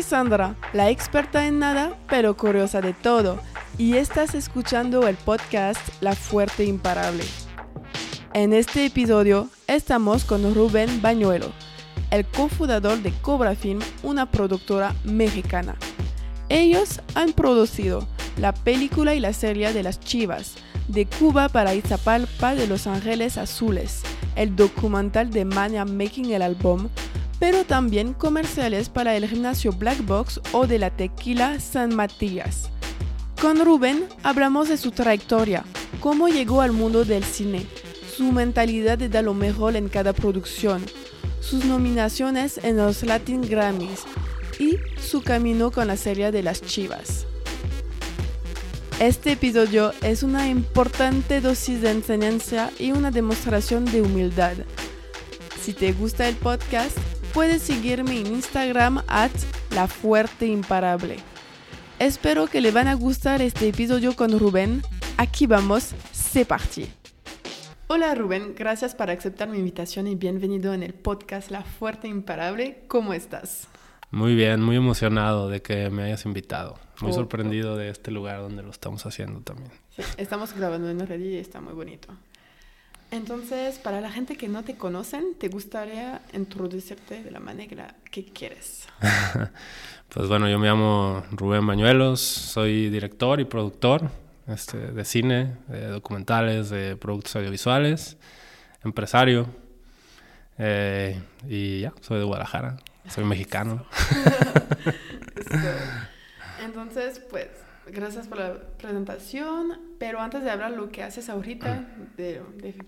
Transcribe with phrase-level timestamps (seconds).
[0.00, 3.38] Soy Sandra, la experta en nada, pero curiosa de todo,
[3.76, 7.22] y estás escuchando el podcast La Fuerte Imparable.
[8.32, 11.52] En este episodio estamos con Rubén Bañuelo,
[12.10, 15.76] el cofundador de Cobra Film, una productora mexicana.
[16.48, 18.08] Ellos han producido
[18.38, 20.54] la película y la serie de las Chivas,
[20.88, 24.00] de Cuba para Izapalpa de Los Ángeles Azules,
[24.34, 26.88] el documental de Mania Making el Álbum,
[27.40, 32.70] pero también comerciales para el gimnasio Black Box o de la tequila San Matías.
[33.40, 35.64] Con Rubén hablamos de su trayectoria,
[36.00, 37.66] cómo llegó al mundo del cine,
[38.14, 40.84] su mentalidad de dar lo mejor en cada producción,
[41.40, 44.04] sus nominaciones en los Latin Grammys
[44.58, 47.26] y su camino con la serie de las Chivas.
[49.00, 54.52] Este episodio es una importante dosis de enseñanza y una demostración de humildad.
[55.62, 56.98] Si te gusta el podcast,
[57.32, 59.30] puedes seguirme en Instagram at
[59.74, 61.16] La Fuerte Imparable.
[61.98, 64.82] Espero que le van a gustar este episodio con Rubén.
[65.16, 66.88] Aquí vamos, c'est parti.
[67.88, 72.84] Hola Rubén, gracias por aceptar mi invitación y bienvenido en el podcast La Fuerte Imparable.
[72.88, 73.68] ¿Cómo estás?
[74.10, 76.78] Muy bien, muy emocionado de que me hayas invitado.
[77.00, 79.70] Muy oh, sorprendido de este lugar donde lo estamos haciendo también.
[79.94, 82.08] Sí, estamos grabando en red y está muy bonito.
[83.10, 88.24] Entonces, para la gente que no te conocen, ¿te gustaría introducirte de la manera que
[88.24, 88.86] quieres?
[90.08, 94.10] pues bueno, yo me llamo Rubén Bañuelos, soy director y productor
[94.46, 98.16] este, de cine, de documentales, de productos audiovisuales,
[98.84, 99.46] empresario.
[100.58, 102.76] Eh, y ya, soy de Guadalajara,
[103.08, 103.86] soy mexicano.
[106.64, 107.48] Entonces, pues,
[107.92, 112.42] gracias por la presentación, pero antes de hablar lo que haces ahorita de,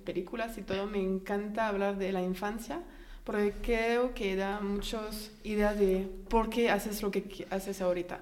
[0.05, 2.81] películas y todo, me encanta hablar de la infancia,
[3.25, 8.21] porque creo que da muchas ideas de por qué haces lo que haces ahorita.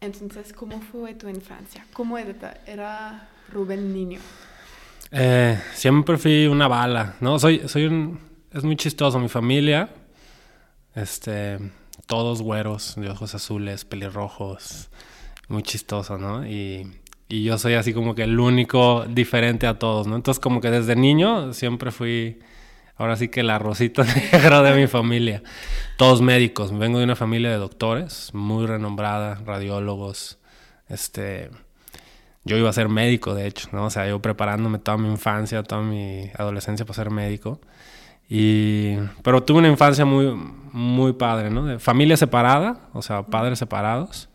[0.00, 1.86] Entonces, ¿cómo fue tu infancia?
[1.92, 4.20] ¿Cómo era, era Rubén niño?
[5.10, 7.38] Eh, siempre fui una bala, ¿no?
[7.38, 8.18] Soy, soy un...
[8.52, 9.88] Es muy chistoso, mi familia,
[10.94, 11.58] este
[12.06, 14.90] todos güeros, de ojos azules, pelirrojos,
[15.48, 16.46] muy chistoso, ¿no?
[16.46, 16.86] Y,
[17.28, 20.16] y, yo soy así como que el único diferente a todos, ¿no?
[20.16, 22.40] Entonces como que desde niño siempre fui,
[22.96, 25.42] ahora sí que la rosita negra de mi familia.
[25.96, 30.38] Todos médicos, vengo de una familia de doctores, muy renombrada, radiólogos,
[30.88, 31.50] este...
[32.44, 33.84] Yo iba a ser médico, de hecho, ¿no?
[33.84, 37.60] O sea, yo preparándome toda mi infancia, toda mi adolescencia para ser médico.
[38.28, 40.34] Y, pero tuve una infancia muy,
[40.72, 41.66] muy padre, ¿no?
[41.66, 44.28] De familia separada, o sea, padres separados.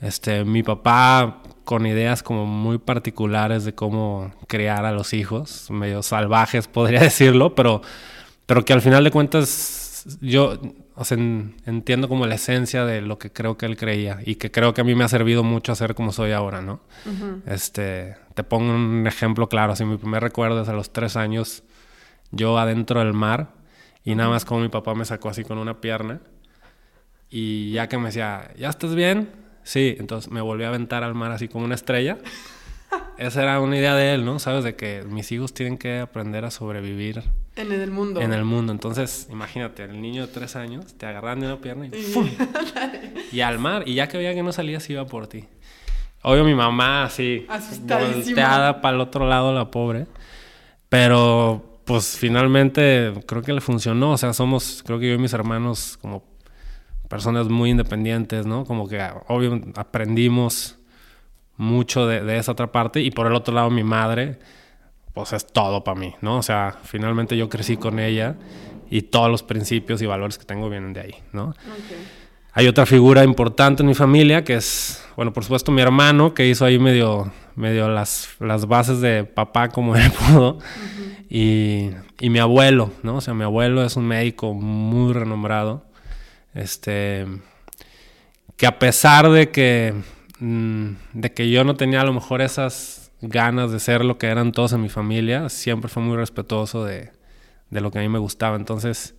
[0.00, 6.02] Este, mi papá con ideas como muy particulares de cómo criar a los hijos, medio
[6.02, 7.82] salvajes podría decirlo, pero,
[8.46, 10.58] pero que al final de cuentas yo
[10.98, 14.50] o sea, entiendo como la esencia de lo que creo que él creía y que
[14.50, 16.80] creo que a mí me ha servido mucho a ser como soy ahora, ¿no?
[17.44, 21.64] Este, te pongo un ejemplo claro, así mi primer recuerdo es a los tres años
[22.30, 23.52] yo adentro del mar
[24.04, 26.20] y nada más como mi papá me sacó así con una pierna
[27.28, 29.45] y ya que me decía, ¿ya estás bien?
[29.66, 32.18] Sí, entonces me volví a aventar al mar así como una estrella.
[33.18, 34.38] Esa era una idea de él, ¿no?
[34.38, 37.24] Sabes, de que mis hijos tienen que aprender a sobrevivir.
[37.56, 38.20] En el mundo.
[38.20, 38.70] En el mundo.
[38.70, 42.28] Entonces, imagínate, el niño de tres años te agarran de una pierna y ¡fum!
[43.32, 43.82] y al mar.
[43.86, 45.46] Y ya que veía que no salías, iba por ti.
[46.22, 47.44] Obvio, mi mamá así,
[47.88, 50.06] volteada para el otro lado, la pobre.
[50.88, 54.12] Pero pues finalmente creo que le funcionó.
[54.12, 56.35] O sea, somos, creo que yo y mis hermanos, como
[57.08, 58.64] personas muy independientes, ¿no?
[58.64, 60.78] Como que, obvio, aprendimos
[61.56, 63.00] mucho de, esa otra parte.
[63.00, 64.38] Y por el otro lado, mi madre,
[65.14, 66.38] pues es todo para mí, ¿no?
[66.38, 68.36] O sea, finalmente yo crecí con ella
[68.90, 71.54] y todos los principios y valores que tengo vienen de ahí, ¿no?
[72.52, 76.48] Hay otra figura importante en mi familia que es, bueno, por supuesto mi hermano que
[76.48, 80.58] hizo ahí medio, medio las, las bases de papá como él pudo.
[81.28, 83.16] Y, y, mi abuelo, ¿no?
[83.16, 85.84] O sea, mi abuelo es un médico muy renombrado.
[86.56, 87.26] Este.
[88.56, 89.94] Que a pesar de que.
[90.40, 94.26] Mm, de que yo no tenía a lo mejor esas ganas de ser lo que
[94.26, 97.10] eran todos en mi familia, siempre fue muy respetuoso de,
[97.70, 98.56] de lo que a mí me gustaba.
[98.56, 99.14] Entonces,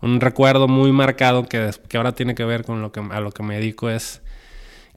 [0.00, 3.32] un recuerdo muy marcado que, que ahora tiene que ver con lo que, a lo
[3.32, 4.22] que me dedico es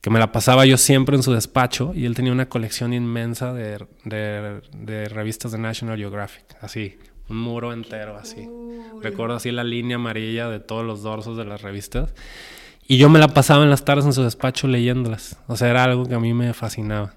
[0.02, 3.54] que me la pasaba yo siempre en su despacho y él tenía una colección inmensa
[3.54, 6.98] de, de, revistas de National Geographic, así,
[7.30, 8.48] un muro entero así.
[9.02, 12.14] Recuerdo así la línea amarilla de todos los dorsos de las revistas.
[12.88, 15.38] Y yo me la pasaba en las tardes en su despacho leyéndolas.
[15.48, 17.14] O sea, era algo que a mí me fascinaba.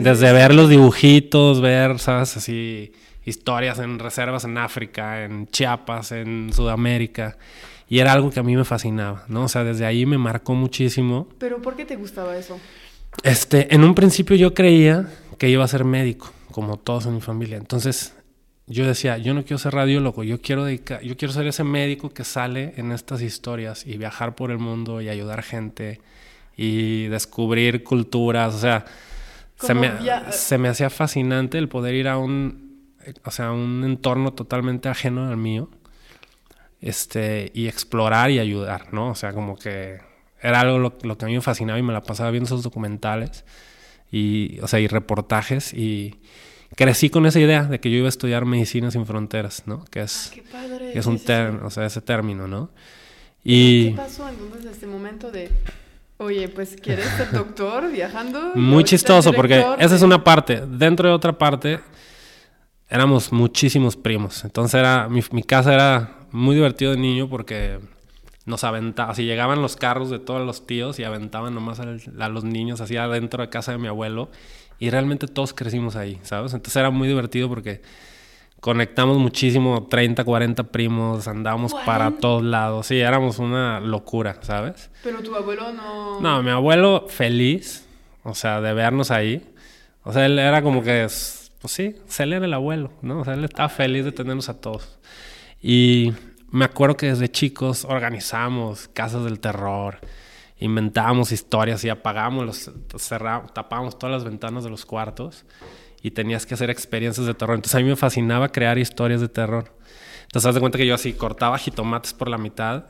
[0.00, 0.32] desde...
[0.32, 2.36] ver los dibujitos, ver, ¿sabes?
[2.36, 2.92] Así,
[3.24, 7.38] historias en reservas en África, en Chiapas, en Sudamérica.
[7.88, 9.44] Y era algo que a mí me fascinaba, ¿no?
[9.44, 11.28] O sea, desde ahí me marcó muchísimo.
[11.38, 12.58] ¿Pero por qué te gustaba eso?
[13.22, 15.08] Este, en un principio yo creía
[15.38, 17.56] que iba a ser médico, como todos en mi familia.
[17.56, 18.14] Entonces,
[18.68, 22.10] yo decía, yo no quiero ser radiólogo, yo quiero dedicar, yo quiero ser ese médico
[22.10, 26.00] que sale en estas historias y viajar por el mundo y ayudar gente
[26.56, 28.84] y descubrir culturas, o sea,
[29.58, 29.92] se me,
[30.30, 32.92] se me, hacía fascinante el poder ir a un,
[33.24, 35.70] o sea, un entorno totalmente ajeno al mío,
[36.80, 39.10] este, y explorar y ayudar, ¿no?
[39.10, 40.00] O sea, como que
[40.40, 42.62] era algo lo, lo que a mí me fascinaba y me la pasaba viendo esos
[42.62, 43.44] documentales
[44.10, 46.20] y, o sea, y reportajes y
[46.76, 49.84] crecí con esa idea de que yo iba a estudiar medicina sin fronteras, ¿no?
[49.86, 52.70] Que es, ah, que es un término, o sea, ese término, ¿no?
[53.44, 53.90] Y...
[53.90, 55.50] ¿Qué pasó entonces este momento de
[56.20, 58.52] Oye, pues ¿quieres ser doctor viajando?
[58.56, 60.62] Muy chistoso porque esa es una parte.
[60.66, 61.78] Dentro de otra parte
[62.90, 64.44] éramos muchísimos primos.
[64.44, 67.78] Entonces era mi, casa era muy divertido de niño porque
[68.46, 72.28] nos aventaba, así llegaban los carros de todos los tíos y aventaban nomás a, a
[72.28, 74.28] los niños así adentro de casa de mi abuelo
[74.78, 76.54] y realmente todos crecimos ahí, ¿sabes?
[76.54, 77.82] Entonces era muy divertido porque
[78.60, 82.86] conectamos muchísimo, 30, 40 primos, andábamos para todos lados.
[82.86, 84.90] Sí, éramos una locura, ¿sabes?
[85.02, 86.20] Pero tu abuelo no...
[86.20, 87.86] No, mi abuelo feliz,
[88.22, 89.44] o sea, de vernos ahí.
[90.02, 91.06] O sea, él era como que,
[91.60, 93.20] pues sí, él era el abuelo, ¿no?
[93.20, 94.98] O sea, él estaba feliz de tenernos a todos.
[95.62, 96.12] Y
[96.50, 99.98] me acuerdo que desde chicos organizamos casas del terror,
[100.58, 105.44] inventábamos historias y apagábamos los, cerrábamos, tapábamos todas las ventanas de los cuartos
[106.02, 107.56] y tenías que hacer experiencias de terror.
[107.56, 109.72] Entonces a mí me fascinaba crear historias de terror.
[110.22, 112.84] Entonces haz de cuenta que yo así cortaba jitomates por la mitad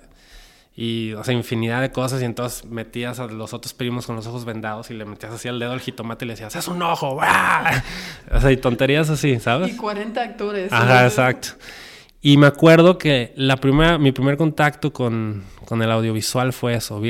[0.74, 4.26] y, o sea, infinidad de cosas y entonces metías a los otros primos con los
[4.26, 6.82] ojos vendados y le metías así el dedo al jitomate y le decías, es un
[6.82, 7.20] ojo,
[8.32, 9.72] O sea, y tonterías así, ¿sabes?
[9.72, 10.72] Y 40 actores.
[10.72, 11.48] Ajá, exacto.
[12.20, 17.00] Y me acuerdo que la primera, mi primer contacto con, con el audiovisual fue eso.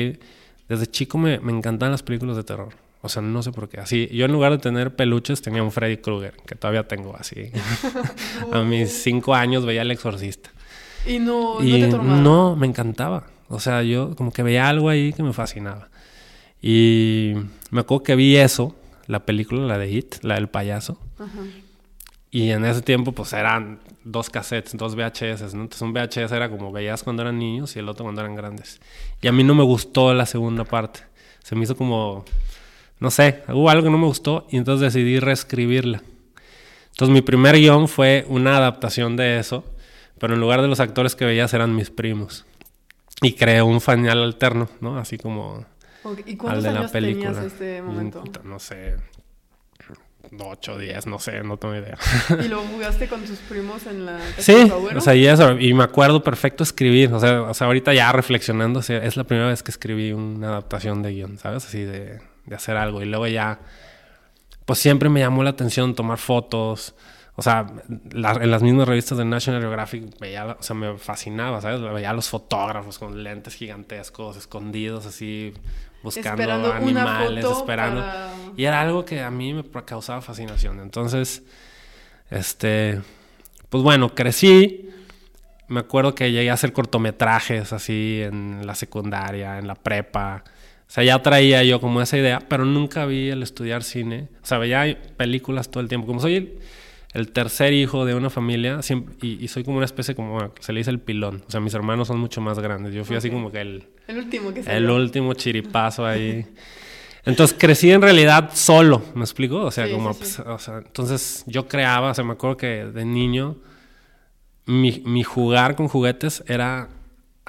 [0.69, 2.73] Desde chico me, me encantaban las películas de terror.
[3.01, 3.79] O sea, no sé por qué.
[3.79, 7.51] Así, yo en lugar de tener peluches tenía un Freddy Krueger, que todavía tengo así.
[8.51, 10.51] a mis cinco años veía El Exorcista.
[11.07, 13.27] ¿Y no, y no te No, me encantaba.
[13.47, 15.89] O sea, yo como que veía algo ahí que me fascinaba.
[16.61, 17.35] Y
[17.71, 18.75] me acuerdo que vi eso,
[19.07, 20.99] la película, la de It, la del payaso.
[22.31, 25.63] Y en ese tiempo, pues eran dos cassettes, dos VHS, ¿no?
[25.63, 28.79] Entonces un VHS era como veías cuando eran niños y el otro cuando eran grandes.
[29.21, 31.01] Y a mí no me gustó la segunda parte.
[31.43, 32.25] Se me hizo como
[32.99, 36.03] no sé, hubo algo que no me gustó y entonces decidí reescribirla.
[36.91, 39.63] Entonces mi primer guion fue una adaptación de eso,
[40.19, 42.45] pero en lugar de los actores que veías eran mis primos.
[43.21, 44.97] Y creé un final alterno, ¿no?
[44.97, 45.65] Así como
[46.25, 47.31] ¿Y al de la película.
[47.31, 48.23] Tenías este momento?
[48.43, 48.97] No sé,
[50.37, 51.97] 8, 10, no sé, no tengo idea.
[52.43, 55.57] ¿Y lo jugaste con tus primos en la casa Sí, de o sea, y eso,
[55.59, 59.47] y me acuerdo perfecto escribir, o sea, o sea ahorita ya reflexionando, es la primera
[59.47, 61.65] vez que escribí una adaptación de guion, ¿sabes?
[61.65, 63.01] Así de, de hacer algo.
[63.01, 63.59] Y luego ya,
[64.65, 66.95] pues siempre me llamó la atención tomar fotos.
[67.35, 71.81] O sea, en las mismas revistas de National Geographic veía, o sea, me fascinaba, ¿sabes?
[71.81, 75.53] Veía a los fotógrafos con lentes gigantescos, escondidos así,
[76.03, 78.03] buscando animales, esperando.
[78.55, 80.79] Y era algo que a mí me causaba fascinación.
[80.79, 81.43] Entonces,
[82.29, 83.01] este,
[83.69, 84.89] pues bueno, crecí.
[85.67, 90.43] Me acuerdo que llegué a hacer cortometrajes así en la secundaria, en la prepa.
[90.45, 94.29] O sea, ya traía yo como esa idea, pero nunca vi el estudiar cine.
[94.41, 96.07] O sea, veía películas todo el tiempo.
[96.07, 96.57] Como soy
[97.13, 98.79] el, tercer hijo de una familia
[99.21, 101.43] y, soy como una especie, como se le dice el pilón.
[101.47, 102.93] O sea, mis hermanos son mucho más grandes.
[102.93, 103.87] Yo fui así como que el...
[104.07, 106.45] El último que El último chiripazo ahí.
[107.25, 109.61] Entonces crecí en realidad solo, ¿me explico?
[109.61, 110.13] O sea, como...
[110.13, 113.57] Pues, o sea, entonces yo creaba, o sea, me acuerdo que de niño
[114.65, 116.89] mi, mi jugar con juguetes era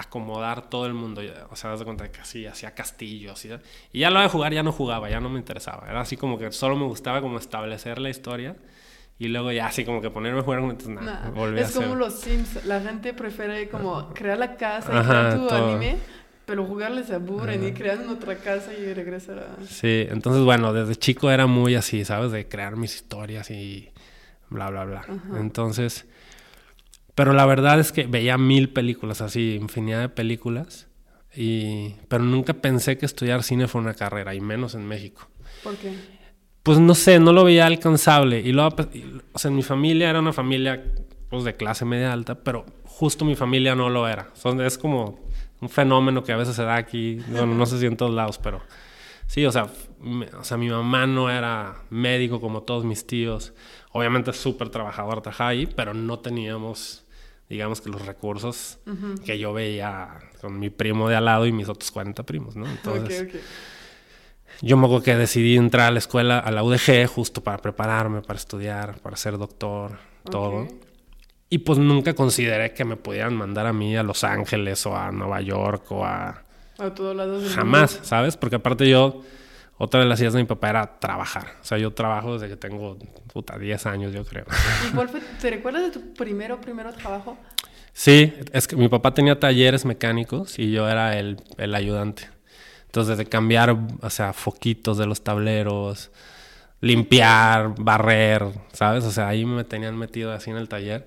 [0.01, 1.21] acomodar todo el mundo.
[1.51, 3.45] O sea, das de cuenta que así, hacía castillos.
[3.45, 3.51] Y,
[3.93, 5.87] y ya lo de jugar ya no jugaba, ya no me interesaba.
[5.89, 8.57] Era así como que solo me gustaba como establecer la historia.
[9.21, 12.65] Y luego ya así como que ponerme a jugar con nada, Es como los Sims,
[12.65, 15.99] la gente prefiere como crear la casa y crear tu anime,
[16.47, 19.67] pero jugarles se aburren y crean otra casa y regresar a...
[19.67, 22.33] Sí, entonces bueno, desde chico era muy así, ¿sabes?
[22.33, 23.91] De crear mis historias y
[24.49, 25.05] bla, bla, bla.
[25.37, 26.07] Entonces,
[27.15, 30.89] pero la verdad es que veía mil películas, así, infinidad de películas.
[31.37, 35.29] Y, pero nunca pensé que estudiar cine fue una carrera, y menos en México.
[35.63, 36.20] ¿Por qué?
[36.63, 38.41] Pues no sé, no lo veía alcanzable.
[38.41, 38.89] Y luego, pues,
[39.33, 40.85] o sea, mi familia era una familia
[41.29, 44.29] pues, de clase media alta, pero justo mi familia no lo era.
[44.65, 45.21] es como
[45.61, 48.39] un fenómeno que a veces se da aquí, bueno, no sé si en todos lados,
[48.39, 48.61] pero
[49.31, 49.69] Sí, o sea,
[50.41, 53.53] o sea, mi mamá no era médico como todos mis tíos.
[53.93, 57.05] Obviamente súper trabajador, trabajaba ahí, pero no teníamos,
[57.49, 58.81] digamos que los recursos
[59.25, 62.67] que yo veía con mi primo de al lado y mis otros 40 primos, ¿no?
[62.67, 63.41] Entonces,
[64.63, 68.21] yo me acuerdo que decidí entrar a la escuela, a la UDG, justo para prepararme,
[68.23, 69.99] para estudiar, para ser doctor,
[70.31, 70.69] todo.
[71.49, 75.11] Y pues nunca consideré que me pudieran mandar a mí a Los Ángeles o a
[75.11, 76.45] Nueva York o a...
[76.79, 78.37] A todos lados del Jamás, ¿sabes?
[78.37, 79.23] Porque aparte yo,
[79.77, 81.57] otra de las ideas de mi papá era trabajar.
[81.61, 82.99] O sea, yo trabajo desde que tengo,
[83.33, 84.45] puta, 10 años, yo creo.
[84.89, 87.37] ¿Y cuál fue, te recuerdas de tu primero, primero trabajo?
[87.93, 92.29] Sí, es que mi papá tenía talleres mecánicos y yo era el, el ayudante.
[92.91, 96.11] Entonces, de cambiar, o sea, foquitos de los tableros,
[96.81, 99.05] limpiar, barrer, ¿sabes?
[99.05, 101.07] O sea, ahí me tenían metido así en el taller.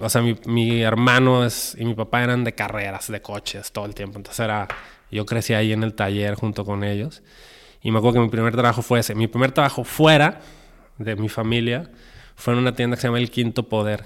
[0.00, 3.84] o sea, mi, mi, hermano es, y mi papá eran de carreras, de coches todo
[3.84, 4.16] el tiempo.
[4.16, 4.68] Entonces era,
[5.10, 7.22] yo crecí ahí en el taller junto con ellos.
[7.82, 9.14] Y me acuerdo que mi primer trabajo fue ese.
[9.14, 10.40] Mi primer trabajo fuera
[10.96, 11.90] de mi familia
[12.36, 14.02] fue en una tienda que se llama El Quinto Poder,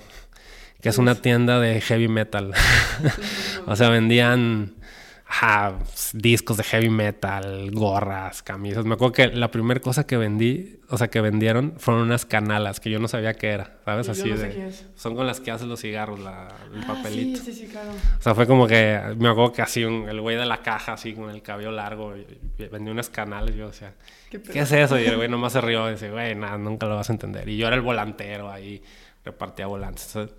[0.80, 2.52] que es una tienda de heavy metal.
[3.66, 4.74] o sea, vendían
[5.28, 5.78] ajá,
[6.12, 8.84] discos de heavy metal, gorras, camisas.
[8.84, 12.78] Me acuerdo que la primera cosa que vendí, o sea, que vendieron fueron unas canalas
[12.78, 14.08] que yo no sabía qué era, ¿sabes?
[14.08, 14.72] Así de.
[14.94, 17.40] Son con las que hacen los cigarros, la, el ah, papelito.
[17.40, 17.90] Sí, sí, sí, claro.
[17.90, 21.12] O sea, fue como que me acuerdo que así el güey de la caja, así
[21.12, 22.14] con el cabello largo,
[22.70, 23.56] vendió unas canales.
[23.56, 23.94] Yo decía,
[24.30, 24.98] ¿qué, ¿qué es eso?
[24.98, 27.48] Y el güey nomás se rió y dice, güey, nada, nunca lo vas a entender.
[27.48, 28.80] Y yo era el volantero ahí,
[29.24, 30.06] repartía volantes.
[30.14, 30.36] Entonces,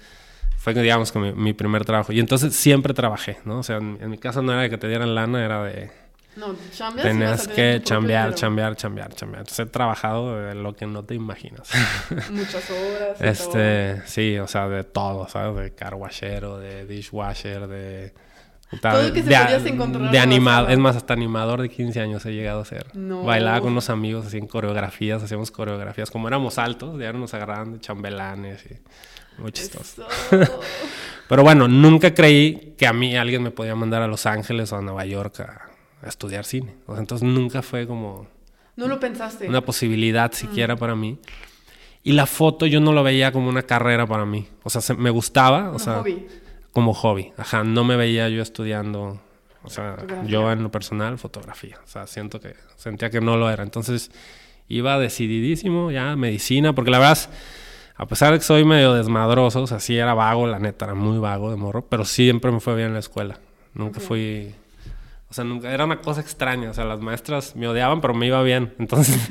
[0.73, 2.11] fue, digamos, que mi, primer trabajo.
[2.11, 3.59] Y entonces siempre trabajé, ¿no?
[3.59, 5.89] O sea, en, mi casa no era de que te dieran lana, era de...
[6.35, 6.53] No,
[7.01, 9.39] Tenías que chambear, chambear, chambear, chambear.
[9.41, 11.69] Entonces he trabajado de lo que no te imaginas.
[12.31, 13.21] Muchas horas.
[13.21, 15.55] este, sí, o sea, de todo, ¿sabes?
[15.55, 18.13] De carwashero, de dishwasher, de...
[18.81, 22.33] Todo que se de, encontrar de animado, es más, hasta animador de 15 años he
[22.33, 22.87] llegado a ser.
[22.93, 23.23] No.
[23.23, 26.11] Bailaba con unos amigos, hacían coreografías, hacíamos coreografías.
[26.11, 28.75] Como éramos altos, ya nos agarraban de chambelanes y
[29.37, 30.07] muy chistoso.
[31.27, 34.77] Pero bueno, nunca creí que a mí alguien me podía mandar a Los Ángeles o
[34.77, 35.69] a Nueva York a,
[36.07, 36.75] estudiar cine.
[36.85, 38.27] O sea, entonces nunca fue como...
[38.75, 39.47] No lo pensaste.
[39.49, 41.17] Una posibilidad siquiera para mí.
[42.03, 44.47] Y la foto yo no lo veía como una carrera para mí.
[44.63, 45.65] O sea, me gustaba.
[45.65, 46.27] Como o sea, hobby.
[46.71, 47.33] Como hobby.
[47.35, 49.19] Ajá, no me veía yo estudiando.
[49.63, 51.77] O sea, yo en lo personal, fotografía.
[51.83, 53.63] O sea, siento que sentía que no lo era.
[53.63, 54.11] Entonces
[54.69, 57.29] iba decididísimo ya medicina, porque la verdad
[57.97, 60.93] a pesar de que soy medio desmadroso, o sea, sí era vago, la neta, era
[60.93, 63.39] muy vago de morro, pero siempre me fue bien en la escuela.
[63.73, 64.53] Nunca fui...
[65.29, 66.69] O sea, nunca, era una cosa extraña.
[66.69, 68.73] O sea, las maestras me odiaban, pero me iba bien.
[68.79, 69.29] Entonces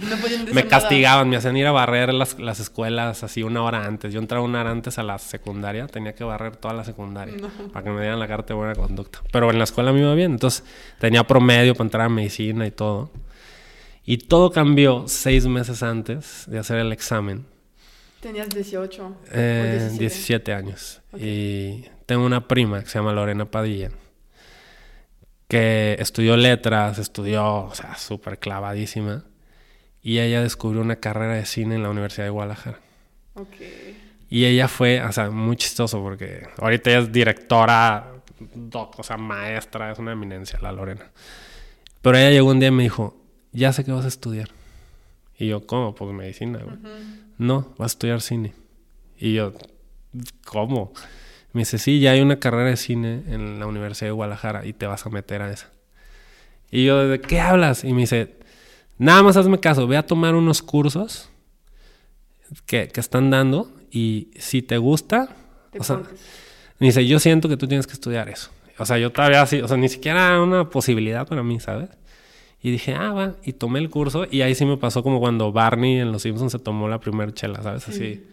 [0.53, 4.13] me castigaban, me hacían ir a barrer las, las, escuelas así una hora antes.
[4.13, 7.35] Yo entraba una hora antes a la secundaria, tenía que barrer toda la secundaria
[7.73, 9.21] para que me dieran la carta de buena conducta.
[9.33, 10.65] Pero en la escuela me iba bien, entonces
[10.99, 13.11] tenía promedio para entrar a medicina y todo.
[14.05, 17.47] Y todo cambió seis meses antes de hacer el examen
[18.21, 19.17] Tenías 18.
[19.33, 20.53] Eh, 17?
[20.53, 21.03] años.
[21.19, 23.91] Y tengo una prima que se llama Lorena Padilla,
[25.49, 29.25] que estudió letras, estudió, o sea, súper clavadísima.
[30.03, 32.81] Y ella descubrió una carrera de cine en la Universidad de Guadalajara.
[33.35, 33.97] Okay.
[34.31, 38.13] Y ella fue, o sea, muy chistoso porque ahorita ella es directora,
[38.55, 41.11] doc, o sea, maestra, es una eminencia la Lorena.
[42.03, 43.21] Pero ella llegó un día y me dijo,
[43.53, 44.49] ya sé que vas a estudiar.
[45.39, 45.95] Y yo, ¿cómo?
[45.95, 46.77] Pues medicina, güey
[47.39, 48.55] no, vas a estudiar cine.
[49.19, 49.53] Y yo,
[50.45, 50.93] ¿cómo?
[51.53, 54.73] Me dice, sí, ya hay una carrera de cine en la Universidad de Guadalajara y
[54.73, 55.71] te vas a meter a esa.
[56.71, 57.85] Y yo, ¿de qué hablas?
[57.85, 58.37] Y me dice,
[58.99, 61.31] nada más hazme caso, ve a tomar unos cursos
[62.67, 65.35] que, están dando y si te gusta,
[65.79, 66.03] o sea,
[66.79, 68.51] me dice, yo siento que tú tienes que estudiar eso.
[68.79, 71.89] O sea, yo todavía así, o sea, ni siquiera una posibilidad para mí, ¿sabes?
[72.63, 73.35] Y dije, ah, va.
[73.45, 76.53] Y tomé el curso y ahí sí me pasó como cuando Barney en Los Simpsons
[76.53, 77.89] se tomó la primera chela, ¿sabes?
[77.89, 78.25] Así.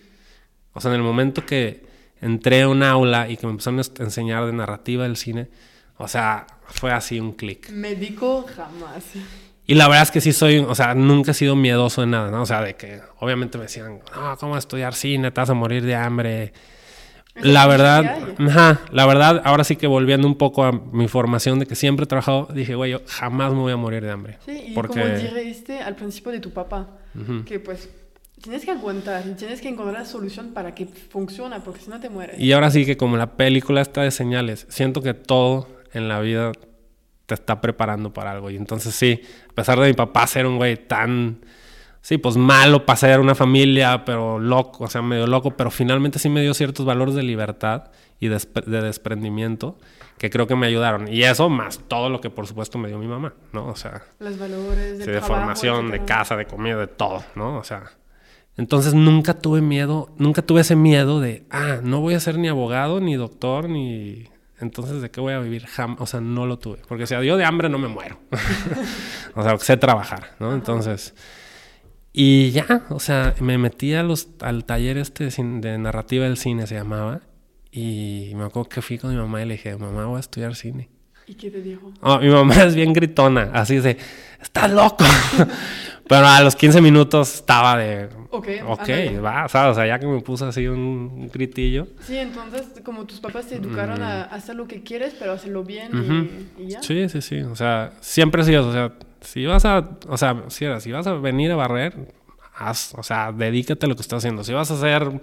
[0.73, 1.85] O sea, en el momento que
[2.21, 5.49] entré a un aula y que me empezaron a enseñar de narrativa del cine,
[5.97, 7.69] o sea, fue así un clic.
[7.69, 9.03] Médico jamás.
[9.65, 12.31] Y la verdad es que sí soy, o sea, nunca he sido miedoso de nada,
[12.31, 12.41] ¿no?
[12.41, 15.31] O sea, de que obviamente me decían, no, ¿cómo estudiar cine?
[15.31, 16.53] Te vas a morir de hambre.
[17.35, 21.65] La verdad, ajá, la verdad, ahora sí que volviendo un poco a mi formación de
[21.65, 24.37] que siempre he trabajado, dije, güey, yo jamás me voy a morir de hambre.
[24.45, 25.01] Sí, y porque...
[25.01, 26.89] como dijiste al principio de tu papá,
[27.45, 27.89] que pues
[28.41, 31.99] tienes que aguantar y tienes que encontrar la solución para que funcione, porque si no
[31.99, 32.39] te mueres.
[32.39, 36.19] Y ahora sí que como la película está de señales, siento que todo en la
[36.19, 36.51] vida
[37.25, 38.49] te está preparando para algo.
[38.51, 41.39] Y entonces sí, a pesar de mi papá ser un güey tan
[42.03, 46.19] sí, pues malo para ser una familia, pero loco, o sea, medio loco, pero finalmente
[46.19, 47.85] sí me dio ciertos valores de libertad
[48.19, 48.37] y de,
[48.81, 49.77] desprendimiento
[50.19, 51.07] que creo que me ayudaron.
[51.07, 53.67] Y eso más todo lo que por supuesto me dio mi mamá, ¿no?
[53.67, 54.03] O sea...
[54.19, 57.57] Los valores de, formación, de casa, de comida, de todo, ¿no?
[57.57, 57.83] O sea...
[58.55, 62.49] Entonces nunca tuve miedo, nunca tuve ese miedo de, ah, no voy a ser ni
[62.49, 64.29] abogado, ni doctor, ni...
[64.59, 65.65] Entonces, ¿de qué voy a vivir?
[65.97, 66.79] o sea, no lo tuve.
[66.87, 68.19] Porque si a Dios de hambre no me muero.
[69.35, 70.53] o sea, sé trabajar, ¿no?
[70.53, 71.15] Entonces...
[72.15, 76.67] Y ya, o sea, me metí a los, al taller este de narrativa del cine,
[76.67, 77.21] se llamaba.
[77.71, 80.55] Y me acuerdo que fui con mi mamá y le dije, mamá, voy a estudiar
[80.55, 80.89] cine.
[81.25, 81.91] ¿Y qué te dijo?
[82.01, 83.97] Oh, mi mamá es bien gritona, así de,
[84.39, 85.03] estás loco.
[86.07, 90.19] Pero a los 15 minutos estaba de, ok, okay va, O sea, ya que me
[90.21, 91.87] puso así un, gritillo.
[92.01, 94.35] Sí, entonces como tus papás te educaron a mm.
[94.35, 96.83] hacer lo que quieres, pero hacerlo bien y, ya.
[96.83, 97.41] Sí, sí, sí.
[97.41, 98.93] O sea, siempre sí, o sea,
[99.23, 102.13] si vas a, o sea, si, si vas a venir a barrer,
[102.55, 104.43] haz, o sea, dedícate a lo que estás haciendo.
[104.43, 105.21] Si vas a ser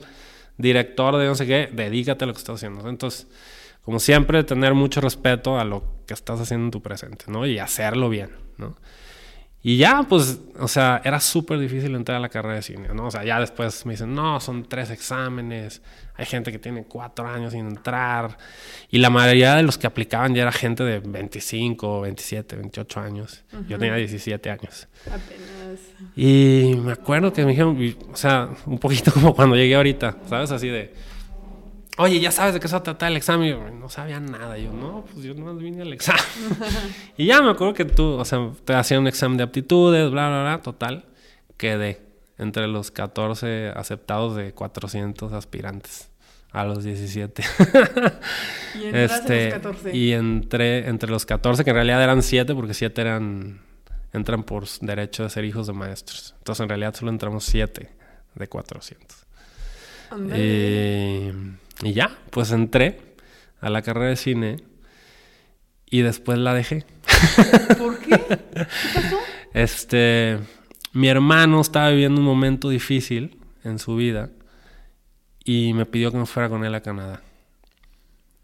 [0.58, 2.88] director de no sé qué, dedícate a lo que estás haciendo.
[2.88, 3.28] Entonces,
[3.82, 7.46] como siempre, tener mucho respeto a lo que estás haciendo en tu presente, ¿no?
[7.46, 8.76] Y hacerlo bien, ¿no?
[9.62, 13.06] Y ya, pues, o sea, era súper difícil entrar a la carrera de cine, ¿no?
[13.06, 15.82] O sea, ya después me dicen, no, son tres exámenes,
[16.16, 18.38] hay gente que tiene cuatro años sin entrar,
[18.90, 23.44] y la mayoría de los que aplicaban ya era gente de 25, 27, 28 años.
[23.68, 24.88] Yo tenía 17 años.
[25.06, 25.80] Apenas.
[26.16, 27.78] Y me acuerdo que me dijeron,
[28.10, 30.50] o sea, un poquito como cuando llegué ahorita, ¿sabes?
[30.52, 30.94] Así de
[32.00, 33.48] oye, ya sabes de qué se va a tratar el examen.
[33.48, 34.56] Y yo, no sabía nada.
[34.58, 36.22] yo, no, pues yo no vine al examen.
[37.16, 40.28] y ya me acuerdo que tú, o sea, te hacían un examen de aptitudes, bla,
[40.28, 40.62] bla, bla.
[40.62, 41.04] Total,
[41.56, 42.00] quedé
[42.38, 46.10] entre los 14 aceptados de 400 aspirantes
[46.52, 47.42] a los 17.
[48.82, 49.96] y este, los 14.
[49.96, 53.60] Y entré entre los 14, que en realidad eran 7, porque 7 eran,
[54.12, 56.34] entran por derecho de ser hijos de maestros.
[56.38, 57.90] Entonces en realidad solo entramos 7
[58.34, 59.26] de 400.
[60.34, 61.30] Y
[61.82, 63.00] y ya, pues entré
[63.60, 64.56] a la carrera de cine
[65.86, 66.84] y después la dejé.
[67.78, 68.10] ¿Por qué?
[68.10, 68.36] ¿Qué
[68.94, 69.18] pasó?
[69.52, 70.38] Este,
[70.92, 74.30] mi hermano estaba viviendo un momento difícil en su vida
[75.44, 77.22] y me pidió que me fuera con él a Canadá.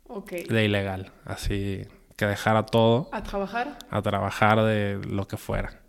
[0.09, 0.33] Ok.
[0.49, 1.87] De ilegal, así
[2.17, 3.08] que dejara todo.
[3.13, 3.78] ¿A trabajar?
[3.91, 5.80] A trabajar de lo que fuera.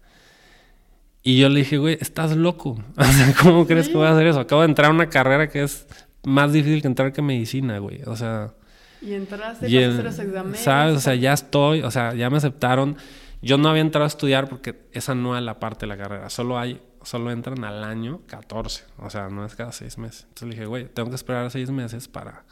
[1.23, 2.81] Y yo le dije, güey, estás loco.
[2.97, 4.39] O sea, ¿cómo crees que voy a hacer eso?
[4.39, 5.87] Acabo de entrar a una carrera que es
[6.27, 8.01] más difícil que entrar que medicina, güey.
[8.05, 8.53] O sea.
[9.01, 10.59] Y entraste y hacer los exámenes.
[10.59, 10.97] ¿Sabes?
[10.97, 12.97] O sea, ya estoy, o sea, ya me aceptaron.
[13.41, 16.29] Yo no había entrado a estudiar porque esa no es la parte de la carrera.
[16.29, 18.83] Solo hay, solo entran al año 14.
[18.97, 20.23] O sea, no es cada seis meses.
[20.23, 22.43] Entonces le dije, güey, tengo que esperar seis meses para.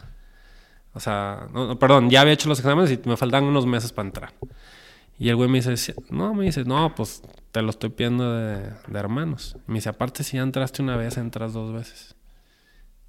[0.94, 4.08] O sea, no, perdón, ya había hecho los exámenes y me faltan unos meses para
[4.08, 4.34] entrar.
[5.18, 8.60] Y el güey me dice, no, me dice, no, pues te lo estoy pidiendo de,
[8.88, 9.58] de hermanos.
[9.66, 12.15] Me dice, aparte, si ya entraste una vez, entras dos veces.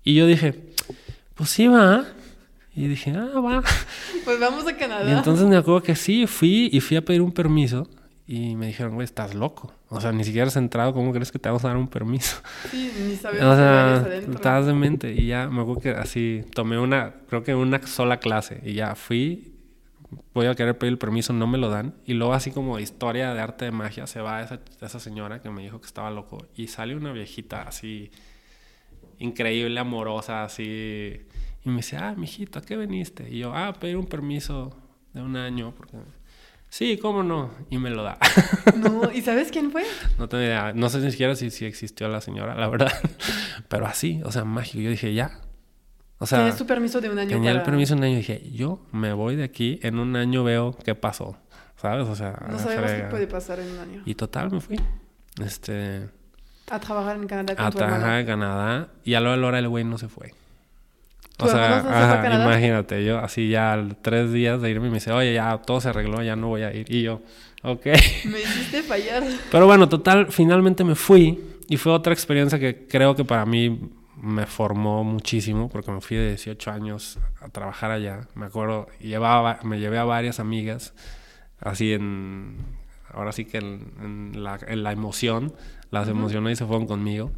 [0.06, 0.54] Y yo dije,
[1.34, 2.04] pues sí va.
[2.76, 3.60] Y dije, ah, va.
[4.24, 5.10] Pues vamos a Canadá.
[5.10, 7.88] Y entonces me acuerdo que sí, fui y fui a pedir un permiso.
[8.24, 9.72] Y me dijeron, güey, estás loco.
[9.88, 12.36] O sea, ni siquiera has entrado, ¿cómo crees que te vamos a dar un permiso?
[12.70, 15.12] Sí, ni sabías o sea, estabas de mente.
[15.12, 18.60] Y ya me acuerdo que así tomé una, creo que una sola clase.
[18.64, 19.54] Y ya fui,
[20.34, 21.94] voy a querer pedir el permiso, no me lo dan.
[22.04, 25.50] Y luego, así como historia de arte de magia, se va esa, esa señora que
[25.50, 26.46] me dijo que estaba loco.
[26.54, 28.12] Y sale una viejita así
[29.18, 31.20] increíble, amorosa, así.
[31.64, 33.28] Y me dice, ah, mijito, ¿a qué veniste?
[33.28, 34.76] Y yo, ah, pedir un permiso
[35.12, 35.96] de un año, porque...
[36.68, 37.50] Sí, ¿cómo no?
[37.70, 38.18] Y me lo da.
[38.76, 39.84] No, ¿y sabes quién fue?
[40.18, 40.72] No tengo idea.
[40.74, 42.92] No sé ni siquiera si, si existió la señora, la verdad.
[43.68, 44.80] Pero así, o sea, mágico.
[44.80, 45.40] Yo dije, ya.
[46.18, 47.30] O sea, Tienes tu permiso de un año.
[47.30, 50.16] Tenía el permiso de un año y dije, yo me voy de aquí, en un
[50.16, 51.38] año veo qué pasó.
[51.76, 52.08] ¿Sabes?
[52.08, 54.02] O sea, no sabemos qué puede pasar en un año.
[54.04, 54.80] Y total, me fui.
[55.42, 56.08] Este.
[56.70, 57.66] A trabajar en Canadá.
[57.66, 58.88] a trabajar en Canadá.
[59.04, 60.34] Y a lo de hora el güey no se fue.
[61.38, 65.80] O sea, imagínate, yo así ya tres días de irme me dice, oye, ya todo
[65.82, 66.90] se arregló, ya no voy a ir.
[66.90, 67.20] Y yo,
[67.62, 67.84] ok.
[68.24, 69.22] Me hiciste fallar.
[69.50, 73.90] Pero bueno, total, finalmente me fui y fue otra experiencia que creo que para mí
[74.16, 78.28] me formó muchísimo porque me fui de 18 años a trabajar allá.
[78.34, 80.94] Me acuerdo, llevaba, me llevé a varias amigas
[81.60, 82.56] así en,
[83.12, 85.52] ahora sí que en, la, en la emoción
[85.90, 87.32] las emociones y se fueron conmigo.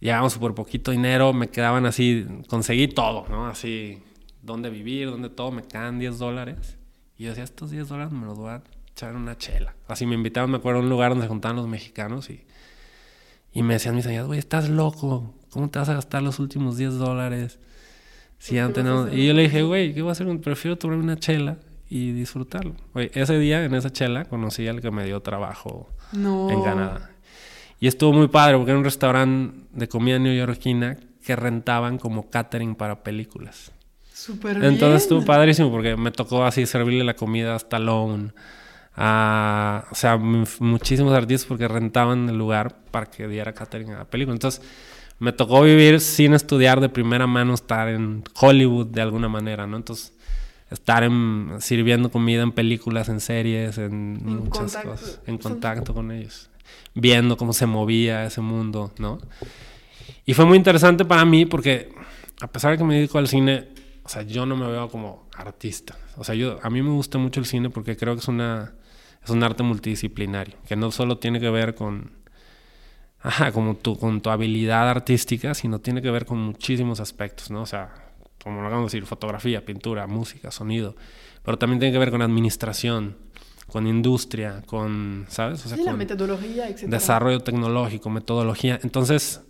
[0.00, 3.46] Llevamos súper poquito dinero, me quedaban así, conseguí todo, ¿no?
[3.46, 4.02] Así,
[4.42, 6.76] dónde vivir, dónde todo, me quedan 10 dólares.
[7.16, 9.74] Y yo decía, estos 10 dólares me los voy a echar en una chela.
[9.86, 12.44] Así me invitaban, me acuerdo, a un lugar donde se juntaban los mexicanos y,
[13.52, 16.76] y me decían mis amigas, güey, estás loco, ¿cómo te vas a gastar los últimos
[16.76, 17.60] 10 dólares?
[18.38, 18.56] Si.
[18.56, 20.40] Y yo le dije, güey, ¿qué voy a hacer?
[20.40, 22.74] Prefiero tomar una chela y disfrutarlo.
[22.92, 27.11] Oye, ese día en esa chela conocí al que me dio trabajo en Canadá.
[27.82, 32.76] Y estuvo muy padre porque era un restaurante de comida neoyorquina que rentaban como catering
[32.76, 33.72] para películas.
[34.12, 34.74] Súper bien.
[34.74, 38.30] Entonces estuvo padrísimo porque me tocó así servirle la comida a Stallone,
[38.94, 44.04] a, o sea, muchísimos artistas porque rentaban el lugar para que diera catering a la
[44.04, 44.36] película.
[44.36, 44.62] Entonces
[45.18, 49.76] me tocó vivir sin estudiar de primera mano, estar en Hollywood de alguna manera, ¿no?
[49.76, 50.12] Entonces
[50.70, 56.48] estar en, sirviendo comida en películas, en series, en, muchas cosas, en contacto con ellos,
[56.94, 59.18] viendo cómo se movía ese mundo, ¿no?
[60.24, 61.92] Y fue muy interesante para mí porque
[62.40, 63.68] a pesar de que me dedico al cine,
[64.04, 65.96] o sea, yo no me veo como artista.
[66.16, 68.74] O sea, yo a mí me gusta mucho el cine porque creo que es una
[69.24, 72.10] es un arte multidisciplinario, que no solo tiene que ver con
[73.22, 77.62] ajá, como tu, con tu habilidad artística, sino tiene que ver con muchísimos aspectos, ¿no?
[77.62, 78.10] O sea,
[78.42, 80.96] como lo vamos a decir, fotografía, pintura, música, sonido,
[81.44, 83.16] pero también tiene que ver con administración,
[83.72, 85.64] con industria, con, ¿sabes?
[85.64, 86.82] O sea, la metodología, etc.
[86.88, 88.78] Desarrollo tecnológico, metodología.
[88.82, 89.40] Entonces,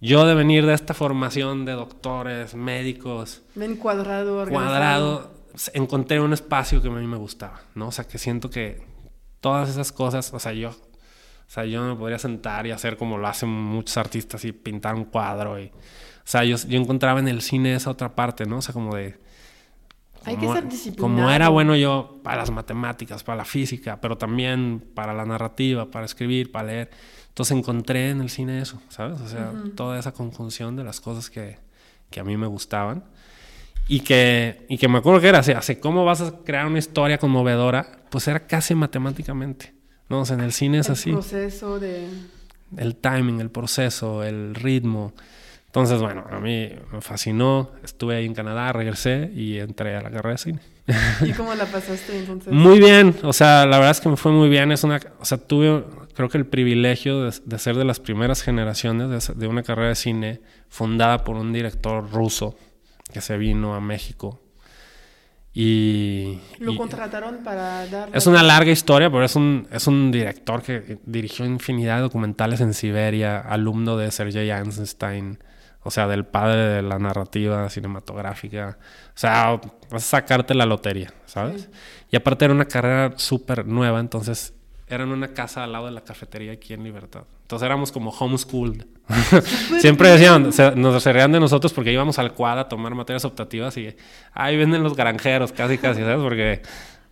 [0.00, 3.42] yo de venir de esta formación de doctores, médicos...
[3.56, 4.68] Ven cuadrado, organizado.
[4.68, 5.34] Cuadrado,
[5.72, 7.88] encontré un espacio que a mí me gustaba, ¿no?
[7.88, 8.86] O sea, que siento que
[9.40, 10.70] todas esas cosas, o sea, yo...
[10.70, 14.94] O sea, yo me podría sentar y hacer como lo hacen muchos artistas y pintar
[14.94, 15.66] un cuadro y...
[15.66, 18.58] O sea, yo, yo encontraba en el cine esa otra parte, ¿no?
[18.58, 19.18] O sea, como de...
[20.24, 21.02] Hay que ser disciplinado.
[21.02, 25.90] Como era bueno yo para las matemáticas, para la física, pero también para la narrativa,
[25.90, 26.90] para escribir, para leer.
[27.28, 29.20] Entonces encontré en el cine eso, ¿sabes?
[29.20, 31.58] O sea, toda esa conjunción de las cosas que,
[32.10, 33.04] que, a mí me gustaban.
[33.88, 36.78] Y que, y que me acuerdo que era así, así, ¿cómo vas a crear una
[36.78, 37.98] historia conmovedora?
[38.08, 39.74] Pues era casi matemáticamente.
[40.08, 40.20] ¿no?
[40.20, 41.10] O sea, en el cine es así.
[41.10, 42.08] El proceso de...
[42.76, 45.12] El timing, el proceso, el ritmo.
[45.74, 47.72] Entonces, bueno, a mí me fascinó.
[47.82, 50.60] Estuve ahí en Canadá, regresé y entré a la carrera de cine.
[51.20, 52.52] ¿Y cómo la pasaste entonces?
[52.52, 53.16] Muy bien.
[53.24, 54.70] O sea, la verdad es que me fue muy bien.
[54.70, 55.82] Es una, o sea, tuve,
[56.14, 60.40] creo que el privilegio de, ser de las primeras generaciones de, una carrera de cine
[60.68, 62.54] fundada por un director ruso
[63.12, 64.40] que se vino a México.
[65.52, 68.10] Y, ¿Lo contrataron para dar...?
[68.12, 72.60] Es una larga historia, pero es un, es un director que dirigió infinidad de documentales
[72.60, 75.40] en Siberia, alumno de Sergei Eisenstein,
[75.84, 78.78] o sea, del padre de la narrativa cinematográfica.
[79.08, 81.68] O sea, vas a sacarte la lotería, ¿sabes?
[82.10, 84.54] Y aparte era una carrera súper nueva, entonces
[84.88, 87.24] era en una casa al lado de la cafetería aquí en Libertad.
[87.42, 88.86] Entonces éramos como homeschooled.
[89.80, 93.94] Siempre decían, nos reían de nosotros porque íbamos al cuadro a tomar materias optativas y
[94.32, 96.22] ahí venden los granjeros, casi, casi, ¿sabes?
[96.22, 96.62] Porque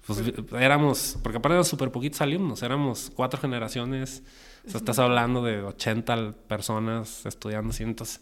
[0.06, 0.22] pues,
[0.58, 4.22] éramos, porque aparte eran súper poquitos alumnos, éramos cuatro generaciones.
[4.66, 8.20] O sea, estás hablando de 80 personas estudiando entonces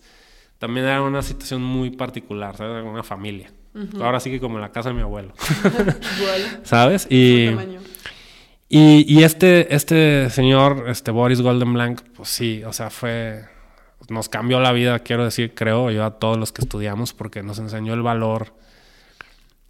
[0.60, 2.84] también era una situación muy particular, ¿sabes?
[2.84, 3.50] Una familia.
[3.98, 5.32] Ahora sí que como en la casa de mi abuelo.
[6.64, 7.06] ¿Sabes?
[7.08, 7.48] Y,
[8.68, 13.46] y, este, este señor, este Boris Goldenblank, pues sí, o sea, fue...
[14.10, 17.58] Nos cambió la vida, quiero decir, creo yo, a todos los que estudiamos, porque nos
[17.58, 18.52] enseñó el valor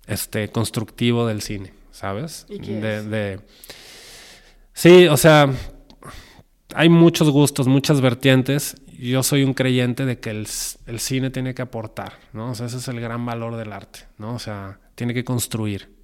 [0.09, 2.47] este, constructivo del cine, ¿sabes?
[2.49, 3.41] ¿Y de, de...
[4.73, 5.51] Sí, o sea,
[6.75, 8.75] hay muchos gustos, muchas vertientes,
[9.09, 12.51] yo soy un creyente de que el, cine tiene que aportar, ¿no?
[12.51, 14.35] O sea, ese es el gran valor del arte, ¿no?
[14.35, 15.95] O sea, tiene que construir.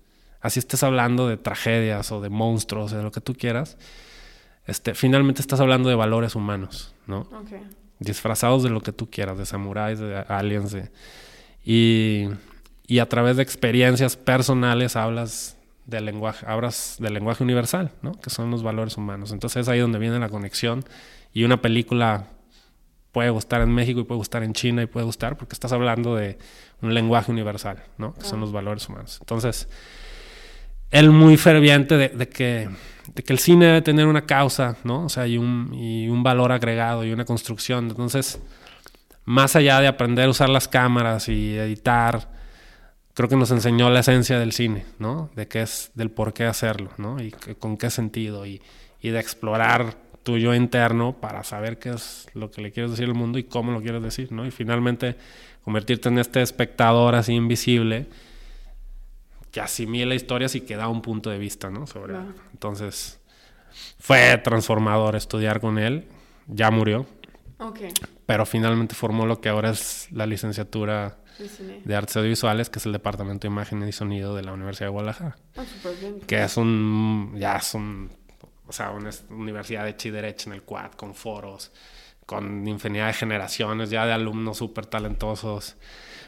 [0.40, 3.76] Así estés hablando de tragedias o de monstruos, de lo que tú quieras,
[4.66, 7.28] este, finalmente estás hablando de valores humanos, ¿no?
[7.98, 10.76] Disfrazados de lo que tú quieras, de samuráis, de aliens,
[11.64, 12.28] y,
[12.86, 18.12] y a través de experiencias personales hablas del lenguaje, hablas del lenguaje universal, ¿no?
[18.12, 19.32] Que son los valores humanos.
[19.32, 20.84] Entonces es ahí donde viene la conexión
[21.32, 22.28] y una película
[23.16, 26.16] puede gustar en México y puede gustar en China y puede gustar porque estás hablando
[26.16, 26.36] de
[26.82, 28.12] un lenguaje universal, ¿no?
[28.12, 29.16] Que son los valores humanos.
[29.20, 29.70] Entonces,
[30.90, 32.68] él muy ferviente de, que,
[33.14, 35.06] de que el cine debe tener una causa, ¿no?
[35.06, 37.88] O sea, y un, y un valor agregado y una construcción.
[37.88, 38.38] Entonces,
[39.24, 42.28] más allá de aprender a usar las cámaras y editar,
[43.14, 45.30] creo que nos enseñó la esencia del cine, ¿no?
[45.34, 47.18] De qué es, del por qué hacerlo, ¿no?
[47.18, 48.60] Y con qué sentido y,
[49.00, 53.14] y de explorar tuyo interno para saber qué es lo que le quieres decir al
[53.14, 54.44] mundo y cómo lo quieres decir, ¿no?
[54.44, 55.14] Y finalmente
[55.62, 58.06] convertirte en este espectador así invisible
[59.52, 61.86] que asimila historias y que da un punto de vista, ¿no?
[61.86, 62.16] Sobre
[62.52, 63.20] Entonces,
[64.00, 66.08] fue transformador estudiar con él.
[66.48, 67.06] Ya murió.
[67.58, 67.92] Okay.
[68.26, 71.18] Pero finalmente formó lo que ahora es la licenciatura
[71.84, 74.92] de Artes Audiovisuales, que es el Departamento de Imagen y Sonido de la Universidad de
[74.92, 75.36] Guadalajara.
[75.56, 75.64] Ah,
[76.26, 78.10] que es un, ya es un
[78.66, 81.72] o sea, una universidad hecha y derecha en el quad, con foros,
[82.26, 85.76] con infinidad de generaciones ya de alumnos súper talentosos.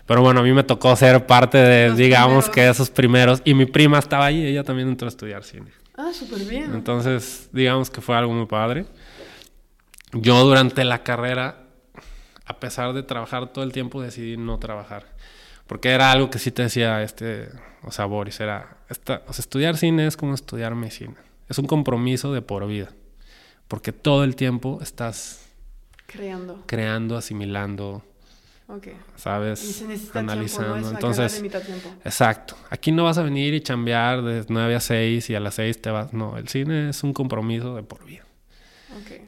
[0.07, 3.42] Pero bueno, a mí me tocó ser parte de, digamos, que esos primeros.
[3.44, 5.70] Y mi prima estaba ahí, ella también entró a estudiar cine.
[5.96, 6.72] Ah, súper bien.
[6.72, 8.87] Entonces, digamos que fue algo muy padre.
[10.12, 11.64] yo durante la carrera,
[12.46, 15.05] a pesar de trabajar todo el tiempo, decidí no trabajar.
[15.66, 17.51] Porque era algo que sí te decía, este,
[17.83, 21.16] o sea, Boris, era, esta, o sea, estudiar cine es como estudiar medicina.
[21.48, 22.90] Es un compromiso de por vida.
[23.68, 25.46] Porque todo el tiempo estás
[26.06, 28.02] creando, creando asimilando,
[28.66, 28.94] okay.
[29.16, 29.84] ¿sabes?
[30.14, 30.90] Analizando.
[30.90, 31.42] Entonces,
[32.04, 32.56] exacto.
[32.70, 35.82] Aquí no vas a venir y chambear de 9 a 6 y a las 6
[35.82, 36.12] te vas.
[36.14, 38.24] No, el cine es un compromiso de por vida.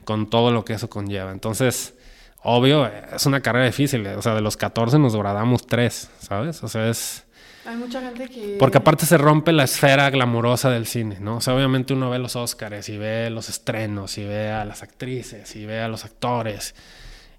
[0.04, 1.32] Con todo lo que eso conlleva.
[1.32, 1.94] Entonces,
[2.42, 4.06] obvio, es una carrera difícil.
[4.06, 6.62] O sea, de los 14 nos gradamos 3, ¿sabes?
[6.64, 7.26] O sea, es...
[7.70, 8.56] Hay mucha gente que...
[8.58, 11.36] Porque aparte se rompe la esfera glamurosa del cine, ¿no?
[11.36, 14.82] O sea, obviamente uno ve los Oscars y ve los estrenos y ve a las
[14.82, 16.74] actrices y ve a los actores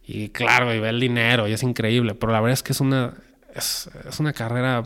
[0.08, 2.80] y claro, y ve el dinero y es increíble, pero la verdad es que es
[2.80, 3.14] una,
[3.54, 4.84] es, es una carrera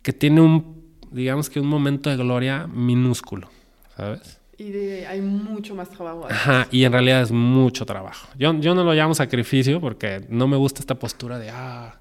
[0.00, 3.50] que tiene un, digamos que un momento de gloria minúsculo,
[3.96, 4.40] ¿sabes?
[4.56, 4.72] Y
[5.04, 6.26] hay mucho más trabajo.
[6.30, 8.28] Ajá, y en realidad es mucho trabajo.
[8.38, 11.99] Yo, yo no lo llamo sacrificio porque no me gusta esta postura de, ah,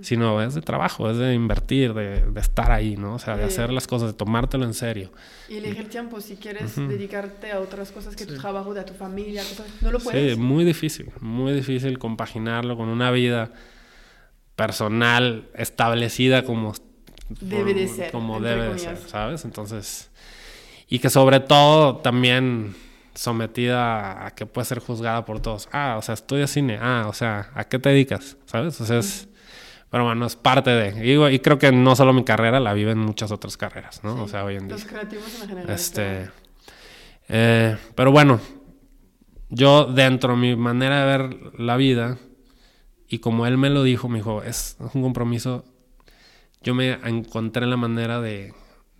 [0.00, 3.14] sino es de trabajo, es de invertir, de, de estar ahí, ¿no?
[3.14, 5.12] O sea, de hacer las cosas, de tomártelo en serio.
[5.48, 8.94] Y elegir tiempo, si quieres dedicarte a otras cosas que tu trabajo, de a tu
[8.94, 10.34] familia, cosas, no lo puedes.
[10.34, 13.52] Sí, muy difícil, muy difícil compaginarlo con una vida
[14.56, 16.74] personal establecida como
[17.40, 19.44] debe de ser, como debe de ser, ¿sabes?
[19.44, 20.10] Entonces
[20.88, 22.76] y que sobre todo también
[23.14, 25.68] sometida a que puede ser juzgada por todos.
[25.72, 26.78] Ah, o sea, estudia cine.
[26.80, 28.36] Ah, o sea, ¿a qué te dedicas?
[28.46, 28.80] ¿Sabes?
[28.80, 29.28] O sea, es...
[29.94, 31.06] Pero bueno, es parte de...
[31.06, 34.24] Y, y creo que no solo mi carrera, la viven muchas otras carreras, ¿no?
[34.24, 34.74] o sea, hoy en día.
[34.74, 35.70] Los creativos en general.
[35.70, 36.30] Este...
[37.28, 38.40] Eh, pero bueno,
[39.50, 42.18] yo dentro de mi manera de ver la vida,
[43.06, 45.64] y como él me lo dijo, me dijo, es un compromiso,
[46.60, 48.52] yo me encontré la manera de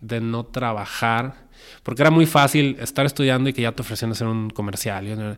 [0.05, 1.47] de no trabajar,
[1.83, 5.37] porque era muy fácil estar estudiando y que ya te ofrecían hacer un comercial.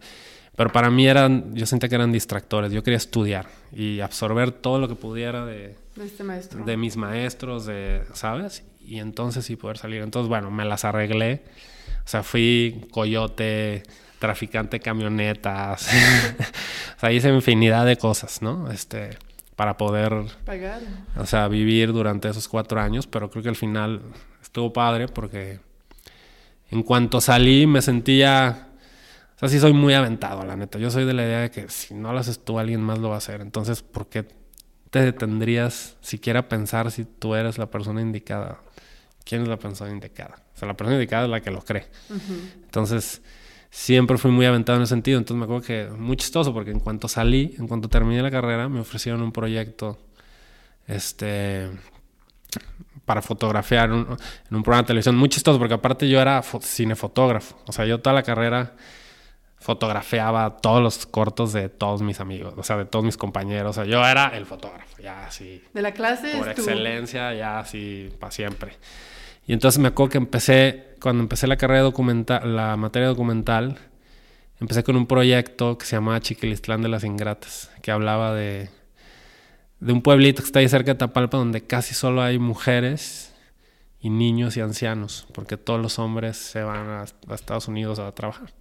[0.58, 2.72] Pero para mí eran, yo sentía que eran distractores.
[2.72, 6.66] Yo quería estudiar y absorber todo lo que pudiera de, de, este maestro.
[6.66, 8.64] de mis maestros, de, ¿sabes?
[8.84, 10.02] Y entonces sí poder salir.
[10.02, 11.44] Entonces, bueno, me las arreglé.
[12.04, 13.84] O sea, fui coyote,
[14.18, 15.90] traficante de camionetas.
[16.98, 18.72] o sea, hice infinidad de cosas, ¿no?
[18.72, 19.12] Este,
[19.56, 20.12] para poder...
[20.44, 20.82] Pagar.
[21.18, 24.02] O sea, vivir durante esos cuatro años, pero creo que al final
[24.42, 25.60] estuvo padre porque
[26.72, 28.67] en cuanto salí me sentía...
[29.38, 30.80] O sea, sí soy muy aventado, la neta.
[30.80, 33.10] Yo soy de la idea de que si no lo haces tú, alguien más lo
[33.10, 33.40] va a hacer.
[33.42, 34.28] Entonces, ¿por qué
[34.90, 38.62] te detendrías siquiera a pensar si tú eres la persona indicada?
[39.24, 40.42] ¿Quién es la persona indicada?
[40.56, 41.86] O sea, la persona indicada es la que lo cree.
[42.64, 43.22] Entonces,
[43.70, 45.20] siempre fui muy aventado en ese sentido.
[45.20, 48.68] Entonces, me acuerdo que muy chistoso porque en cuanto salí, en cuanto terminé la carrera,
[48.70, 50.00] me ofrecieron un proyecto
[50.88, 51.70] este
[53.06, 55.16] para fotografiar en un programa de televisión.
[55.16, 57.56] Muy chistoso, porque aparte yo era cinefotógrafo.
[57.68, 58.76] O sea, yo toda la carrera
[59.60, 63.72] fotografiaba todos los cortos de todos mis amigos, o sea, de todos mis compañeros.
[63.72, 65.62] O sea, yo era el fotógrafo, ya así.
[65.74, 66.38] De la clase.
[66.38, 68.74] Por excelencia, ya así, para siempre.
[69.46, 73.78] Y entonces me acuerdo que empecé, cuando empecé la carrera documental, la materia documental,
[74.60, 78.70] empecé con un proyecto que se llamaba Chiquilistlán de las Ingratas, que hablaba de
[79.80, 83.34] de un pueblito que está ahí cerca de Tapalpa donde casi solo hay mujeres
[84.00, 88.54] y niños y ancianos, porque todos los hombres se van a, Estados Unidos a trabajar.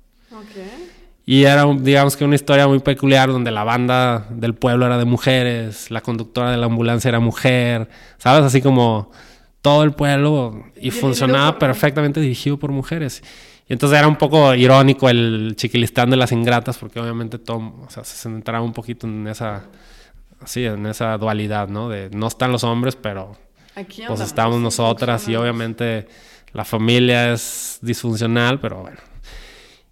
[1.25, 5.05] Y era, digamos que una historia muy peculiar donde la banda del pueblo era de
[5.05, 8.45] mujeres, la conductora de la ambulancia era mujer, ¿sabes?
[8.45, 9.11] Así como
[9.61, 13.25] todo el pueblo y funcionaba perfectamente dirigido por mujeres.
[13.69, 17.91] Y entonces era un poco irónico el chiquilistán de las ingratas, porque obviamente todo, o
[17.91, 19.65] sea, se centraba un poquito en esa
[20.45, 21.89] sí, en esa dualidad, ¿no?
[21.89, 23.37] De no están los hombres, pero
[24.07, 26.09] pues estamos nosotras y obviamente
[26.53, 28.99] la familia es disfuncional, pero bueno.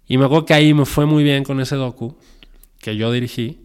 [0.07, 2.15] Y me acuerdo que ahí me fue muy bien con ese docu
[2.79, 3.59] que yo dirigí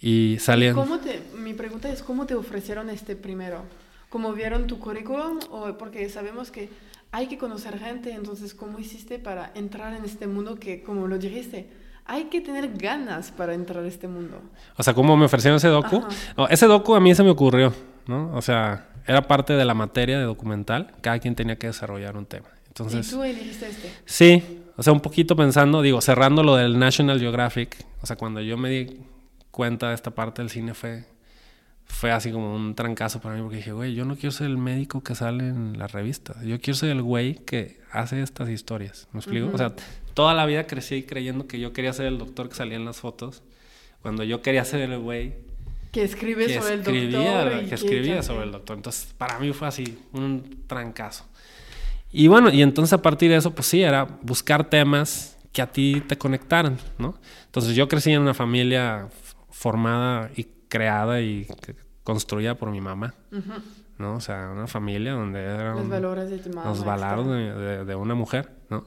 [0.00, 0.74] y salían...
[0.74, 3.62] ¿Cómo te, mi pregunta es, ¿cómo te ofrecieron este primero?
[4.10, 5.38] ¿Cómo vieron tu currículum?
[5.50, 6.68] O porque sabemos que
[7.10, 11.16] hay que conocer gente, entonces, ¿cómo hiciste para entrar en este mundo que, como lo
[11.16, 11.68] dijiste,
[12.06, 14.42] hay que tener ganas para entrar a este mundo.
[14.76, 16.02] O sea, ¿cómo me ofrecieron ese docu?
[16.50, 17.72] ese docu a mí se me ocurrió,
[18.06, 18.30] ¿no?
[18.34, 20.92] O sea, era parte de la materia de documental.
[21.00, 22.48] Cada quien tenía que desarrollar un tema.
[22.68, 23.92] Entonces, ¿Y tú elegiste este?
[24.04, 27.84] Sí, o sea, un poquito pensando, digo, cerrando lo del National Geographic.
[28.02, 28.98] O sea, cuando yo me di
[29.50, 31.04] cuenta de esta parte del cine fue,
[31.84, 34.58] fue así como un trancazo para mí porque dije, güey, yo no quiero ser el
[34.58, 36.34] médico que sale en la revista.
[36.42, 39.06] Yo quiero ser el güey que hace estas historias.
[39.12, 39.50] ¿Me explico?
[39.52, 39.74] O sea,
[40.14, 42.96] toda la vida crecí creyendo que yo quería ser el doctor que salía en las
[42.96, 43.42] fotos,
[44.02, 45.34] cuando yo quería ser el güey
[45.92, 46.82] que escribe sobre el
[47.12, 47.64] doctor.
[47.68, 48.76] que escribía sobre el doctor.
[48.76, 51.24] Entonces, para mí fue así, un trancazo.
[52.16, 55.66] Y bueno, y entonces a partir de eso, pues sí, era buscar temas que a
[55.66, 57.18] ti te conectaran, ¿no?
[57.46, 59.08] Entonces yo crecí en una familia
[59.50, 61.48] formada y creada y
[62.04, 63.14] construida por mi mamá,
[63.98, 64.14] ¿no?
[64.14, 68.14] O sea, una familia donde eran los valores de tu mamá, los valores de, una
[68.14, 68.84] mujer, ¿no?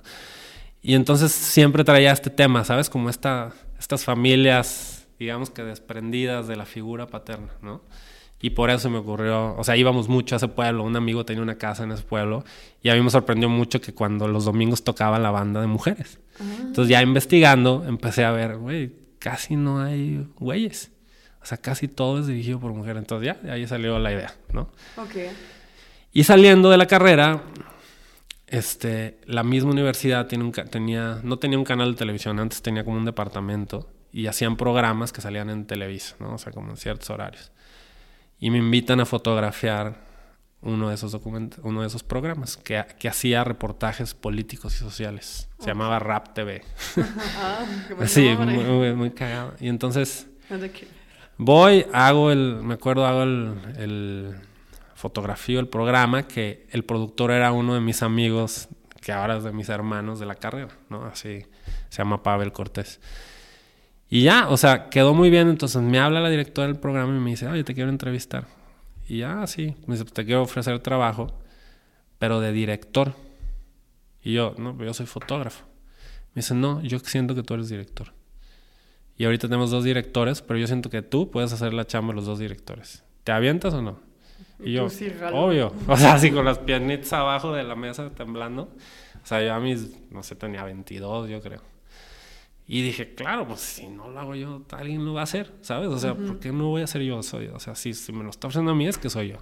[0.82, 2.90] Y entonces siempre traía este tema, ¿sabes?
[2.90, 7.82] Como esta, estas familias, digamos que desprendidas de la figura paterna, ¿no?
[8.39, 11.41] Y por eso me ocurrió, o sea, íbamos mucho a ese pueblo, un amigo tenía
[11.41, 12.43] una casa en ese pueblo
[12.84, 16.19] y a mí me sorprendió mucho que cuando los domingos tocaba la banda de mujeres.
[16.39, 16.43] Ah.
[16.62, 20.91] Entonces ya investigando empecé a ver, güey, casi no hay güeyes.
[21.41, 23.00] O sea, casi todo es dirigido por mujeres.
[23.00, 24.69] Entonces ya, ahí salió la idea, ¿no?
[24.97, 25.15] Ok.
[26.13, 27.41] Y saliendo de la carrera,
[28.45, 32.84] este, la misma universidad tiene un, tenía, no tenía un canal de televisión, antes tenía
[32.84, 36.36] como un departamento y hacían programas que salían en Televisa, ¿no?
[36.36, 37.52] O sea, como en ciertos horarios
[38.39, 40.06] y me invitan a fotografiar
[40.62, 45.50] uno de esos documentos, uno de esos programas que, que hacía reportajes políticos y sociales.
[45.60, 46.63] Se llamaba Rap TV.
[47.38, 47.65] ah,
[48.06, 49.54] sí, muy, muy, cagado.
[49.60, 50.28] Y entonces
[51.38, 54.36] voy, hago el, me acuerdo, hago el, el
[54.95, 58.67] fotografío, el programa, que el productor era uno de mis amigos,
[59.02, 61.06] que ahora es de mis hermanos de la carrera, ¿no?
[61.06, 61.45] Así
[61.89, 63.00] se llama Pavel Cortés.
[64.10, 65.50] Y ya, o sea, quedó muy bien.
[65.50, 68.46] Entonces me habla la directora del programa y me dice, oye, te quiero entrevistar.
[69.08, 71.34] Y ya, sí, me dice, te quiero ofrecer trabajo,
[72.20, 73.13] pero de director.
[74.22, 75.65] Y yo, no, yo soy fotógrafo.
[76.34, 78.13] Me dice, no, yo siento que tú eres director.
[79.17, 82.17] Y ahorita tenemos dos directores, pero yo siento que tú puedes hacer la chamba de
[82.17, 83.04] los dos directores.
[83.24, 84.00] ¿Te avientas o no?
[84.60, 84.88] Y yo,
[85.34, 85.74] obvio.
[85.88, 88.63] O sea, así con las piernitas abajo de la mesa temblando.
[89.24, 91.62] O sea, yo a mis, no sé, tenía 22, yo creo.
[92.69, 95.88] Y dije, claro, pues si no lo hago yo, alguien lo va a hacer, ¿sabes?
[95.88, 97.23] O sea, ¿por qué no voy a ser yo?
[97.23, 99.38] Soy, o sea, si, si me lo está ofreciendo a mí, es que soy yo.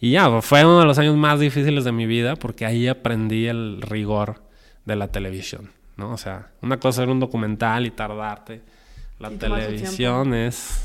[0.00, 2.88] Y ya, pues, fue uno de los años más difíciles de mi vida porque ahí
[2.88, 4.42] aprendí el rigor
[4.84, 6.12] de la televisión, ¿no?
[6.12, 8.60] O sea, una cosa era un documental y tardarte.
[9.18, 10.82] La televisión es...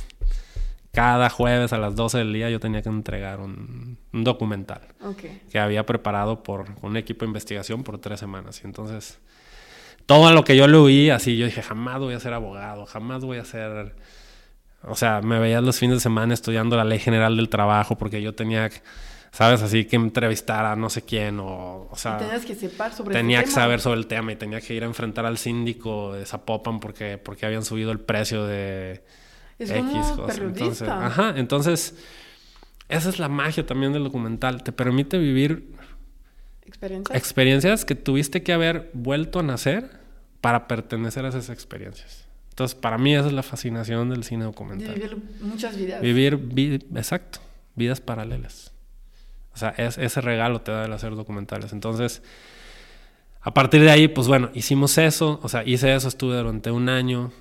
[0.93, 4.81] Cada jueves a las 12 del día yo tenía que entregar un, un documental
[5.49, 8.59] que había preparado por un equipo de investigación por tres semanas.
[8.61, 9.17] Y entonces
[10.11, 13.23] todo lo que yo le oí, así, yo dije, jamás voy a ser abogado, jamás
[13.23, 13.95] voy a ser...
[14.83, 18.21] O sea, me veía los fines de semana estudiando la ley general del trabajo porque
[18.21, 18.69] yo tenía,
[19.31, 19.61] ¿sabes?
[19.61, 21.87] Así que entrevistar a no sé quién o...
[21.89, 24.73] o sea, tenías que separar sobre Tenía que saber sobre el tema y tenía que
[24.73, 29.03] ir a enfrentar al síndico de Zapopan porque, porque habían subido el precio de
[29.59, 30.39] es X cosas.
[30.39, 31.95] Entonces, ajá, entonces...
[32.89, 34.63] Esa es la magia también del documental.
[34.63, 35.73] Te permite vivir
[36.65, 40.00] experiencias, experiencias que tuviste que haber vuelto a nacer
[40.41, 42.27] para pertenecer a esas experiencias.
[42.49, 44.93] Entonces, para mí esa es la fascinación del cine documental.
[44.93, 46.01] Vivir muchas vidas.
[46.01, 47.39] Vivir, exacto,
[47.75, 48.73] vidas paralelas.
[49.53, 51.71] O sea, es, ese regalo te da el hacer documentales.
[51.71, 52.21] Entonces,
[53.41, 56.89] a partir de ahí, pues bueno, hicimos eso, o sea, hice eso, estuve durante un
[56.89, 57.31] año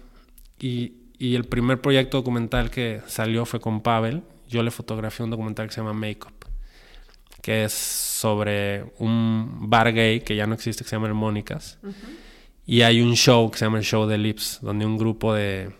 [0.59, 4.23] y, y el primer proyecto documental que salió fue con Pavel.
[4.49, 6.47] Yo le fotografié un documental que se llama Makeup,
[7.43, 11.79] que es sobre un bar gay que ya no existe, que se llama El Mónicas.
[12.71, 15.73] Y hay un show que se llama el Show de Lips, donde un grupo de,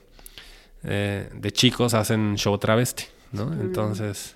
[0.83, 3.53] eh, de chicos hacen show travesti, ¿no?
[3.53, 4.35] Entonces,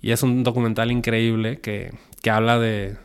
[0.00, 2.96] y es un documental increíble que, que habla de,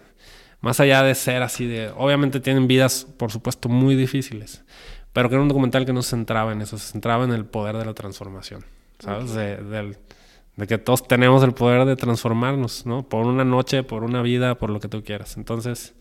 [0.62, 4.64] más allá de ser así de, obviamente tienen vidas, por supuesto, muy difíciles,
[5.12, 7.44] pero que era un documental que no se centraba en eso, se centraba en el
[7.44, 8.64] poder de la transformación,
[9.00, 9.34] ¿sabes?
[9.34, 13.04] De, de, que todos tenemos el poder de transformarnos, ¿no?
[13.04, 15.36] Por una noche, por una vida, por lo que tú quieras.
[15.36, 15.94] Entonces,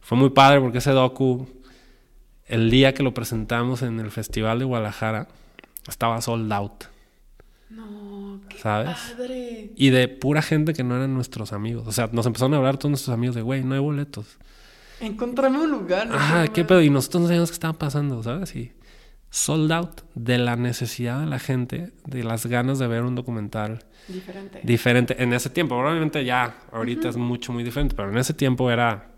[0.00, 1.62] fue muy padre porque ese docu
[2.46, 5.28] el día que lo presentamos en el Festival de Guadalajara,
[5.88, 6.84] estaba sold out.
[7.70, 8.96] No, qué ¿sabes?
[9.16, 9.72] padre.
[9.76, 11.86] Y de pura gente que no eran nuestros amigos.
[11.86, 14.38] O sea, nos empezaron a hablar todos nuestros amigos de, güey, no hay boletos.
[15.00, 16.08] Encontrame un lugar.
[16.12, 16.80] Ah, qué pedo.
[16.82, 18.54] Y nosotros no sabíamos qué estaba pasando, ¿sabes?
[18.54, 18.72] Y
[19.30, 23.84] sold out de la necesidad de la gente, de las ganas de ver un documental.
[24.06, 24.60] Diferente.
[24.62, 25.22] Diferente.
[25.22, 29.13] En ese tiempo, probablemente ya, ahorita es mucho, muy diferente, pero en ese tiempo era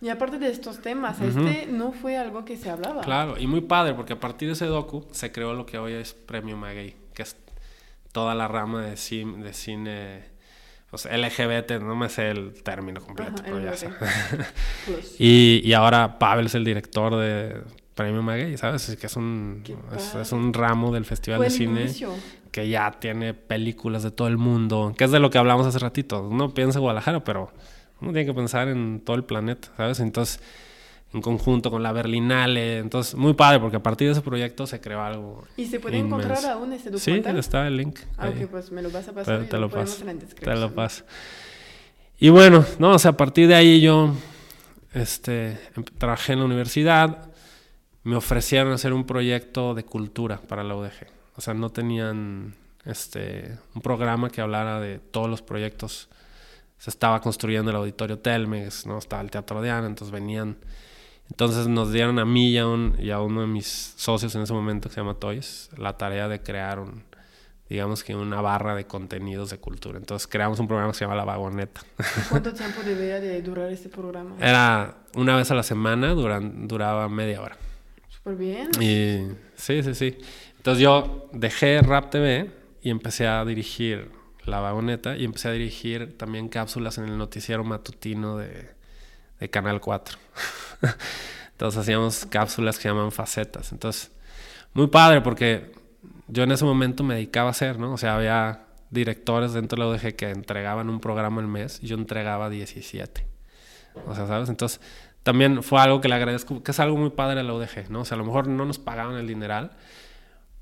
[0.00, 3.02] y aparte de estos temas, este no fue algo que se hablaba.
[3.02, 5.92] Claro, y muy padre, porque a partir de ese docu se creó lo que hoy
[5.92, 7.36] es Premio Maguey, que es
[8.12, 10.24] toda la rama de cine, de cine
[10.90, 13.90] pues LGBT, no me sé el término completo, pero ya sé.
[14.86, 15.16] Pues.
[15.20, 17.62] y, y ahora Pavel es el director de
[17.94, 18.96] Premio Maguey, ¿sabes?
[18.98, 19.62] Que es un,
[20.18, 21.86] es, un ramo del Festival de Cine
[22.50, 25.78] que ya tiene películas de todo el mundo, que es de lo que hablamos hace
[25.78, 26.26] ratito.
[26.26, 27.52] Uno piensa en Guadalajara, pero
[28.00, 30.00] uno tiene que pensar en todo el planeta, ¿sabes?
[30.00, 30.40] Entonces,
[31.12, 32.78] en conjunto con la Berlinale.
[32.78, 35.44] Entonces, muy padre, porque a partir de ese proyecto se creó algo.
[35.56, 37.34] ¿Y se puede encontrar aún ese documental?
[37.34, 37.98] Sí, está el link.
[38.16, 39.44] Ah, ok, pues me lo vas a pasar.
[39.44, 40.04] Te, lo, paso.
[40.40, 41.04] Te lo paso.
[42.18, 44.14] Y bueno, no, o sea, a partir de ahí yo
[44.92, 47.28] este, em, trabajé en la universidad.
[48.02, 51.06] me ofrecieron hacer un proyecto de cultura para la UDG.
[51.36, 52.54] O sea, no tenían
[52.86, 56.08] este, un programa que hablara de todos los proyectos.
[56.80, 58.96] Se estaba construyendo el auditorio Telmex, ¿no?
[58.96, 60.56] estaba el Teatro de Ana, entonces venían.
[61.28, 64.94] Entonces nos dieron a mí y a, uno de mis socios en ese momento, que
[64.94, 67.04] se llama Toys, la tarea de crear un,
[67.68, 69.98] digamos que una barra de contenidos de cultura.
[69.98, 71.82] Entonces creamos un programa que se llama La Vagoneta.
[72.30, 74.36] ¿Cuánto tiempo debía de durar este programa?
[74.40, 77.58] Era una vez a la semana, duraba media hora.
[78.08, 78.70] Súper bien.
[78.80, 80.16] Y sí, sí, sí.
[80.56, 82.50] Entonces yo dejé Rap TV
[82.80, 87.64] y empecé a dirigir La Vagoneta y empecé a dirigir también cápsulas en el noticiero
[87.64, 88.70] matutino de,
[89.38, 90.18] de Canal 4.
[91.52, 93.72] Entonces hacíamos cápsulas que llaman facetas.
[93.72, 94.10] Entonces,
[94.72, 95.72] muy padre porque
[96.28, 97.92] yo en ese momento me dedicaba a hacer, ¿no?
[97.92, 101.86] O sea, había directores dentro de la UDG que entregaban un programa al mes y
[101.86, 103.26] yo entregaba 17.
[104.06, 104.48] O sea, ¿sabes?
[104.48, 104.80] Entonces,
[105.22, 108.00] también fue algo que le agradezco, que es algo muy padre a la UDG, ¿no?
[108.00, 109.72] O sea, a lo mejor no nos pagaban el dineral,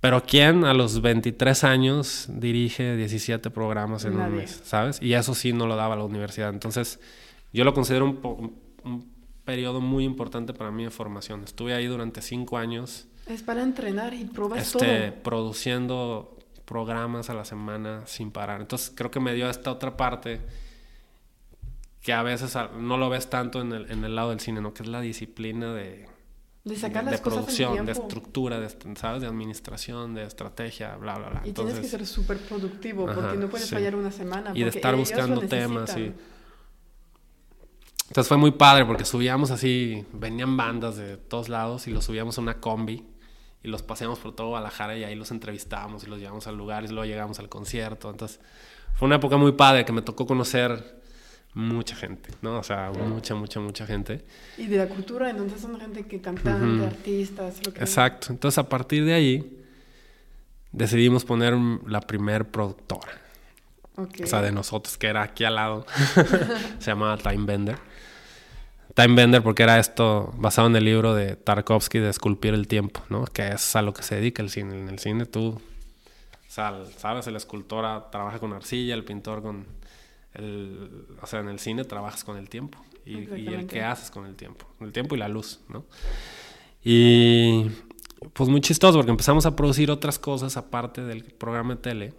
[0.00, 4.60] pero ¿quién a los 23 años dirige 17 programas en un mes?
[4.64, 5.02] ¿Sabes?
[5.02, 6.50] Y eso sí no lo daba la universidad.
[6.50, 7.00] Entonces,
[7.52, 11.42] yo lo considero un, un periodo muy importante para mí de formación.
[11.42, 13.08] Estuve ahí durante cinco años.
[13.26, 18.60] Es para entrenar y probar este, Produciendo programas a la semana sin parar.
[18.60, 20.40] Entonces, creo que me dio esta otra parte
[22.02, 24.74] que a veces no lo ves tanto en el, en el lado del cine, ¿no?
[24.74, 26.06] Que es la disciplina de
[26.68, 29.22] de sacar las de producción, de estructura, de, ¿sabes?
[29.22, 31.42] De administración, de estrategia, bla, bla, bla.
[31.44, 34.52] Y tienes que ser súper productivo porque no puedes fallar una semana.
[34.54, 35.96] Y de estar buscando temas.
[35.96, 36.12] Y...
[38.08, 42.38] Entonces fue muy padre porque subíamos así, venían bandas de todos lados y los subíamos
[42.38, 43.04] a una combi
[43.62, 46.84] y los paseamos por todo Guadalajara y ahí los entrevistábamos y los llevamos al lugar
[46.84, 48.10] y luego llegamos al concierto.
[48.10, 48.40] Entonces
[48.94, 50.97] fue una época muy padre que me tocó conocer
[51.58, 52.60] mucha gente, ¿no?
[52.60, 54.24] O sea, mucha, mucha, mucha gente.
[54.56, 57.80] Y de la cultura, entonces son gente que cantan, artistas, lo que...
[57.80, 58.28] Exacto.
[58.30, 59.64] Entonces, a partir de ahí,
[60.70, 61.54] decidimos poner
[61.86, 63.10] la primer productora.
[63.96, 65.84] O sea, de nosotros, que era aquí al lado.
[66.78, 67.78] Se llamaba Time Bender.
[68.94, 73.02] Time Bender porque era esto basado en el libro de Tarkovsky de Esculpir el Tiempo,
[73.08, 73.24] ¿no?
[73.24, 74.80] Que es a lo que se dedica el cine.
[74.80, 75.60] En el cine tú, o
[76.46, 79.66] sea, sabes, el escultor trabaja con arcilla, el pintor con
[80.38, 84.26] el, o sea, en el cine trabajas con el tiempo y, el que haces con
[84.26, 85.84] el tiempo, el tiempo y la luz, ¿no?
[86.82, 87.66] Y
[88.32, 92.14] pues muy chistoso porque empezamos a producir otras cosas aparte del programa de tele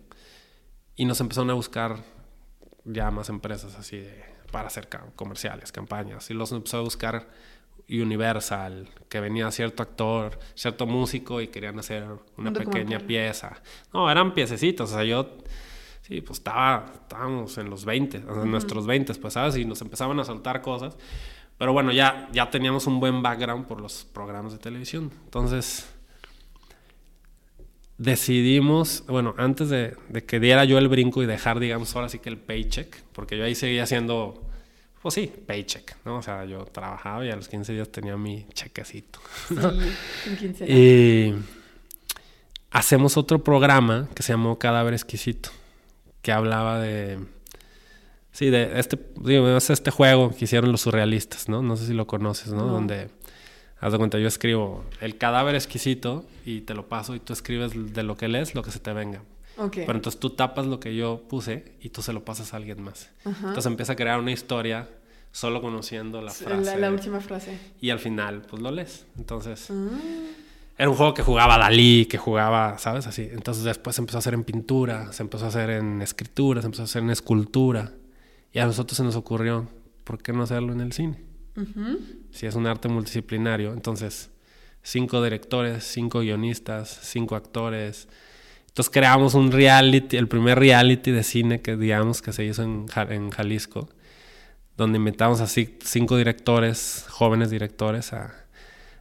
[0.95, 1.97] y nos empezaron a buscar
[2.86, 7.28] ya más empresas así de, para hacer comerciales, campañas y los empezó a buscar
[7.89, 12.05] Universal, que venía cierto actor, cierto músico y querían hacer
[12.38, 13.61] una pequeña pieza.
[13.93, 15.38] No, eran piececitos, o sea, yo
[16.10, 19.55] Sí, pues estaba, estábamos en los 20, en nuestros 20, pues, ¿sabes?
[19.57, 20.97] Y nos empezaban a soltar cosas.
[21.60, 25.12] Pero bueno, ya, ya teníamos un buen background por los programas de televisión.
[25.26, 25.88] Entonces,
[27.99, 29.95] decidimos, bueno, antes de,
[30.26, 33.43] que diera yo el brinco y dejar, digamos, ahora sí que el paycheck, porque yo
[33.43, 34.49] ahí seguía haciendo,
[35.03, 36.18] pues sí, paycheck, ¿no?
[36.18, 39.20] O sea, yo trabajaba y a los 15 días tenía mi chequecito.
[39.47, 41.36] Sí, 15 Y
[42.72, 45.51] hacemos otro programa que se llamó Cadáver Exquisito
[46.22, 47.20] que hablaba de...
[48.32, 51.61] Sí, de este, digo, es este juego que hicieron los surrealistas, ¿no?
[51.61, 52.67] No sé si lo conoces, ¿no?
[52.67, 53.09] Donde,
[53.80, 57.93] haz de cuenta, yo escribo el cadáver exquisito y te lo paso y tú escribes
[57.93, 59.24] de lo que lees lo que se te venga.
[59.57, 59.86] Okay.
[59.86, 62.82] Pero entonces tú tapas lo que yo puse y tú se lo pasas a alguien
[62.82, 63.09] más.
[63.26, 64.88] Entonces empieza a crear una historia
[65.32, 66.80] solo conociendo la frase.
[66.80, 67.57] La, última frase.
[67.82, 69.05] Y al final, pues lo lees.
[69.17, 69.70] Entonces...
[69.70, 69.89] Ah.
[70.80, 73.05] Era un juego que jugaba Dalí, que jugaba, ¿sabes?
[73.05, 73.27] Así.
[73.34, 76.67] Entonces después se empezó a hacer en pintura, se empezó a hacer en escritura, se
[76.67, 77.91] empezó a hacer en escultura.
[78.53, 79.67] Y a nosotros se nos ocurrió,
[80.05, 81.21] ¿por qué no hacerlo en el cine?
[82.32, 84.32] Si es un arte multidisciplinario, entonces
[84.82, 88.07] cinco directores, cinco guionistas, cinco actores.
[88.69, 92.86] Entonces creamos un reality, el primer reality de cine que digamos que se hizo en,
[93.09, 93.89] en Jalisco,
[94.77, 98.34] donde invitamos así cinco directores, jóvenes directores, a,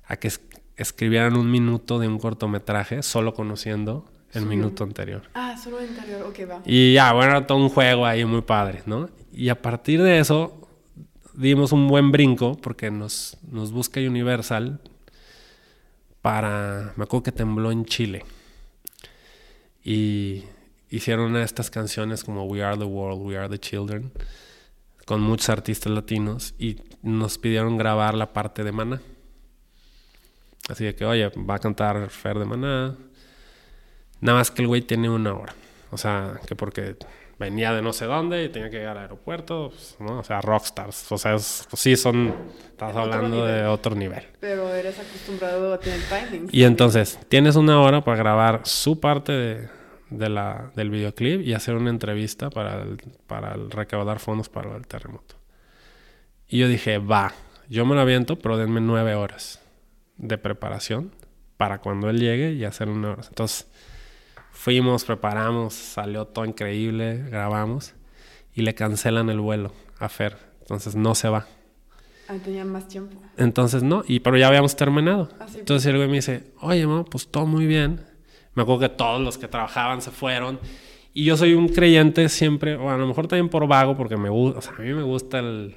[0.08, 0.32] a que
[0.78, 5.22] escribieran un minuto de un cortometraje solo conociendo el minuto anterior.
[5.34, 6.62] Ah, solo el anterior, ok, va.
[6.64, 9.10] Y ya, bueno, era todo un juego ahí muy padre, ¿no?
[9.32, 10.68] Y a partir de eso
[11.34, 14.80] dimos un buen brinco porque nos, nos busca Universal
[16.22, 18.24] para, me acuerdo que tembló en Chile.
[19.82, 20.44] Y
[20.90, 24.12] hicieron una de estas canciones como We Are the World, We Are the Children,
[25.06, 29.00] con muchos artistas latinos y nos pidieron grabar la parte de Mana.
[30.68, 32.94] Así de que, oye, va a cantar Fer de Maná.
[34.20, 35.54] Nada más que el güey tiene una hora.
[35.90, 36.96] O sea, que porque
[37.38, 40.18] venía de no sé dónde y tenía que llegar al aeropuerto, pues, ¿no?
[40.18, 41.10] O sea, rockstars.
[41.10, 42.34] O sea, pues sí son,
[42.68, 44.24] estás hablando de otro nivel.
[44.40, 46.48] Pero eres acostumbrado a tener timing.
[46.52, 49.68] Y entonces, tienes una hora para grabar su parte de,
[50.10, 52.84] de la, del videoclip y hacer una entrevista para,
[53.26, 55.36] para recaudar fondos para el terremoto.
[56.46, 57.32] Y yo dije, va,
[57.70, 59.60] yo me lo aviento, pero denme nueve horas
[60.18, 61.12] de preparación
[61.56, 63.22] para cuando él llegue y hacer una hora.
[63.28, 63.66] Entonces,
[64.52, 67.94] fuimos, preparamos, salió todo increíble, grabamos
[68.54, 70.36] y le cancelan el vuelo a Fer.
[70.60, 71.46] Entonces, no se va.
[72.28, 73.16] Ah, tenía más tiempo.
[73.38, 75.30] Entonces, no, y pero ya habíamos terminado.
[75.40, 78.04] Ah, Entonces el güey me dice, oye, mamá, pues todo muy bien.
[78.54, 80.60] Me acuerdo que todos los que trabajaban se fueron.
[81.14, 84.28] Y yo soy un creyente siempre, o a lo mejor también por vago, porque me
[84.28, 85.74] gusta, o sea, a mí me gusta el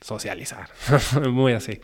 [0.00, 0.70] socializar,
[1.30, 1.80] muy así.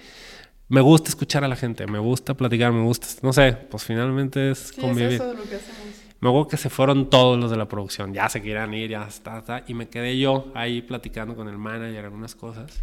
[0.69, 4.51] Me gusta escuchar a la gente, me gusta platicar, me gusta, no sé, pues finalmente
[4.51, 5.13] es convivir.
[5.13, 5.89] Es eso lo que hacemos.
[6.21, 9.05] Me acuerdo que se fueron todos los de la producción, ya se querían ir, ya
[9.07, 12.83] está, está, y me quedé yo ahí platicando con el manager algunas cosas.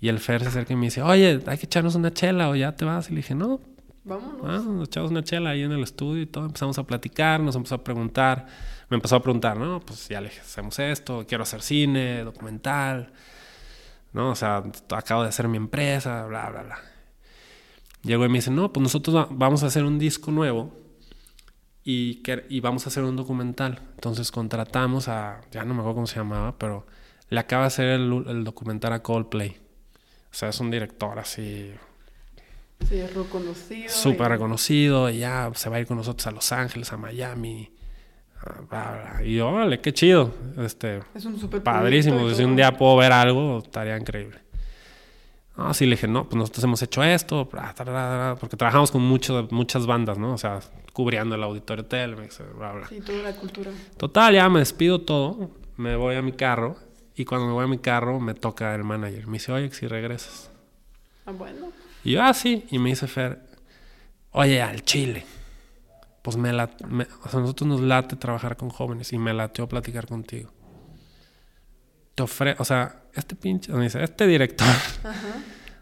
[0.00, 2.56] Y el Fer se acerca y me dice, oye, hay que echarnos una chela o
[2.56, 3.08] ya te vas.
[3.08, 3.60] Y le dije, no,
[4.04, 4.40] Vámonos.
[4.44, 6.46] Ah, nos echamos una chela ahí en el estudio y todo.
[6.46, 8.46] Empezamos a platicar, nos empezó a preguntar.
[8.88, 9.80] Me empezó a preguntar, ¿no?
[9.80, 13.12] Pues ya le dije, hacemos esto, quiero hacer cine, documental.
[14.12, 14.30] ¿No?
[14.30, 16.78] O sea, acabo de hacer mi empresa, bla, bla, bla.
[18.02, 20.72] Llegó y me dice, no, pues nosotros vamos a hacer un disco nuevo
[21.84, 23.80] y, y vamos a hacer un documental.
[23.94, 26.86] Entonces contratamos a, ya no me acuerdo cómo se llamaba, pero
[27.28, 29.56] le acaba de hacer el, el documental a Coldplay.
[30.30, 31.72] O sea, es un director así
[32.88, 33.88] Sí, es reconocido.
[33.88, 37.70] Súper reconocido, y ya se va a ir con nosotros a Los Ángeles, a Miami.
[39.24, 40.32] Y yo, vale, qué chido.
[40.58, 42.28] Este, es un súper Padrísimo.
[42.30, 44.38] Si un día puedo ver algo, estaría increíble.
[45.56, 49.86] No, sí, le dije, no, pues nosotros hemos hecho esto, porque trabajamos con mucho, muchas
[49.86, 50.32] bandas, ¿no?
[50.32, 50.60] O sea,
[50.92, 52.88] cubriendo el auditorio Telmex, bla, bla.
[52.88, 53.70] Sí, toda la cultura.
[53.98, 56.76] Total, ya me despido todo, me voy a mi carro,
[57.14, 59.26] y cuando me voy a mi carro me toca el manager.
[59.26, 60.50] Me dice, oye, si regresas.
[61.26, 61.70] Ah, bueno.
[62.02, 62.64] Y yo, ah, sí.
[62.70, 63.38] Y me dice Fer,
[64.32, 65.24] oye, al Chile.
[66.22, 66.70] Pues me la,
[67.24, 70.52] o sea, a nosotros nos late trabajar con jóvenes y me lateó platicar contigo.
[72.14, 74.68] Te ofre, o sea, este pinche, dice, este director,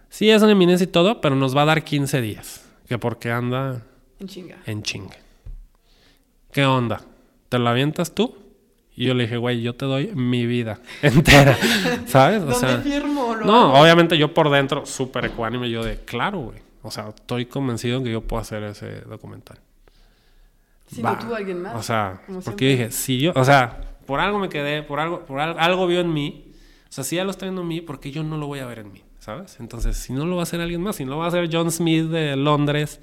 [0.08, 2.64] sí es una eminencia y todo, pero nos va a dar 15 días.
[2.88, 3.82] Que porque anda
[4.18, 4.56] en chinga.
[4.66, 5.16] En chinga.
[6.52, 7.02] ¿Qué onda?
[7.48, 8.36] ¿Te la avientas tú?
[8.96, 11.56] Y yo le dije, güey, yo te doy mi vida entera,
[12.06, 12.42] ¿sabes?
[12.42, 16.58] O sea, firmo, no, obviamente yo por dentro, súper ecuánime, yo de, claro, güey.
[16.82, 19.58] O sea, estoy convencido que yo puedo hacer ese documental.
[20.90, 21.76] Si no tuvo alguien más.
[21.76, 25.24] O sea, porque yo dije, si yo, o sea, por algo me quedé, por algo,
[25.24, 26.52] por algo, vio en mí.
[26.88, 28.66] O sea, si ya lo está viendo en mí, porque yo no lo voy a
[28.66, 29.58] ver en mí, ¿sabes?
[29.60, 31.48] Entonces, si no lo va a hacer alguien más, si no lo va a hacer
[31.52, 33.00] John Smith de Londres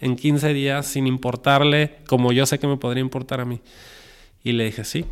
[0.00, 3.62] en 15 días, sin importarle, como yo sé que me podría importar a mí.
[4.44, 5.06] Y le dije, sí,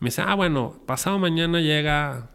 [0.00, 2.30] y me dice, ah, bueno, pasado mañana llega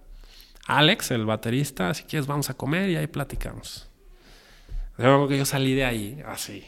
[0.67, 3.89] Alex, el baterista, si quieres vamos a comer y ahí platicamos.
[4.97, 6.63] Yo que yo salí de ahí así.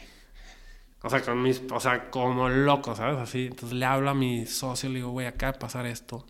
[1.06, 3.16] O sea, con mis, o sea, como loco, ¿sabes?
[3.18, 3.46] Así.
[3.46, 6.26] Entonces le hablo a mi socio, le digo, güey, acá de pasar esto.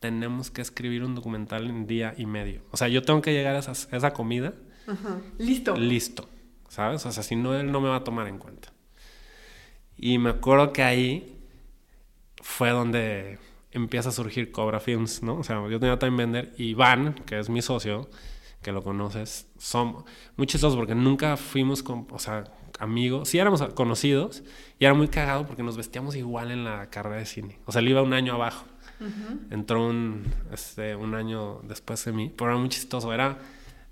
[0.00, 2.60] Tenemos que escribir un documental en día y medio.
[2.70, 4.52] O sea, yo tengo que llegar a, esa comida.
[5.38, 5.74] Listo.
[5.76, 6.28] Listo.
[6.68, 7.06] ¿Sabes?
[7.06, 8.70] O sea, si no, él no me va a tomar en cuenta.
[9.96, 11.40] Y me acuerdo que ahí
[12.42, 13.38] fue donde
[13.70, 15.36] empieza a surgir Cobra Films, ¿no?
[15.36, 18.10] O sea, yo tenía Time Vender y Van, que es mi socio,
[18.60, 20.04] que lo conoces, son
[20.36, 22.44] muy chistosos porque nunca fuimos con, o sea,
[22.78, 24.42] amigos, sí éramos conocidos
[24.78, 27.58] y era muy cagado porque nos vestíamos igual en la carrera de cine.
[27.66, 28.66] O sea, él iba un año abajo.
[29.50, 33.12] Entró un, este, un año después de mí, pero era muy chistoso.
[33.12, 33.38] Era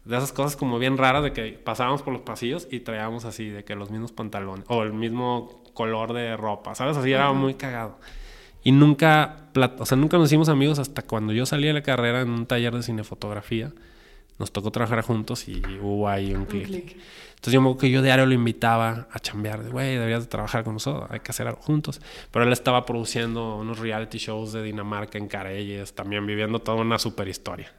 [0.04, 3.48] de esas cosas como bien raras de que pasábamos por los pasillos y traíamos así,
[3.48, 6.96] de que los mismos pantalones o el mismo color de ropa, ¿sabes?
[6.96, 7.98] Así era muy cagado.
[8.62, 12.20] Y nunca, o sea, nunca nos hicimos amigos hasta cuando yo salí de la carrera
[12.20, 13.72] en un taller de cinefotografía.
[14.38, 16.96] Nos tocó trabajar juntos y hubo ahí un, clic.
[17.46, 19.62] Entonces yo me acuerdo que yo diario lo invitaba a chambear.
[19.62, 22.00] De, güey, deberías de trabajar con nosotros, hay que hacer algo juntos.
[22.32, 26.98] Pero él estaba produciendo unos reality shows de Dinamarca en Careyes, también viviendo toda una
[26.98, 27.72] super historia.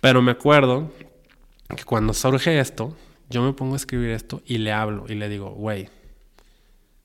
[0.00, 0.92] Pero me acuerdo
[1.76, 2.96] que cuando surge esto,
[3.30, 5.88] yo me pongo a escribir esto y le hablo y le digo, güey,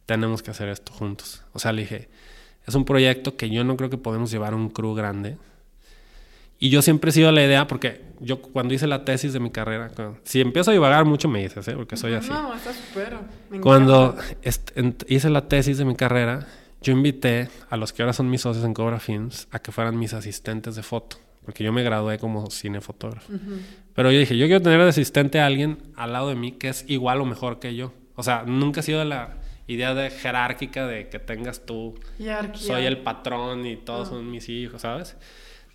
[0.06, 1.42] tenemos que hacer esto juntos.
[1.54, 2.10] O sea, le dije,
[2.68, 5.40] es un proyecto que yo no creo que podemos llevar un crew grande.
[6.64, 9.50] Y yo siempre he sido la idea, porque yo cuando hice la tesis de mi
[9.50, 9.90] carrera,
[10.22, 11.74] si empiezo a divagar mucho me dices, ¿eh?
[11.76, 12.30] porque soy así.
[12.30, 13.18] No, está súper.
[13.62, 14.16] Cuando
[15.08, 16.46] hice la tesis de mi carrera,
[16.84, 19.98] yo invité a los que ahora son mis socios en Cobra Films a que fueran
[19.98, 23.34] mis asistentes de foto, porque yo me gradué como cinefotógrafo.
[23.96, 26.70] Pero yo dije, yo quiero tener de asistente a alguien al lado de mí que
[26.70, 27.92] es igual o mejor que yo.
[28.14, 32.00] O sea, nunca he sido la idea de jerárquica de que tengas tú,
[32.54, 34.12] soy el patrón y todos ah.
[34.12, 35.18] son mis hijos, ¿sabes?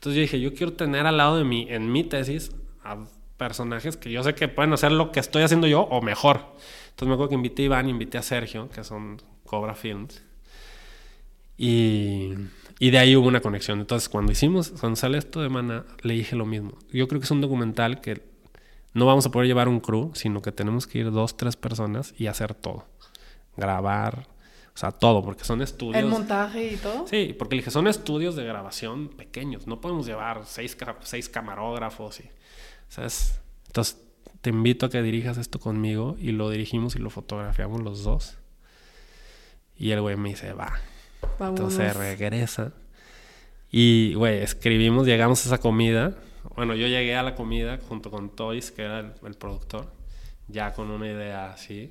[0.06, 2.52] Entonces yo dije, yo quiero tener al lado de mí, en mi tesis,
[2.84, 6.42] a personajes que yo sé que pueden hacer lo que estoy haciendo yo o mejor.
[6.90, 10.22] Entonces me acuerdo que invité a Iván, invité a Sergio, que son Cobra Films.
[11.58, 12.34] Y,
[12.78, 13.80] y de ahí hubo una conexión.
[13.80, 16.78] Entonces cuando hicimos, cuando sale esto de Mana, le dije lo mismo.
[16.92, 18.22] Yo creo que es un documental que
[18.94, 22.14] no vamos a poder llevar un crew, sino que tenemos que ir dos, tres personas
[22.16, 22.84] y hacer todo
[23.56, 24.28] grabar,
[24.76, 25.96] o sea, todo, porque son estudios.
[25.96, 27.06] ¿El montaje y todo?
[27.08, 32.28] Sí, porque dije, son estudios de grabación pequeños, no podemos llevar seis, seis camarógrafos y,
[32.90, 33.40] ¿sabes?
[33.68, 33.98] Entonces,
[34.42, 38.36] te invito a que dirijas esto conmigo y lo dirigimos y lo fotografiamos los dos.
[39.78, 40.74] Y el güey me dice, va.
[41.40, 42.74] Entonces regresa.
[43.70, 46.18] Y, güey, escribimos, llegamos a esa comida.
[46.54, 49.90] Bueno, yo llegué a la comida junto con Toys, que era el, el productor,
[50.48, 51.90] ya con una idea así.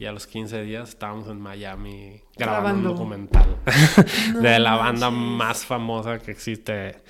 [0.00, 3.58] Y a los 15 días estábamos en Miami grabando, un documental
[4.40, 7.02] de la banda más famosa que existe.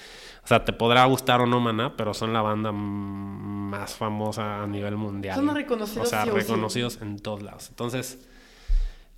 [0.43, 4.67] O sea, te podrá gustar o no, Maná, pero son la banda más famosa a
[4.67, 5.37] nivel mundial.
[5.37, 6.09] Son reconocidos.
[6.09, 7.69] O sea, reconocidos en todos lados.
[7.69, 8.19] Entonces,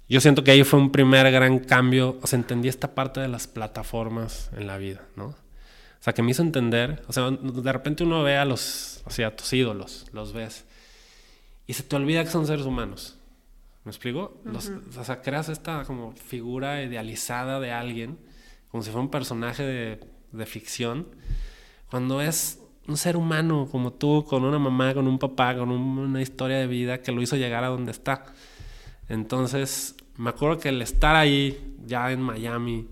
[0.06, 2.18] yo siento que ahí fue un primer gran cambio.
[2.20, 5.28] O sea, entendí esta parte de las plataformas en la vida, ¿no?
[5.28, 5.34] O
[6.00, 7.02] sea, que me hizo entender.
[7.08, 10.66] O sea, de repente uno ve a los, o sea, a tus ídolos, los ves.
[11.66, 13.16] Y se te olvida que son seres humanos.
[13.84, 14.40] ¿Me explico?
[14.46, 18.18] o sea, creas esta como figura idealizada de alguien,
[18.70, 21.08] como si fuera un personaje de, de, ficción,
[21.90, 26.22] cuando es un ser humano como tú, con una mamá, con un papá, con una
[26.22, 28.24] historia de vida que lo hizo llegar a donde está.
[29.08, 32.86] Entonces, me acuerdo que el estar ahí, ya en Miami,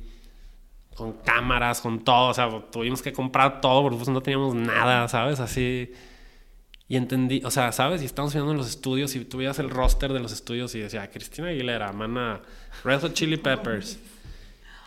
[0.97, 5.09] con cámaras, con todo, o sea, tuvimos que comprar todo porque pues no teníamos nada,
[5.09, 5.41] ¿sabes?
[5.41, 5.93] Así
[6.91, 8.03] y entendí, o sea, ¿sabes?
[8.03, 10.81] Y estamos viendo en los estudios y tú veías el roster de los estudios y
[10.81, 12.43] decía, Cristina Aguilera, Mana,
[12.83, 14.01] Red Hot Chili Peppers.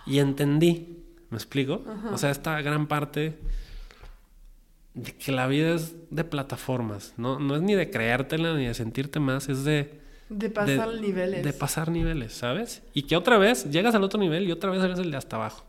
[0.05, 0.97] Y entendí,
[1.29, 1.81] ¿me explico?
[2.11, 3.39] O sea, esta gran parte
[4.93, 7.39] de que la vida es de plataformas, ¿no?
[7.39, 10.01] No es ni de creértela ni de sentirte más, es de...
[10.27, 11.41] De pasar niveles.
[11.41, 12.83] De pasar niveles, ¿sabes?
[12.93, 15.37] Y que otra vez llegas al otro nivel y otra vez eres el de hasta
[15.37, 15.63] abajo.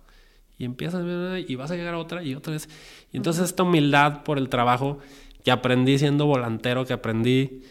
[0.59, 1.05] Y empiezas
[1.47, 2.69] y vas a llegar a otra y otra vez.
[3.13, 4.99] Y entonces esta humildad por el trabajo
[5.45, 7.63] que aprendí siendo volantero, que aprendí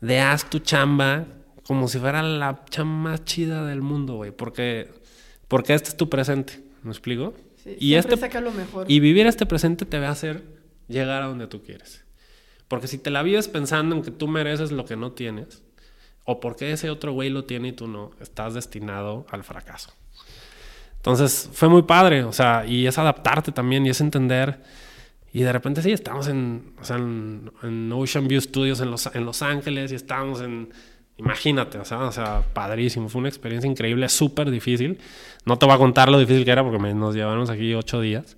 [0.00, 1.24] de haz tu chamba
[1.66, 4.90] como si fuera la chamba más chida del mundo, güey, porque,
[5.48, 7.34] porque este es tu presente, ¿me explico?
[7.62, 8.90] Sí, y este saca lo mejor.
[8.90, 10.44] Y vivir este presente te va a hacer
[10.86, 12.04] llegar a donde tú quieres.
[12.68, 15.62] Porque si te la vives pensando en que tú mereces lo que no tienes,
[16.24, 19.92] o porque ese otro güey lo tiene y tú no, estás destinado al fracaso.
[20.96, 24.60] Entonces fue muy padre, o sea, y es adaptarte también y es entender
[25.32, 29.24] y de repente sí, estamos en, o sea, en, Ocean View Studios en Los, en
[29.24, 30.70] Los Ángeles y estábamos en...
[31.18, 33.08] Imagínate, o sea, o sea, padrísimo.
[33.08, 34.98] Fue una experiencia increíble, súper difícil.
[35.44, 38.36] No te voy a contar lo difícil que era porque nos llevamos aquí ocho días.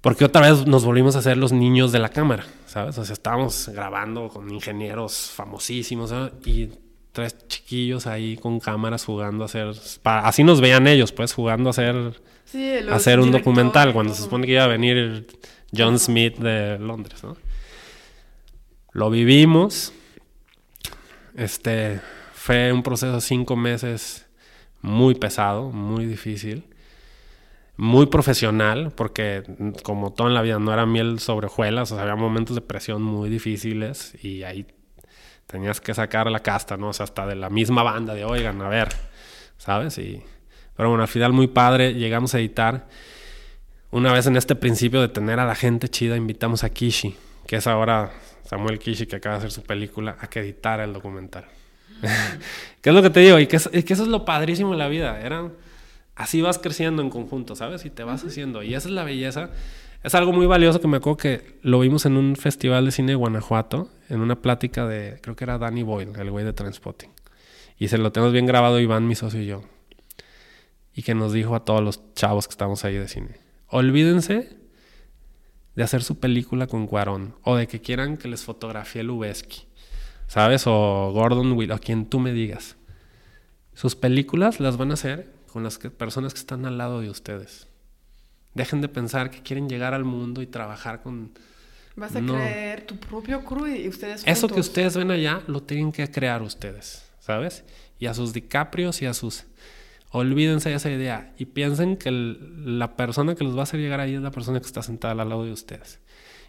[0.00, 2.96] Porque otra vez nos volvimos a ser los niños de la cámara, ¿sabes?
[2.96, 6.14] O sea, estábamos grabando con ingenieros famosísimos
[6.44, 6.70] y
[7.12, 9.72] tres chiquillos ahí con cámaras jugando a hacer...
[10.04, 12.14] así nos veían ellos, pues, jugando a hacer,
[12.88, 13.92] a hacer un documental.
[13.92, 15.26] Cuando se supone que iba a venir
[15.76, 17.36] John Smith de Londres, ¿no?
[18.92, 19.92] Lo vivimos.
[21.34, 22.00] Este
[22.32, 24.26] fue un proceso de cinco meses
[24.80, 26.64] muy pesado, muy difícil,
[27.76, 29.42] muy profesional, porque
[29.82, 32.62] como todo en la vida no era miel sobre hojuelas, o sea, había momentos de
[32.62, 34.66] presión muy difíciles y ahí
[35.46, 36.88] tenías que sacar la casta, ¿no?
[36.88, 38.88] O sea, hasta de la misma banda de, oigan, a ver,
[39.58, 39.98] ¿sabes?
[39.98, 40.22] Y,
[40.76, 42.86] pero bueno, al final muy padre, llegamos a editar
[43.90, 47.16] una vez en este principio de tener a la gente chida, invitamos a Kishi,
[47.46, 48.10] que es ahora
[48.44, 51.44] Samuel Kishi, que acaba de hacer su película, a que editara el documental.
[52.80, 53.38] ¿Qué es lo que te digo?
[53.38, 55.20] Y que, eso es lo padrísimo de la vida.
[55.20, 55.52] Eran,
[56.14, 57.84] así vas creciendo en conjunto, ¿sabes?
[57.84, 58.62] Y te vas haciendo.
[58.62, 59.50] Y esa es la belleza.
[60.02, 63.12] Es algo muy valioso que me acuerdo que lo vimos en un festival de cine
[63.12, 67.10] de Guanajuato, en una plática de, creo que era Danny Boyle, el güey de Transpotting.
[67.78, 69.62] Y se lo tenemos bien grabado Iván, mi socio y yo.
[70.94, 74.56] Y que nos dijo a todos los chavos que estamos ahí de cine olvídense
[75.74, 79.66] de hacer su película con Cuarón o de que quieran que les fotografíe Lubeski,
[80.26, 80.66] ¿sabes?
[80.66, 82.76] O Gordon Will, o quien tú me digas.
[83.74, 87.66] Sus películas las van a hacer con las personas que están al lado de ustedes.
[88.54, 91.32] Dejen de pensar que quieren llegar al mundo y trabajar con...
[91.94, 95.92] Vas a creer tu propio crew y ustedes Eso que ustedes ven allá lo tienen
[95.92, 97.64] que crear ustedes, ¿sabes?
[97.98, 99.44] Y a sus DiCaprios y a sus
[100.10, 104.00] Olvídense de esa idea y piensen que la persona que los va a hacer llegar
[104.00, 106.00] ahí es la persona que está sentada al lado de ustedes.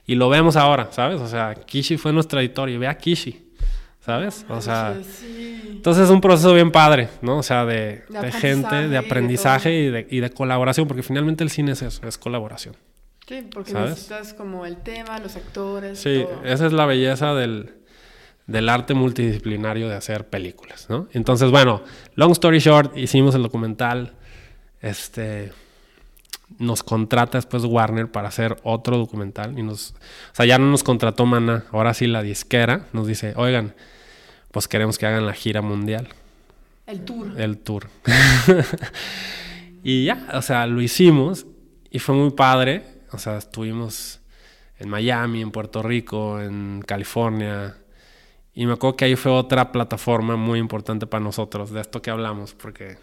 [0.05, 1.19] Y lo vemos ahora, ¿sabes?
[1.19, 3.51] O sea, Kishi fue nuestra editor y ve a Kishi,
[3.99, 4.45] ¿sabes?
[4.47, 7.39] O sea, entonces es un proceso bien padre, ¿no?
[7.39, 8.03] O sea, de,
[8.39, 12.17] gente, de aprendizaje y de, y de, colaboración, porque finalmente el cine es eso, es
[12.17, 12.75] colaboración.
[13.27, 15.99] Sí, porque necesitas como el tema, los actores.
[15.99, 17.73] Sí, esa es la belleza del,
[18.47, 21.07] del arte multidisciplinario de hacer películas, ¿no?
[21.11, 21.83] Entonces, bueno,
[22.15, 24.13] long story short, hicimos el documental,
[24.81, 25.51] este,
[26.57, 30.83] nos contrata después Warner para hacer otro documental y nos, o sea, ya no nos
[30.83, 33.75] contrató Mana, ahora sí la disquera nos dice, oigan,
[34.51, 36.07] pues queremos que hagan la gira mundial.
[36.85, 37.33] El tour.
[37.37, 37.89] El tour.
[39.83, 41.45] y ya, o sea, lo hicimos
[41.91, 44.21] y fue muy padre, o sea, estuvimos
[44.79, 47.75] en Miami, en Puerto Rico, en California,
[48.57, 52.09] y me acuerdo que ahí fue otra plataforma muy importante para nosotros, de esto que
[52.09, 52.97] hablamos, porque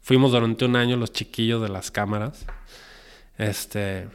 [0.00, 2.46] fuimos durante un año los chiquillos de las cámaras.
[3.36, 4.06] Este,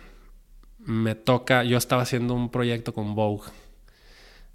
[0.78, 3.52] me toca, yo estaba haciendo un proyecto con Vogue.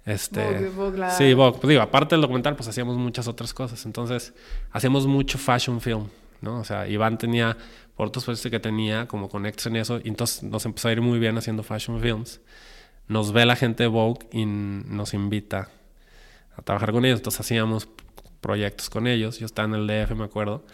[0.03, 1.59] Este, Vogue, Sí, Vogue.
[1.59, 3.85] Pues digo, aparte del documental, pues hacíamos muchas otras cosas.
[3.85, 4.33] Entonces,
[4.71, 6.07] hacíamos mucho fashion film,
[6.41, 6.61] ¿no?
[6.61, 7.55] O sea, Iván tenía,
[7.95, 11.01] por otros proyectos que tenía, como conectos en eso, y entonces nos empezó a ir
[11.01, 12.41] muy bien haciendo fashion films.
[13.07, 15.69] Nos ve la gente de Vogue y nos invita
[16.57, 17.19] a trabajar con ellos.
[17.19, 17.87] Entonces hacíamos
[18.41, 19.39] proyectos con ellos.
[19.39, 20.65] Yo estaba en el DF, me acuerdo.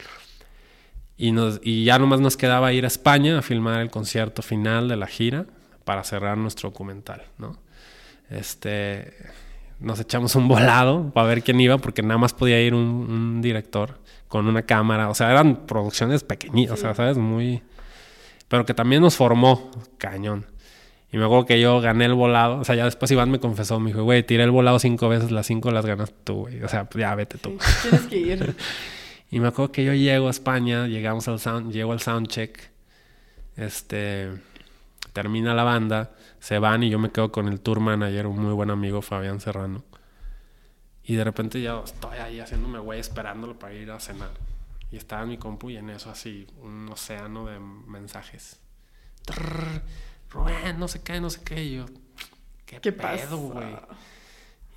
[1.17, 4.87] Y, nos, y ya nomás nos quedaba ir a España a filmar el concierto final
[4.87, 5.45] de la gira
[5.83, 7.57] para cerrar nuestro documental, ¿no?
[8.29, 9.13] Este,
[9.79, 13.99] nos echamos un volado para ver quién iba, porque nada más podía ir un, director
[14.27, 15.09] con una cámara.
[15.09, 17.17] O sea, eran producciones pequeñitas, o sea, ¿sabes?
[17.17, 17.61] Muy...
[18.47, 20.45] Pero que también nos formó cañón.
[21.11, 22.59] Y me acuerdo que yo gané el volado.
[22.59, 25.31] O sea, ya después Iván me confesó, me dijo, güey, tiré el volado cinco veces,
[25.31, 26.63] las cinco las ganas tú, güey.
[26.63, 27.57] O sea, ya vete tú.
[27.81, 28.55] tienes que ir.
[29.31, 32.71] y me acuerdo que yo llego a España, llegamos al sound, llego al soundcheck.
[33.57, 34.31] Este
[35.11, 38.53] termina la banda, se van y yo me quedo con el tour manager, un muy
[38.53, 39.83] buen amigo, Fabián Serrano.
[41.03, 44.31] Y de repente ya estoy ahí haciéndome güey esperándolo para ir a cenar.
[44.91, 48.59] Y estaba en mi compu y en eso así, un océano de mensajes.
[50.31, 51.63] Rubén, no sé qué, no sé qué.
[51.63, 51.85] Y yo,
[52.65, 53.75] ¿qué, ¿Qué pedo, güey?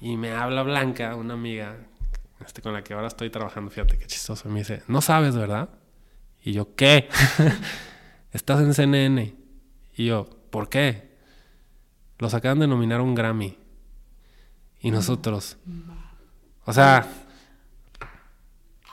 [0.00, 1.76] Y me habla Blanca, una amiga
[2.44, 4.48] este, con la que ahora estoy trabajando, fíjate qué chistoso.
[4.48, 5.70] Me dice, no sabes, ¿verdad?
[6.42, 7.08] Y yo, ¿qué?
[8.32, 9.34] Estás en CNN.
[9.96, 11.14] Y yo, ¿por qué?
[12.18, 13.58] Los acaban de nominar un Grammy.
[14.80, 15.56] Y nosotros.
[16.64, 17.06] O sea.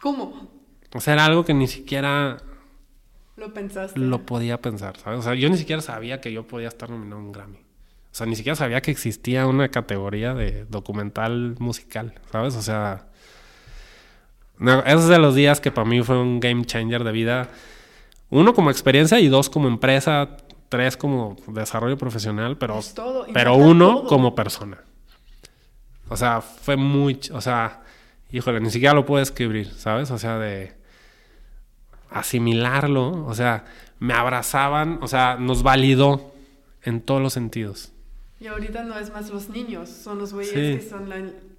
[0.02, 0.50] ¿Cómo?
[0.94, 2.38] O sea, era algo que ni siquiera
[3.42, 4.00] lo pensaste.
[4.00, 5.20] Lo podía pensar, ¿sabes?
[5.20, 7.58] O sea, yo ni siquiera sabía que yo podía estar nominado a un Grammy.
[7.58, 12.56] O sea, ni siquiera sabía que existía una categoría de documental musical, ¿sabes?
[12.56, 13.08] O sea,
[14.86, 17.50] esos de los días que para mí fue un game changer de vida.
[18.30, 20.38] Uno como experiencia y dos como empresa,
[20.70, 22.80] tres como desarrollo profesional, pero,
[23.34, 24.78] pero uno como persona.
[26.10, 27.82] O sea, fue muy, o sea,
[28.32, 30.12] híjole, ni siquiera lo puedo escribir, ¿sabes?
[30.12, 30.81] O sea, de
[32.12, 33.66] asimilarlo, o sea,
[34.00, 36.34] me abrazaban, o sea, nos validó
[36.84, 37.94] en todos los sentidos.
[38.40, 41.10] Y ahorita no es más los niños, son los güeyes que son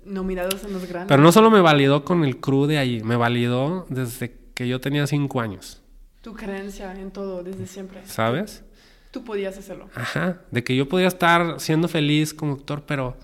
[0.04, 1.08] nominados en los grandes.
[1.08, 4.80] Pero no solo me validó con el crew de ahí, me validó desde que yo
[4.80, 5.80] tenía cinco años.
[6.20, 8.00] Tu creencia en todo, desde siempre.
[8.04, 8.64] ¿Sabes?
[9.10, 9.88] Tú podías hacerlo.
[9.94, 13.16] Ajá, de que yo podía estar siendo feliz como actor, pero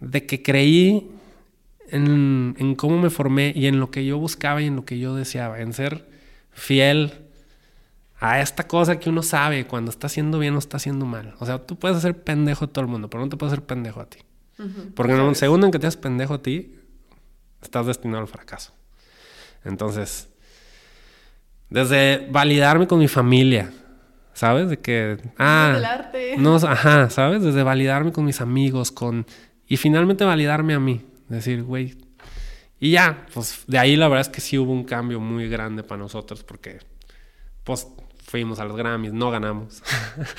[0.00, 1.10] de que creí
[1.92, 4.98] en, en, cómo me formé y en lo que yo buscaba y en lo que
[4.98, 6.06] yo deseaba, en ser
[6.50, 7.12] fiel
[8.20, 11.34] a esta cosa que uno sabe cuando está haciendo bien o está haciendo mal.
[11.38, 13.64] O sea, tú puedes hacer pendejo a todo el mundo, pero no te puedes hacer
[13.64, 14.18] pendejo a ti.
[14.94, 16.74] Porque en un segundo en que te haces pendejo a ti,
[17.62, 18.74] estás destinado al fracaso.
[19.64, 20.28] Entonces,
[21.70, 23.72] desde validarme con mi familia,
[24.34, 24.68] ¿sabes?
[24.68, 25.80] De que, ah,
[26.36, 27.42] no, ajá, ¿sabes?
[27.42, 29.26] Desde validarme con mis amigos, con
[29.66, 31.00] y finalmente validarme a mí,
[31.36, 31.96] decir, güey,
[32.80, 35.82] y ya, pues de ahí la verdad es que sí hubo un cambio muy grande
[35.82, 36.78] para nosotros porque
[37.62, 37.86] pues
[38.24, 39.82] fuimos a los Grammys, no ganamos.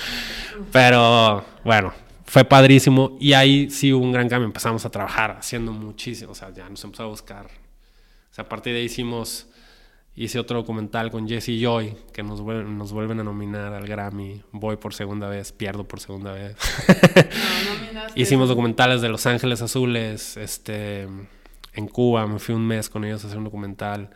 [0.71, 1.93] Pero bueno,
[2.25, 4.47] fue padrísimo y ahí sí hubo un gran cambio.
[4.47, 7.45] Empezamos a trabajar haciendo muchísimo, o sea, ya nos empezó a buscar.
[7.45, 9.47] O sea, a partir de ahí hicimos,
[10.15, 14.41] hice otro documental con Jesse Joy que nos, vuelven, nos vuelven a nominar al Grammy.
[14.51, 16.55] Voy por segunda vez, pierdo por segunda vez.
[18.15, 21.07] Hicimos documentales de Los Ángeles Azules, este
[21.73, 24.09] en Cuba, me fui un mes con ellos a hacer un documental.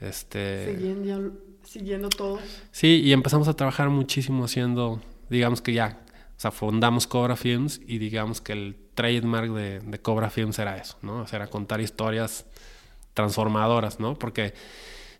[0.00, 0.74] Este...
[0.74, 1.32] Siguiendo,
[1.64, 2.38] siguiendo todo.
[2.70, 6.00] Sí, y empezamos a trabajar muchísimo haciendo, digamos que ya,
[6.36, 10.76] o sea, fundamos Cobra Films y digamos que el trademark de, de Cobra Films era
[10.78, 11.20] eso, ¿no?
[11.20, 12.46] O sea, era contar historias
[13.12, 14.14] transformadoras, ¿no?
[14.14, 14.54] Porque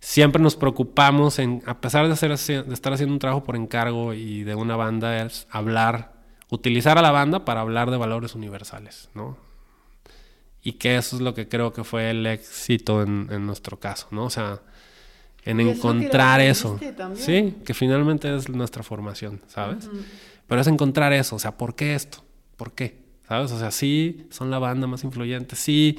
[0.04, 4.12] siempre nos preocupamos en, a pesar de, hacer, de estar haciendo un trabajo por encargo
[4.12, 6.12] y de una banda, es hablar,
[6.50, 9.38] utilizar a la banda para hablar de valores universales, ¿no?
[10.66, 14.08] y que eso es lo que creo que fue el éxito en, en nuestro caso,
[14.10, 14.24] ¿no?
[14.24, 14.60] O sea,
[15.44, 16.80] en encontrar eso.
[17.14, 19.90] Sí, que finalmente es nuestra formación, ¿sabes?
[20.48, 22.24] Pero es encontrar eso, o sea, ¿por qué esto?
[22.56, 23.04] ¿Por qué?
[23.28, 23.52] ¿Sabes?
[23.52, 25.98] O sea, sí, son la banda más influyente, sí,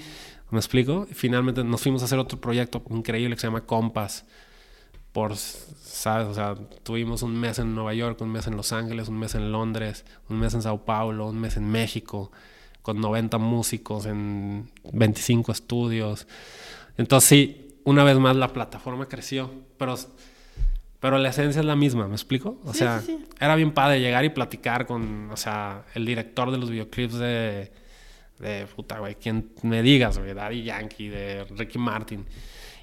[0.55, 1.05] ¿me explico?
[1.11, 4.25] finalmente nos fuimos a hacer otro proyecto increíble que se llama Compass,
[5.11, 6.27] por, ¿sabes?
[6.27, 9.35] O sea, tuvimos un mes en Nueva York, un mes en Los Ángeles, un mes
[9.35, 12.31] en Londres, un mes en Sao Paulo, un mes en México,
[12.81, 16.25] con 90 músicos en 25 estudios.
[16.97, 19.95] Entonces sí, una vez más la plataforma creció, pero,
[21.01, 22.61] pero la esencia es la misma, ¿me explico?
[22.63, 23.03] O sea,
[23.41, 27.71] era bien padre llegar y platicar con, o sea, el director de los videoclips de,
[28.39, 32.25] de puta, güey, quien me digas, güey, Daddy Yankee, de Ricky Martin.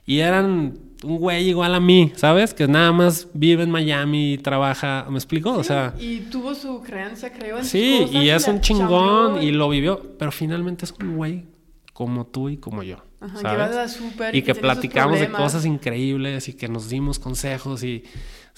[0.05, 2.55] Y eran un güey igual a mí, ¿sabes?
[2.55, 5.53] Que nada más vive en Miami y trabaja, ¿me explico?
[5.53, 5.94] o sea...
[5.98, 9.53] Y tuvo su creencia, creo, en Sí, y es un chingón y...
[9.53, 11.44] lo vivió, pero finalmente es un güey
[11.92, 12.96] como tú y como yo.
[13.40, 14.00] ¿sabes?
[14.32, 18.03] y que, platicamos de cosas increíbles y que nos dimos consejos y,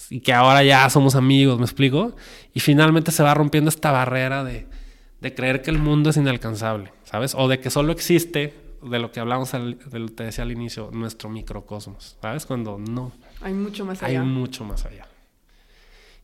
[0.08, 2.16] y, que ahora ya somos amigos, ¿me explico?
[2.54, 4.66] Y finalmente se va rompiendo esta barrera de,
[5.24, 7.34] de creer que el mundo es inalcanzable, ¿sabes?
[7.34, 8.52] O de que solo existe
[8.82, 9.58] de lo que hablamos, de
[9.98, 12.44] lo que te decía al inicio, nuestro microcosmos, ¿sabes?
[12.44, 13.10] Cuando no.
[13.40, 14.20] Hay mucho más allá.
[14.20, 15.08] Hay mucho más allá.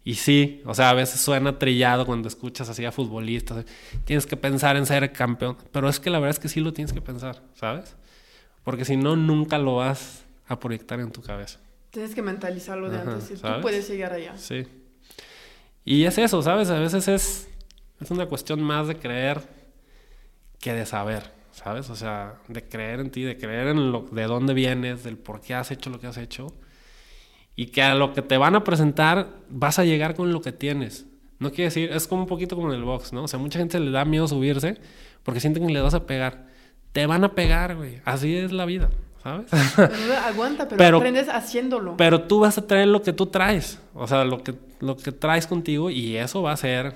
[0.05, 3.65] Y sí, o sea, a veces suena trillado cuando escuchas así a futbolistas,
[4.05, 6.75] tienes que pensar en ser campeón, pero es que la verdad es que sí lo
[6.75, 7.97] tienes que pensar, ¿sabes?
[8.65, 11.59] Porque si no, nunca lo vas a proyectar en tu cabeza.
[11.89, 14.37] Tienes que mentalizarlo de antes, y tú puedes llegar allá.
[14.37, 14.67] Sí.
[15.87, 16.69] Y es eso, ¿sabes?
[16.69, 17.50] A veces es,
[18.01, 19.43] es una cuestión más de creer
[20.59, 21.41] que de saber.
[21.53, 21.91] ¿sabes?
[21.91, 25.41] O sea, de creer en ti, de creer en lo, de dónde vienes, del por
[25.41, 26.55] qué has hecho lo que has hecho.
[27.57, 30.53] Y que a lo que te van a presentar vas a llegar con lo que
[30.53, 31.07] tienes.
[31.39, 33.25] No quiere decir, es como un poquito como en el box, ¿no?
[33.25, 34.79] O sea, mucha gente le da miedo subirse
[35.23, 36.47] porque sienten que le vas a pegar.
[36.93, 38.01] Te van a pegar, güey.
[38.05, 38.91] Así es la vida,
[39.23, 39.53] ¿sabes?
[40.25, 41.97] aguanta, pero, aprendes haciéndolo.
[41.97, 43.81] Pero tú vas a traer lo que tú traes.
[43.95, 46.95] O sea, lo que, lo que traes contigo y eso va a ser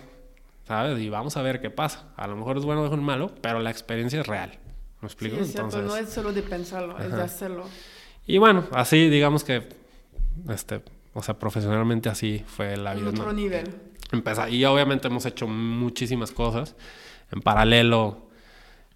[0.66, 1.00] ¿sabes?
[1.00, 2.08] Y vamos a ver qué pasa.
[2.16, 4.58] A lo mejor es bueno o es malo, pero la experiencia es real.
[5.00, 5.36] ¿Me explico?
[5.36, 7.66] Sí, Entonces, no es solo de pensarlo, es de hacerlo.
[8.26, 9.68] Y bueno, así digamos que,
[10.48, 13.10] este, o sea, profesionalmente así fue la vida.
[13.10, 13.74] En otro nivel.
[14.12, 16.74] Empezó, y obviamente hemos hecho muchísimas cosas.
[17.30, 18.28] En paralelo,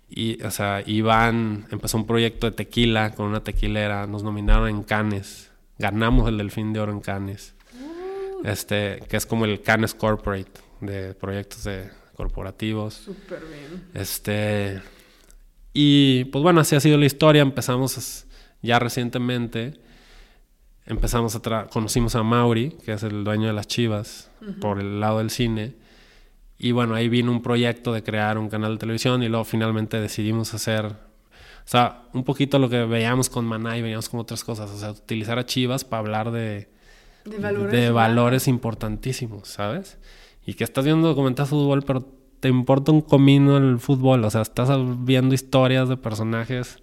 [0.09, 4.07] y, o sea, Iván empezó un proyecto de tequila con una tequilera.
[4.07, 5.51] Nos nominaron en Cannes.
[5.79, 7.55] Ganamos el Delfín de Oro en Cannes.
[7.75, 8.47] Uh.
[8.47, 12.95] Este, que es como el Cannes Corporate de proyectos de corporativos.
[12.95, 13.85] Súper bien.
[13.95, 14.81] Este,
[15.72, 17.43] y pues bueno, así ha sido la historia.
[17.43, 18.26] Empezamos
[18.62, 19.74] ya recientemente,
[20.87, 25.18] empezamos a conocimos a Mauri, que es el dueño de las Chivas, por el lado
[25.18, 25.76] del cine.
[26.59, 30.01] Y bueno, ahí vino un proyecto de crear un canal de televisión y luego finalmente
[30.01, 30.97] decidimos hacer, o
[31.66, 34.91] sea, un poquito lo que veíamos con Maná y veíamos con otras cosas, o sea,
[34.91, 36.68] utilizar a Chivas para hablar de,
[37.24, 39.99] de valores importantísimos, ¿sabes?
[40.49, 42.07] Y que estás viendo documentales de fútbol, pero
[42.40, 44.70] te importa un comino el fútbol, o sea, estás
[45.05, 46.78] viendo historias de personajes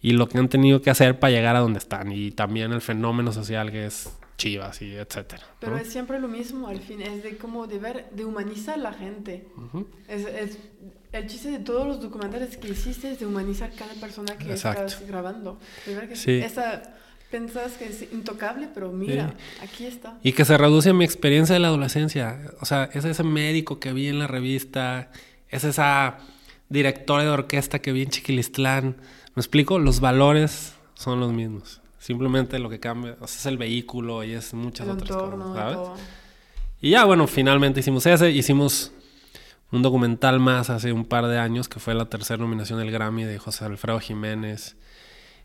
[0.00, 2.80] y lo que han tenido que hacer para llegar a donde están y también el
[2.80, 4.08] fenómeno social que es
[4.38, 5.42] Chivas y etcétera.
[5.58, 8.78] Pero es siempre lo mismo, al fin, es de como de ver, de humanizar a
[8.78, 9.46] la gente.
[10.08, 10.58] es, es,
[11.12, 15.06] el chiste de todos los documentales que hiciste es de humanizar cada persona que estás
[15.06, 15.58] grabando.
[15.84, 16.38] De ver que sí.
[16.38, 16.94] esa
[17.30, 20.18] Pensas que es intocable, pero mira, aquí está.
[20.22, 22.40] Y que se reduce a mi experiencia de la adolescencia.
[22.60, 25.12] O sea, es ese médico que vi en la revista,
[25.48, 26.18] es esa
[26.68, 28.96] directora de orquesta que vi en Chiquilistlán.
[29.36, 29.78] ¿Me explico?
[29.78, 31.80] Los valores son los mismos.
[32.00, 35.78] Simplemente lo que cambia es el vehículo y es muchas otras cosas, ¿sabes?
[36.80, 38.30] Y ya, bueno, finalmente hicimos ese.
[38.30, 38.92] Hicimos
[39.70, 43.22] un documental más hace un par de años que fue la tercera nominación del Grammy
[43.22, 44.76] de José Alfredo Jiménez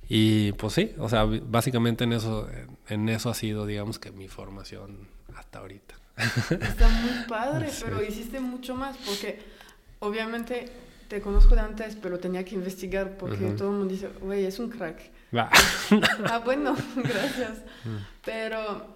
[0.10, 2.47] y pues sí, o sea, básicamente en eso,
[2.88, 5.95] en eso ha sido, digamos que mi formación hasta ahorita.
[6.18, 9.39] Está muy padre, pero hiciste mucho más porque
[9.99, 10.70] obviamente
[11.08, 14.60] te conozco de antes, pero tenía que investigar porque todo el mundo dice, güey, es
[14.60, 15.12] un crack.
[15.36, 17.58] ah, bueno, gracias.
[17.84, 17.97] Mm.
[18.24, 18.88] Pero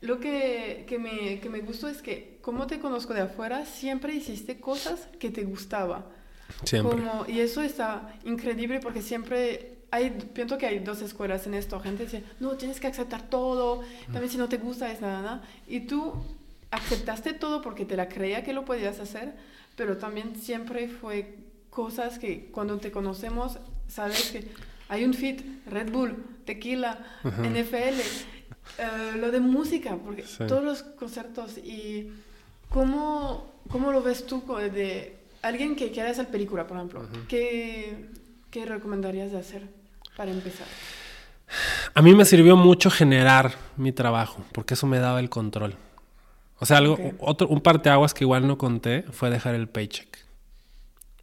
[0.00, 4.14] lo que, que, me, que me gustó es que, como te conozco de afuera, siempre
[4.14, 6.06] hiciste cosas que te gustaba.
[6.64, 6.96] Siempre.
[6.96, 11.78] Como, y eso está increíble porque siempre hay, pienso que hay dos escuelas en esto.
[11.78, 15.42] Gente dice, no, tienes que aceptar todo, también si no te gusta es nada, nada.
[15.68, 16.14] Y tú
[16.70, 19.34] aceptaste todo porque te la creía que lo podías hacer,
[19.76, 21.36] pero también siempre fue
[21.70, 24.48] cosas que cuando te conocemos, sabes que
[24.88, 28.00] hay un fit, Red Bull, tequila, NFL,
[28.78, 32.10] eh, lo de música, porque todos los conciertos y
[32.68, 38.10] cómo, cómo lo ves tú de alguien que quiere hacer película, por ejemplo, que
[38.52, 39.66] ¿Qué recomendarías de hacer
[40.22, 40.68] para empezar?
[41.94, 45.74] A mí me sirvió mucho generar mi trabajo, porque eso me daba el control.
[46.60, 50.16] O sea, algo, otro, un parteaguas que igual no conté fue dejar el paycheck.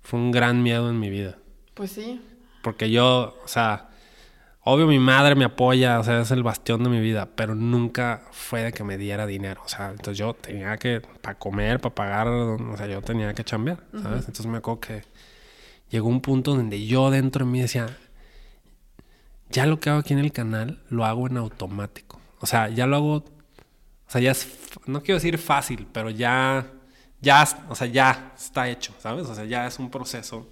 [0.01, 1.37] Fue un gran miedo en mi vida.
[1.75, 2.21] Pues sí.
[2.61, 3.87] Porque yo, o sea,
[4.63, 8.27] obvio mi madre me apoya, o sea, es el bastión de mi vida, pero nunca
[8.31, 9.61] fue de que me diera dinero.
[9.63, 13.45] O sea, entonces yo tenía que, para comer, para pagar, o sea, yo tenía que
[13.45, 14.27] chambear, ¿sabes?
[14.27, 15.03] Entonces me acuerdo que
[15.89, 17.87] llegó un punto donde yo dentro de mí decía,
[19.49, 22.19] ya lo que hago aquí en el canal lo hago en automático.
[22.39, 23.23] O sea, ya lo hago, o
[24.07, 24.47] sea, ya es,
[24.85, 26.71] no quiero decir fácil, pero ya,
[27.21, 29.27] ya, o sea, ya está hecho, ¿sabes?
[29.27, 30.47] O sea, ya es un proceso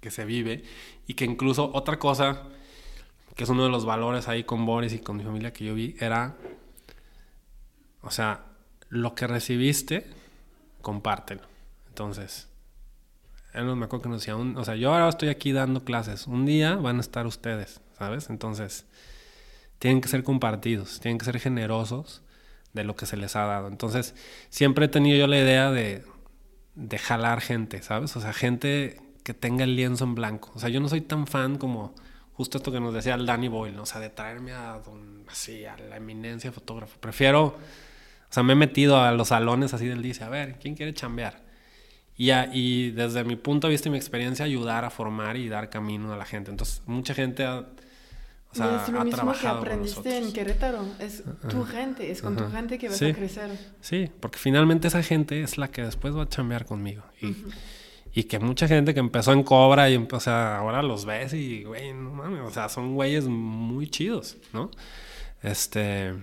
[0.00, 0.64] que se vive
[1.06, 2.44] y que incluso otra cosa,
[3.34, 5.74] que es uno de los valores ahí con Boris y con mi familia que yo
[5.74, 6.36] vi, era,
[8.02, 8.44] o sea,
[8.88, 10.08] lo que recibiste,
[10.80, 11.42] compártelo.
[11.88, 12.48] Entonces,
[13.52, 16.46] él me acuerdo que nos decía, o sea, yo ahora estoy aquí dando clases, un
[16.46, 18.30] día van a estar ustedes, ¿sabes?
[18.30, 18.86] Entonces,
[19.78, 22.22] tienen que ser compartidos, tienen que ser generosos
[22.72, 23.68] de lo que se les ha dado.
[23.68, 24.14] Entonces,
[24.50, 26.04] siempre he tenido yo la idea de,
[26.74, 28.16] de jalar gente, ¿sabes?
[28.16, 30.52] O sea, gente que tenga el lienzo en blanco.
[30.54, 31.94] O sea, yo no soy tan fan como
[32.34, 35.64] justo esto que nos decía el Danny Boyle, o sea, de traerme a don, así,
[35.64, 36.98] a la eminencia fotógrafo.
[37.00, 37.56] Prefiero, o
[38.28, 41.42] sea, me he metido a los salones así del dice, a ver, ¿quién quiere chambear?
[42.16, 45.70] Y, y desde mi punto de vista y mi experiencia, ayudar a formar y dar
[45.70, 46.50] camino a la gente.
[46.50, 47.66] Entonces, mucha gente ha,
[48.56, 50.84] sea, es lo mismo que aprendiste en Querétaro.
[50.98, 53.50] Es tu gente, es con tu gente que vas a crecer.
[53.80, 57.02] Sí, porque finalmente esa gente es la que después va a chambear conmigo.
[57.20, 57.36] Y,
[58.20, 61.64] y que mucha gente que empezó en Cobra y, o sea, ahora los ves y,
[61.64, 64.70] güey, no mames, o sea, son güeyes muy chidos, ¿no?
[65.42, 66.14] Este...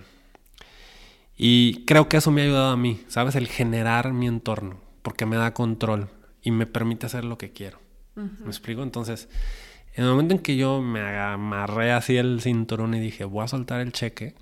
[1.36, 3.34] Y creo que eso me ha ayudado a mí, ¿sabes?
[3.34, 6.08] El generar mi entorno, porque me da control
[6.42, 7.78] y me permite hacer lo que quiero.
[8.14, 8.84] ¿Me explico?
[8.84, 9.28] Entonces,
[9.94, 13.48] en el momento en que yo me amarré así el cinturón y dije, voy a
[13.48, 14.34] soltar el cheque,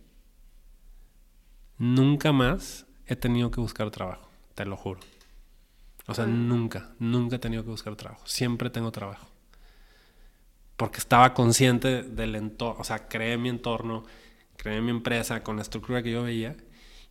[1.79, 5.01] nunca más he tenido que buscar trabajo, te lo juro.
[6.07, 8.23] O sea, nunca, nunca he tenido que buscar trabajo.
[8.27, 9.29] Siempre tengo trabajo.
[10.77, 14.05] Porque estaba consciente del entorno, o sea, creé mi entorno,
[14.57, 16.57] creé mi empresa con la estructura que yo veía.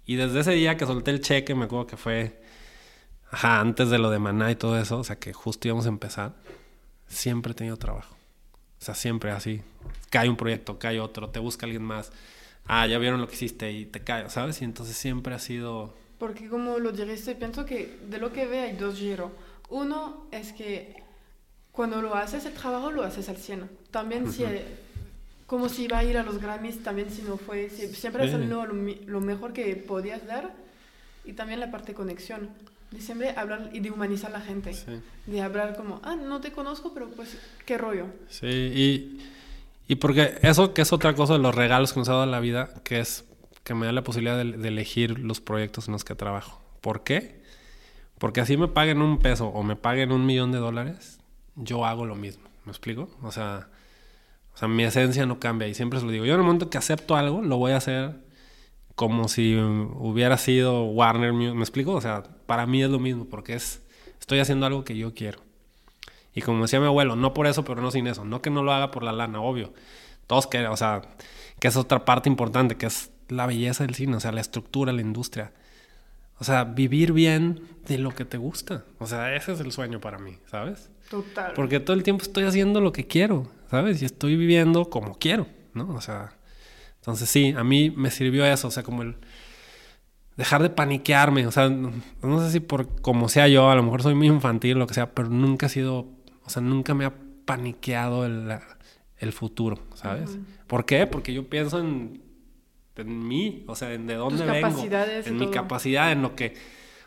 [0.06, 2.42] Y desde ese día que solté el cheque, me acuerdo que fue
[3.32, 5.90] ajá, antes de lo de Maná y todo eso, o sea, que justo íbamos a
[5.90, 6.36] empezar,
[7.08, 8.16] siempre he tenido trabajo.
[8.82, 9.62] O sea, siempre así.
[10.10, 12.12] Cae un proyecto, cae otro, te busca alguien más.
[12.66, 14.60] Ah, ya vieron lo que hiciste y te cae, ¿sabes?
[14.62, 15.94] Y entonces siempre ha sido...
[16.18, 19.32] Porque como lo dijiste, pienso que de lo que ve hay dos giros.
[19.70, 20.96] Uno es que
[21.72, 23.70] cuando lo haces el trabajo lo haces al 100.
[23.92, 24.46] También si...
[25.46, 27.70] Como si iba a ir a los Grammys, también si no fue...
[27.70, 30.56] siempre es lo, lo mejor que podías dar.
[31.24, 32.50] Y también la parte de conexión
[32.92, 34.76] de siempre hablar y de humanizar a la gente.
[35.26, 38.08] De hablar como, ah, no te conozco, pero pues, qué rollo.
[38.28, 39.22] Sí, y,
[39.88, 42.40] y porque eso que es otra cosa de los regalos que nos ha dado la
[42.40, 43.26] vida, que es
[43.64, 46.62] que me da la posibilidad de, elegir los proyectos en los que trabajo.
[46.82, 47.42] ¿Por qué?
[48.18, 51.20] Porque así me paguen un peso o me paguen un millón de dólares,
[51.56, 52.44] yo hago lo mismo.
[52.66, 53.10] ¿Me explico?
[53.24, 53.70] O sea,
[54.54, 56.26] o sea, mi esencia no cambia y siempre se lo digo.
[56.26, 58.16] Yo en el momento que acepto algo, lo voy a hacer
[58.96, 61.94] como si hubiera sido Warner ¿me explico?
[61.94, 63.82] O sea, para mí es lo mismo, porque es,
[64.20, 65.40] estoy haciendo algo que yo quiero.
[66.36, 68.26] Y como decía mi abuelo, no por eso, pero no sin eso.
[68.26, 69.74] No que no lo haga por la lana, obvio.
[70.28, 71.02] Todos que, o sea,
[71.62, 74.92] que es otra parte importante, que es la belleza del cine, o sea, la estructura,
[74.92, 75.54] la industria.
[76.40, 78.84] O sea, vivir bien de lo que te gusta.
[79.00, 80.90] O sea, ese es el sueño para mí, ¿sabes?
[81.10, 81.54] Total.
[81.56, 84.02] Porque todo el tiempo estoy haciendo lo que quiero, ¿sabes?
[84.02, 85.88] Y estoy viviendo como quiero, ¿no?
[85.92, 86.34] O sea,
[86.98, 89.16] entonces sí, a mí me sirvió eso, o sea, como el
[90.38, 94.02] dejar de paniquearme, o sea, no, sé si por como sea yo, a lo mejor
[94.02, 96.08] soy muy infantil, lo que sea, pero nunca ha sido,
[96.44, 97.14] o sea, nunca me ha
[97.46, 98.52] paniqueado el,
[99.18, 100.38] el futuro, ¿sabes?
[100.68, 101.06] ¿Por qué?
[101.06, 102.22] Porque yo pienso en,
[102.96, 104.84] en mí, o sea, en de dónde vengo,
[105.26, 106.54] en mi capacidad, en lo que,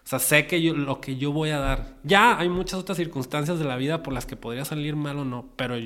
[0.05, 1.97] o sea, sé que yo, lo que yo voy a dar.
[2.03, 5.25] Ya hay muchas otras circunstancias de la vida por las que podría salir mal o
[5.25, 5.77] no, pero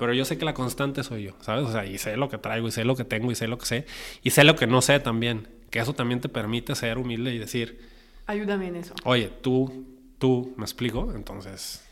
[0.00, 1.66] pero yo sé que la constante soy yo, ¿sabes?
[1.66, 3.58] O sea, y sé lo que traigo, y sé lo que tengo, y sé lo
[3.58, 3.84] que sé,
[4.22, 5.46] y sé lo que no sé también.
[5.70, 7.88] Que eso también te permite ser humilde y decir...
[8.26, 8.94] Ayúdame en eso.
[9.04, 9.86] Oye, tú,
[10.18, 11.12] tú, ¿me explico?
[11.14, 11.84] Entonces...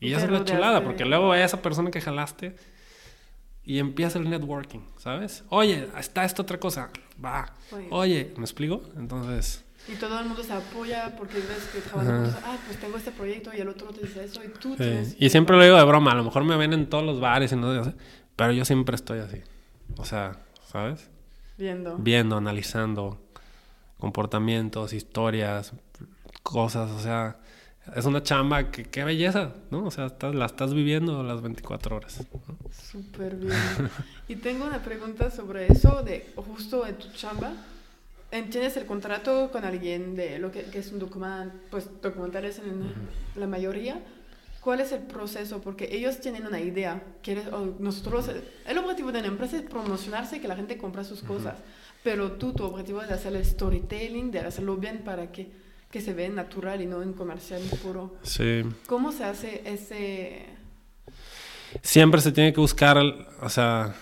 [0.00, 2.56] Y esa es la chulada, porque luego a esa persona que jalaste
[3.64, 5.44] y empieza el networking, ¿sabes?
[5.48, 6.90] Oye, está esta otra cosa,
[7.24, 7.54] va.
[7.90, 8.82] Oye, ¿me explico?
[8.96, 9.64] Entonces...
[9.88, 13.50] Y todo el mundo se apoya porque ves que trabajan ah, pues tengo este proyecto
[13.56, 15.16] y el otro te dice eso y tú tienes...
[15.18, 17.52] Y siempre lo digo de broma, a lo mejor me ven en todos los bares
[17.52, 17.94] y no sé,
[18.34, 19.40] pero yo siempre estoy así.
[19.96, 21.10] O sea, ¿sabes?
[21.62, 21.96] Viendo.
[21.96, 23.20] Viendo, analizando
[24.00, 25.72] comportamientos, historias,
[26.42, 27.36] cosas, o sea,
[27.94, 29.84] es una chamba que qué belleza, ¿no?
[29.84, 32.26] O sea, la estás viviendo las 24 horas.
[32.72, 33.52] Súper bien.
[34.28, 37.52] y tengo una pregunta sobre eso, de justo en tu chamba.
[38.50, 42.92] ¿Tienes el contrato con alguien de lo que, es un documental, pues documentales en
[43.36, 44.02] la mayoría?
[44.62, 45.60] ¿Cuál es el proceso?
[45.60, 47.02] Porque ellos tienen una idea.
[47.20, 47.46] ¿Quieres,
[47.80, 48.30] nosotros,
[48.64, 51.56] el objetivo de la empresa es promocionarse, que la gente compra sus cosas.
[52.04, 55.50] Pero tú, tu objetivo es hacer el storytelling, de hacerlo bien para que,
[55.90, 58.14] que se vea natural y no en comercial puro.
[58.22, 58.62] Sí.
[58.86, 60.46] ¿Cómo se hace ese...?
[61.82, 63.96] Siempre se tiene que buscar, o sea...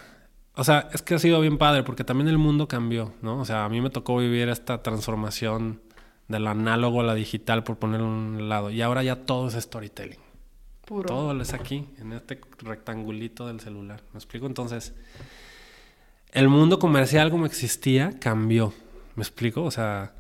[0.57, 3.41] O sea, es que ha sido bien padre porque también el mundo cambió, ¿no?
[3.41, 5.81] O sea, a mí me tocó vivir esta transformación
[6.29, 8.71] del análogo a la digital, por ponerlo a un lado.
[8.71, 10.19] Y ahora ya todo es storytelling.
[11.07, 14.03] Todo es aquí, en este rectangulito del celular.
[14.13, 14.47] ¿Me explico?
[14.47, 14.93] Entonces,
[16.33, 18.75] el mundo comercial como existía cambió.
[19.15, 19.63] ¿Me explico?
[19.63, 20.15] O sea,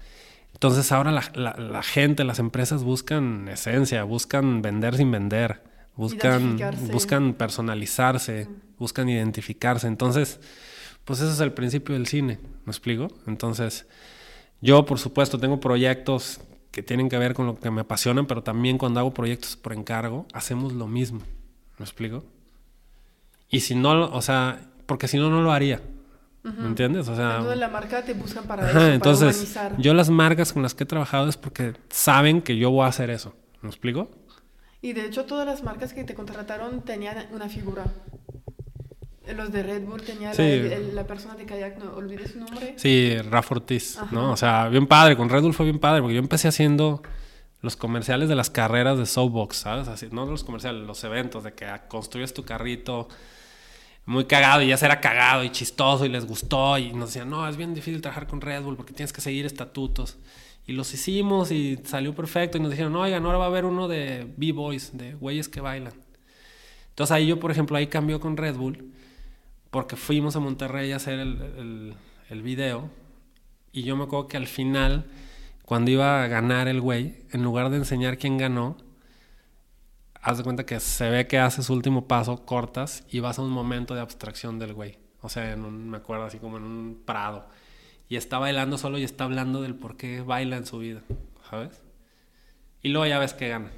[0.52, 5.60] entonces ahora la, gente, las empresas buscan esencia, buscan vender sin vender,
[5.96, 6.56] buscan,
[6.92, 8.46] buscan personalizarse,
[8.78, 9.88] buscan identificarse.
[9.88, 10.38] Entonces,
[11.04, 12.38] pues eso es el principio del cine.
[12.64, 13.08] ¿Me explico?
[13.26, 13.88] Entonces,
[14.60, 16.40] yo por supuesto tengo proyectos
[16.70, 19.72] que tienen que ver con lo que me apasionan, pero también cuando hago proyectos por
[19.72, 21.20] encargo, hacemos lo mismo.
[21.78, 22.24] ¿Me explico?
[23.48, 25.80] Y si no, o sea, porque si no, no lo haría.
[26.42, 27.06] ¿Me entiendes?
[27.08, 30.74] O sea, entonces la marca te buscan para eso, entonces, yo las marcas con las
[30.74, 33.34] que he trabajado es porque saben que yo voy a hacer eso.
[33.60, 34.08] ¿Me explico?
[34.80, 37.84] Y de hecho todas las marcas que te contrataron tenían una figura.
[39.34, 40.32] Los de Red Bull tenía
[40.92, 42.74] la, persona de kayak, no olvidé su nombre.
[42.76, 44.32] Sí, Rafa Ortiz, ¿no?
[44.32, 47.02] O sea, bien padre, con Red Bull fue bien padre, porque yo empecé haciendo
[47.62, 49.88] los comerciales de las carreras de Softbox, ¿sabes?
[49.88, 53.08] Así, no los comerciales, los eventos, de que construyes tu carrito
[54.06, 57.46] muy cagado y ya será cagado y chistoso y les gustó y nos decían, no,
[57.48, 60.18] es bien difícil trabajar con Red Bull porque tienes que seguir estatutos.
[60.66, 63.64] Y los hicimos y salió perfecto y nos dijeron, no, oigan, ahora va a haber
[63.64, 65.92] uno de B-Boys, de güeyes que bailan.
[66.90, 68.92] Entonces ahí yo, por ejemplo, ahí cambió con Red Bull
[69.70, 71.94] porque fuimos a Monterrey a hacer el,
[72.28, 72.90] el, video
[73.72, 75.06] y yo me acuerdo que al final,
[75.64, 78.76] cuando iba a ganar el güey, en lugar de enseñar quién ganó,
[80.20, 83.42] haz de cuenta que se ve que hace su último paso, cortas y vas a
[83.42, 84.98] un momento de abstracción del güey.
[85.22, 87.46] O sea, en un, me acuerdo así como en un prado.
[88.08, 91.02] Y está bailando solo y está hablando del por qué baila en su vida,
[91.48, 91.82] ¿sabes?
[92.82, 93.70] Y luego ya ves que gana.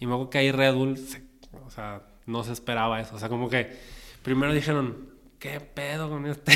[0.00, 3.16] Y me acuerdo que ahí Red o sea, no se esperaba eso.
[3.16, 3.76] O sea, como que
[4.22, 5.07] primero dijeron,
[5.38, 6.52] ¿qué pedo con este?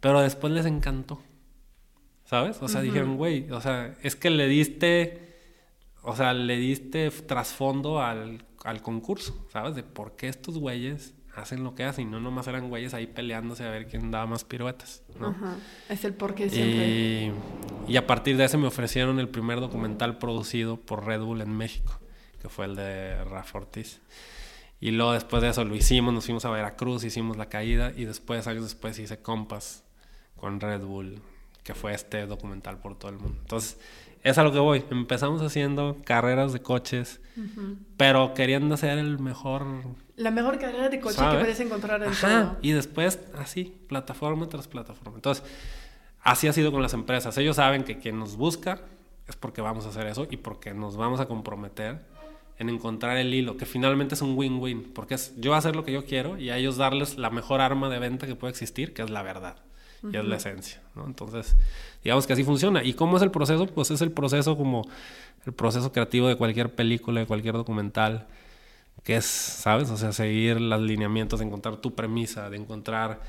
[0.00, 1.20] Pero después les encantó.
[2.24, 2.62] ¿Sabes?
[2.62, 5.34] O sea, dijeron, güey, o sea, es que le diste,
[6.02, 9.74] o sea, le diste trasfondo al, al concurso, ¿sabes?
[9.74, 13.06] De por qué estos güeyes hacen lo que hacen y no nomás eran güeyes ahí
[13.06, 15.28] peleándose a ver quién daba más piruetas, ¿no?
[15.28, 15.56] Ajá.
[15.88, 16.86] Es el por qué siempre.
[16.86, 17.32] Y,
[17.88, 21.56] y a partir de ese me ofrecieron el primer documental producido por Red Bull en
[21.56, 21.98] México,
[22.40, 24.00] que fue el de Rafa Ortiz.
[24.80, 28.06] Y luego después de eso lo hicimos, nos fuimos a Veracruz, hicimos la caída y
[28.06, 29.84] después, años después, hice Compass
[30.36, 31.20] con Red Bull,
[31.62, 33.38] que fue este documental por todo el mundo.
[33.42, 33.78] Entonces,
[34.22, 34.84] es a lo que voy.
[34.90, 37.20] Empezamos haciendo carreras de coches,
[37.98, 39.66] pero queriendo hacer el mejor...
[40.16, 42.56] La mejor carrera de coche que puedes encontrar en Ajá.
[42.62, 45.16] Y después, así, plataforma tras plataforma.
[45.16, 45.44] Entonces,
[46.22, 47.36] así ha sido con las empresas.
[47.36, 48.80] Ellos saben que quien nos busca
[49.28, 52.00] es porque vamos a hacer eso y porque nos vamos a comprometer
[52.60, 55.92] en encontrar el hilo, que finalmente es un win-win, porque es yo hacer lo que
[55.92, 59.00] yo quiero y a ellos darles la mejor arma de venta que puede existir, que
[59.00, 59.56] es la verdad,
[60.02, 61.06] y es la esencia, ¿no?
[61.06, 61.56] Entonces,
[62.04, 62.84] digamos que así funciona.
[62.84, 63.66] ¿Y cómo es el proceso?
[63.66, 64.86] Pues es el proceso como
[65.46, 68.26] el proceso creativo de cualquier película, de cualquier documental,
[69.04, 69.88] que es, ¿sabes?
[69.88, 73.22] O sea, seguir los lineamientos, de encontrar tu premisa, de encontrar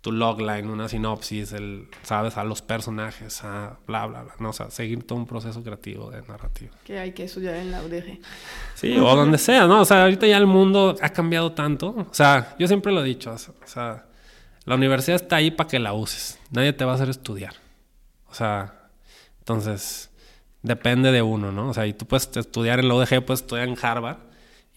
[0.00, 4.34] tu logline, una sinopsis, el, sabes, a los personajes, a bla, bla, bla.
[4.38, 6.72] No, o sea, seguir todo un proceso creativo de narrativa.
[6.84, 8.18] Que hay que estudiar en la UDG.
[8.74, 9.82] Sí, o donde sea, ¿no?
[9.82, 11.88] O sea, ahorita ya el mundo ha cambiado tanto.
[12.10, 14.06] O sea, yo siempre lo he dicho, o sea,
[14.64, 16.38] la universidad está ahí para que la uses.
[16.50, 17.54] Nadie te va a hacer estudiar.
[18.30, 18.88] O sea,
[19.40, 20.10] entonces,
[20.62, 21.70] depende de uno, ¿no?
[21.70, 24.18] O sea, y tú puedes estudiar en la UDG, puedes estudiar en Harvard,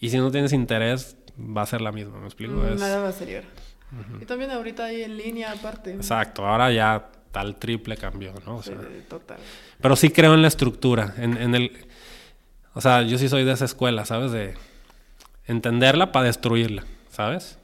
[0.00, 2.54] y si no tienes interés, va a ser la misma, ¿me explico?
[2.54, 3.44] Mm, nada va a ser.
[4.20, 5.92] Y también ahorita hay en línea aparte.
[5.92, 8.62] Exacto, ahora ya tal triple cambio, ¿no?
[8.62, 8.70] sí,
[9.08, 9.38] total.
[9.80, 11.72] Pero sí creo en la estructura, en, en, el...
[12.74, 14.30] O sea, yo sí soy de esa escuela, ¿sabes?
[14.30, 14.54] De
[15.46, 17.58] entenderla para destruirla, ¿sabes?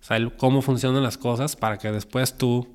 [0.00, 2.66] O sea, el, cómo funcionan las cosas para que después tú...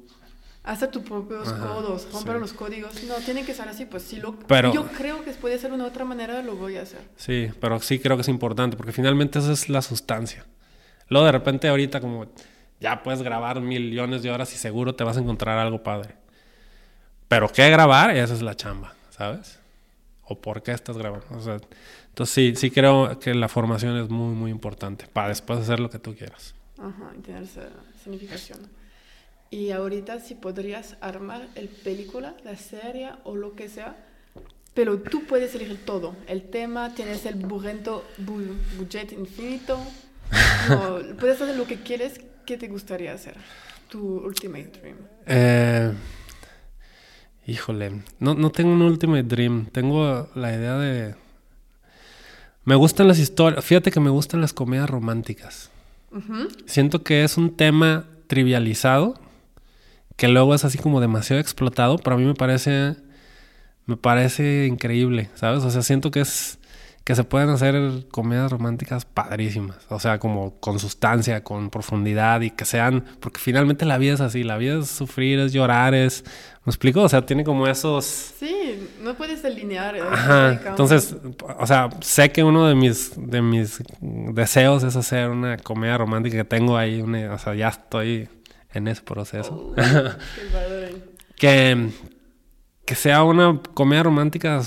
[0.63, 3.03] Hacer tus propios codos, romper los códigos.
[3.03, 4.38] No, tiene que ser así, pues si lo...
[4.39, 7.01] Pero, yo creo que puede ser una otra manera, lo voy a hacer.
[7.17, 10.45] Sí, pero sí creo que es importante, porque finalmente esa es la sustancia.
[11.09, 12.27] Luego de repente ahorita como
[12.84, 16.14] ya puedes grabar millones de horas y seguro te vas a encontrar algo padre.
[17.27, 18.11] Pero ¿qué grabar?
[18.11, 19.64] Esa es la chamba, ¿sabes?
[20.26, 21.26] o por qué estás grabando.
[21.31, 21.60] O sea,
[22.10, 25.89] entonces sí, sí creo que la formación es muy, muy importante para después hacer lo
[25.89, 26.55] que tú quieras.
[26.77, 27.69] Ajá, y tener esa
[28.01, 28.60] significación.
[29.49, 33.95] Y ahorita si podrías armar el película, la serie o lo que sea,
[34.73, 36.15] pero tú puedes elegir todo.
[36.27, 39.80] El tema, tienes el burrento, budget infinito,
[41.19, 42.19] puedes hacer lo que quieres.
[42.45, 43.35] ¿Qué te gustaría hacer?
[43.89, 44.97] Tu ultimate dream.
[45.25, 45.93] Eh,
[47.47, 49.67] híjole, no, no tengo un ultimate dream.
[49.67, 51.15] Tengo la idea de...
[52.65, 53.63] Me gustan las historias.
[53.63, 55.69] Fíjate que me gustan las comedias románticas.
[56.65, 59.19] Siento que es un tema trivializado,
[60.15, 62.95] que luego es así como demasiado explotado, pero a mí me parece
[63.85, 65.63] me parece increíble, ¿sabes?
[65.63, 66.59] O sea, siento que es
[67.03, 72.51] que se pueden hacer comedias románticas padrísimas, o sea, como con sustancia, con profundidad y
[72.51, 76.23] que sean, porque finalmente la vida es así, la vida es sufrir, es llorar, es,
[76.63, 77.01] ¿me explico?
[77.01, 78.05] O sea, tiene como esos...
[78.05, 79.97] Sí, no puedes delinear.
[79.97, 81.17] Ajá, entonces,
[81.59, 86.38] o sea, sé que uno de mis, de mis deseos es hacer una comedia romántica
[86.38, 88.30] que tengo ahí, o sea, ya estoy
[88.73, 89.53] en ese proceso.
[89.53, 89.75] Oh,
[91.35, 91.89] que,
[92.85, 94.61] que sea una comedia romántica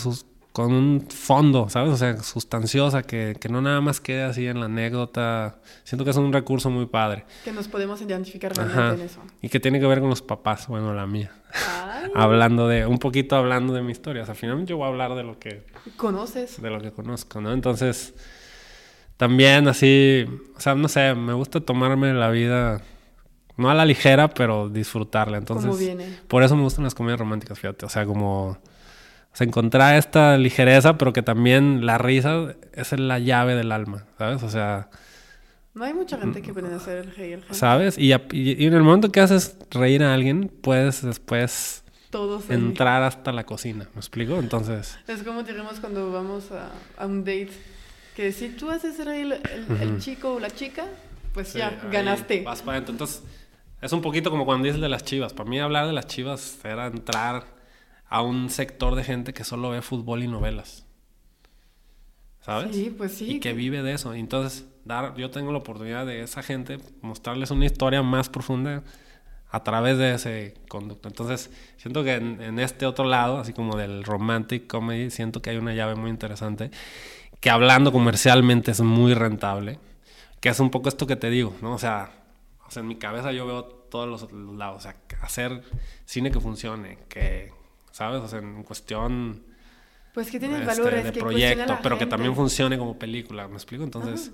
[0.56, 1.92] con un fondo, ¿sabes?
[1.92, 5.58] O sea, sustanciosa, que, que, no nada más quede así en la anécdota.
[5.84, 7.26] Siento que es un recurso muy padre.
[7.44, 9.20] Que nos podemos identificar realmente en eso.
[9.42, 11.30] Y que tiene que ver con los papás, bueno, la mía.
[12.14, 14.22] hablando de, un poquito hablando de mi historia.
[14.22, 15.66] O sea, finalmente yo voy a hablar de lo que...
[15.98, 16.62] Conoces.
[16.62, 17.52] De lo que conozco, ¿no?
[17.52, 18.14] Entonces,
[19.18, 20.24] también así,
[20.56, 22.80] o sea, no sé, me gusta tomarme la vida
[23.58, 25.36] no a la ligera, pero disfrutarla.
[25.36, 26.16] Entonces, viene?
[26.28, 27.84] por eso me gustan las comedias románticas, fíjate.
[27.84, 28.56] O sea, como
[29.36, 34.06] o sea, encontrar esta ligereza, pero que también la risa es la llave del alma,
[34.16, 34.42] ¿sabes?
[34.42, 34.88] O sea...
[35.74, 37.44] No hay mucha gente que puede hacer reír.
[37.50, 37.98] ¿Sabes?
[37.98, 41.84] Y, en el momento que haces reír a alguien, puedes después
[42.48, 43.86] entrar hasta la cocina.
[43.92, 44.38] ¿Me explico?
[44.38, 44.98] Entonces...
[45.06, 46.48] Es como digamos cuando vamos
[46.96, 47.50] a, un date,
[48.14, 49.38] que si tú haces reír
[49.82, 50.86] el, chico o la chica,
[51.34, 52.40] pues ya, ganaste.
[52.40, 52.92] Vas para adentro.
[52.92, 53.22] Entonces
[53.82, 55.34] es un poquito como cuando dices de las chivas.
[55.34, 57.55] Para mí hablar de las chivas era entrar
[58.08, 60.86] a un sector de gente que solo ve fútbol y novelas.
[62.40, 62.76] ¿Sabes?
[62.76, 63.36] Sí, pues sí.
[63.36, 64.14] Y que vive de eso.
[64.14, 68.84] Entonces, dar, yo tengo la oportunidad de esa gente mostrarles una historia más profunda
[69.50, 71.08] a través de ese conducto.
[71.08, 75.50] Entonces, siento que en, en, este otro lado, así como del romantic comedy, siento que
[75.50, 76.70] hay una llave muy interesante
[77.40, 79.78] que hablando comercialmente es muy rentable,
[80.40, 81.74] que es un poco esto que te digo, ¿no?
[81.74, 82.10] O sea,
[82.66, 84.78] o sea, en mi cabeza yo veo todos los, lados.
[84.78, 85.62] O sea, hacer
[86.04, 87.52] cine que funcione, que,
[87.96, 88.20] ¿sabes?
[88.20, 89.42] O sea, en cuestión...
[90.12, 93.84] Pues que tiene este, valores de proyecto, pero que también funcione como película, ¿me explico?
[93.84, 94.32] Entonces,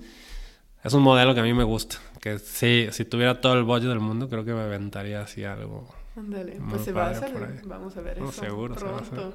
[0.82, 1.96] es un modelo que a mí me gusta.
[2.20, 5.88] Que sí, si tuviera todo el budget del mundo, creo que me aventaría así algo.
[6.16, 7.62] Ándale, pues se va a hacer.
[7.64, 8.40] Vamos a ver no, eso.
[8.40, 9.34] Seguro, pronto.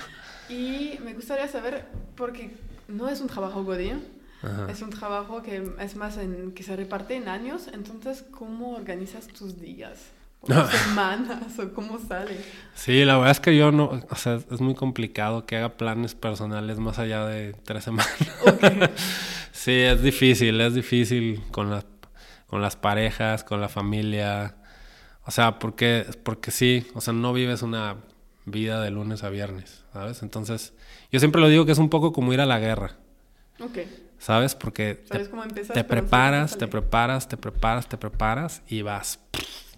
[0.48, 2.56] y me gustaría saber, porque
[2.88, 4.02] no es un trabajo godín,
[4.68, 9.26] es un trabajo que es más en, que se reparte en años, entonces, ¿cómo organizas
[9.28, 10.15] tus días?
[10.48, 12.36] ¿O semanas o cómo sale?
[12.74, 16.14] Sí, la verdad es que yo no, o sea, es muy complicado que haga planes
[16.14, 18.14] personales más allá de tres semanas.
[19.52, 21.86] sí, es difícil, es difícil con las,
[22.46, 24.56] con las parejas, con la familia.
[25.24, 27.96] O sea, porque, porque sí, o sea, no vives una
[28.44, 30.22] vida de lunes a viernes, ¿sabes?
[30.22, 30.72] Entonces,
[31.10, 32.96] yo siempre lo digo que es un poco como ir a la guerra.
[33.60, 33.78] Ok.
[34.18, 34.54] ¿Sabes?
[34.54, 35.18] Porque te,
[35.84, 39.20] preparas, te preparas, te preparas, te preparas y vas.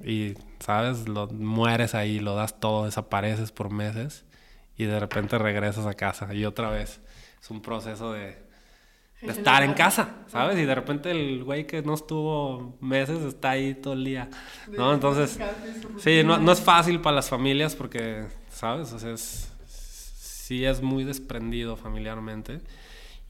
[0.05, 1.09] Y, ¿sabes?
[1.09, 4.25] Lo, mueres ahí, lo das todo, desapareces por meses
[4.77, 7.01] y de repente regresas a casa y otra vez.
[7.41, 8.39] Es un proceso de,
[9.23, 10.59] estar en casa, ¿sabes?
[10.59, 14.29] Y de repente el güey que no estuvo meses está ahí todo el día,
[14.77, 14.95] ¿no?
[14.95, 15.39] Entonces,
[15.99, 18.93] sí, no, no es fácil para las familias porque, ¿sabes?
[18.93, 22.61] O sea, es, sí es muy desprendido familiarmente.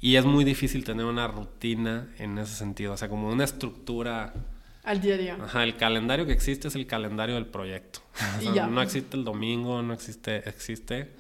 [0.01, 4.33] Y es muy difícil tener una rutina en ese sentido, o sea, como una estructura.
[4.89, 5.39] Al día a día.
[5.39, 8.01] Ajá, el calendario que existe es el calendario del proyecto.
[8.39, 11.15] O sea, no existe el domingo, no existe, existe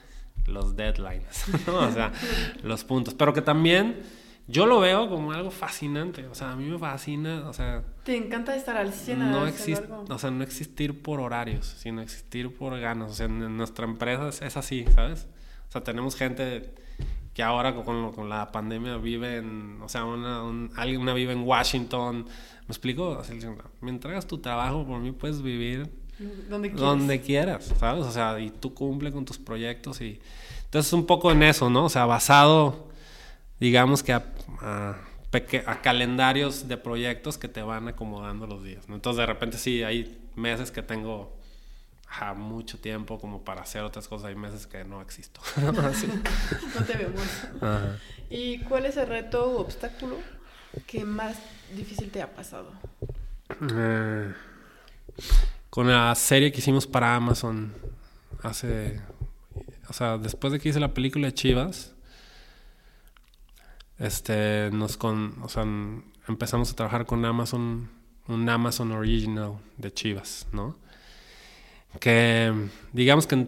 [0.47, 2.11] los deadlines, o sea,
[2.63, 3.13] los puntos.
[3.13, 4.01] Pero que también
[4.47, 7.83] yo lo veo como algo fascinante, o sea, a mí me fascina, o sea...
[8.05, 12.57] ¿Te encanta estar al 100 no existe, O sea, no existir por horarios, sino existir
[12.57, 13.11] por ganas.
[13.11, 15.27] O sea, en nuestra empresa es así, ¿sabes?
[15.69, 16.73] O sea, tenemos gente
[17.35, 20.41] que ahora con, con la pandemia vive en, o sea, una,
[20.77, 22.27] alguien una vive en Washington.
[22.69, 23.09] ¿Me explico?
[23.09, 23.35] O sea,
[23.81, 25.91] me entregas tu trabajo, por mí puedes vivir
[26.51, 26.81] donde quieras.
[26.81, 28.05] donde quieras, ¿sabes?
[28.05, 30.21] O sea, y tú cumple con tus proyectos y...
[30.65, 31.87] Entonces, un poco en eso, ¿no?
[31.87, 32.89] O sea, basado,
[33.59, 34.23] digamos que a,
[34.61, 38.97] a, calendarios de proyectos que te van acomodando los días, ¿no?
[38.97, 41.39] Entonces, de repente sí, hay meses que tengo
[42.21, 44.27] a mucho tiempo como para hacer otras cosas.
[44.27, 45.41] Hay meses que no existo.
[45.57, 47.23] no te vemos.
[48.29, 50.17] ¿Y cuál es el reto o obstáculo
[50.87, 51.39] que más
[51.77, 52.73] difícil te ha pasado?
[53.73, 54.33] Eh,
[55.71, 57.73] con la serie que hicimos para Amazon
[58.43, 59.01] hace...
[59.89, 61.95] O sea, después de que hice la película de Chivas,
[63.99, 65.37] este, nos con...
[65.43, 65.65] O sea,
[66.29, 67.91] empezamos a trabajar con Amazon,
[68.27, 70.77] un Amazon Original de Chivas, ¿no?
[72.01, 72.53] Que
[72.93, 73.47] digamos que,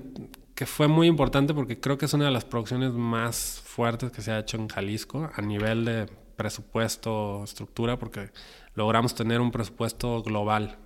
[0.54, 4.22] que fue muy importante porque creo que es una de las producciones más fuertes que
[4.22, 8.30] se ha hecho en Jalisco a nivel de presupuesto, estructura, porque
[8.74, 10.78] logramos tener un presupuesto global.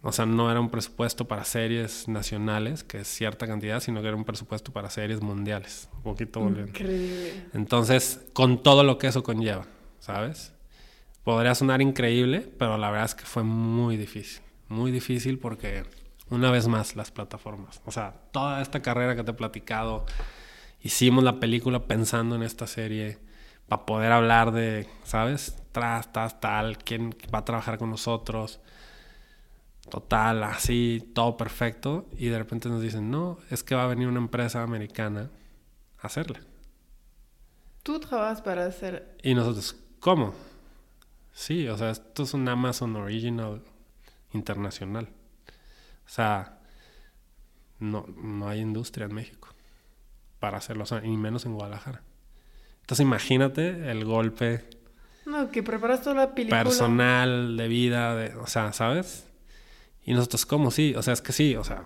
[0.00, 4.08] O sea, no era un presupuesto para series nacionales, que es cierta cantidad, sino que
[4.08, 5.90] era un presupuesto para series mundiales.
[5.96, 7.44] Un poquito Increíble.
[7.52, 9.66] Entonces, con todo lo que eso conlleva,
[10.00, 10.54] ¿sabes?
[11.24, 14.42] Podría sonar increíble, pero la verdad es que fue muy difícil.
[14.70, 15.82] Muy difícil porque,
[16.30, 17.82] una vez más, las plataformas.
[17.84, 20.06] O sea, toda esta carrera que te he platicado,
[20.80, 23.18] hicimos la película pensando en esta serie
[23.72, 25.56] para poder hablar de, ¿sabes?
[25.72, 28.60] Tras, tras, tal, quién va a trabajar con nosotros.
[29.88, 32.06] Total, así, todo perfecto.
[32.18, 35.30] Y de repente nos dicen, no, es que va a venir una empresa americana
[35.98, 36.42] a hacerla.
[37.82, 39.16] Tú trabajas para hacer...
[39.22, 40.34] Y nosotros, ¿cómo?
[41.32, 43.62] Sí, o sea, esto es un Amazon Original
[44.34, 45.08] internacional.
[46.04, 46.58] O sea,
[47.78, 49.48] no, no hay industria en México
[50.40, 52.02] para hacerlo, o y menos en Guadalajara.
[52.82, 54.64] Entonces imagínate el golpe.
[55.24, 56.62] No, que preparas toda la película.
[56.62, 59.26] Personal, de vida, de, o sea, ¿sabes?
[60.04, 60.70] Y nosotros, ¿cómo?
[60.70, 61.84] Sí, o sea, es que sí, o sea,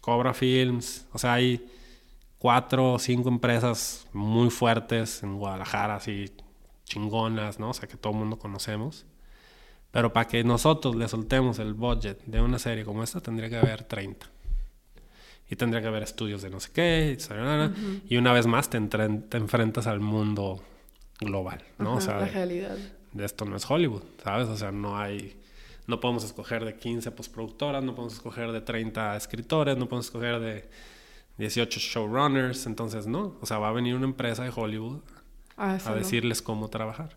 [0.00, 1.66] Cobra Films, o sea, hay
[2.38, 6.32] cuatro o cinco empresas muy fuertes en Guadalajara, así
[6.84, 7.70] chingonas, ¿no?
[7.70, 9.04] O sea, que todo el mundo conocemos.
[9.90, 13.56] Pero para que nosotros le soltemos el budget de una serie como esta, tendría que
[13.56, 14.26] haber 30
[15.48, 17.18] y tendría que haber estudios de no sé qué,
[18.08, 20.62] y una vez más te, te, enfrentas al mundo
[21.20, 21.94] global, ¿no?
[21.94, 22.76] o sea, la realidad.
[23.12, 24.48] De esto no es Hollywood, ¿sabes?
[24.48, 25.40] O sea, no hay,
[25.86, 30.40] no podemos escoger de 15 postproductoras, no podemos escoger de 30 escritores, no podemos escoger
[30.40, 30.68] de
[31.38, 35.00] 18 showrunners, entonces no, o sea, va a venir una empresa de Hollywood
[35.56, 37.16] ah, a decirles cómo trabajar.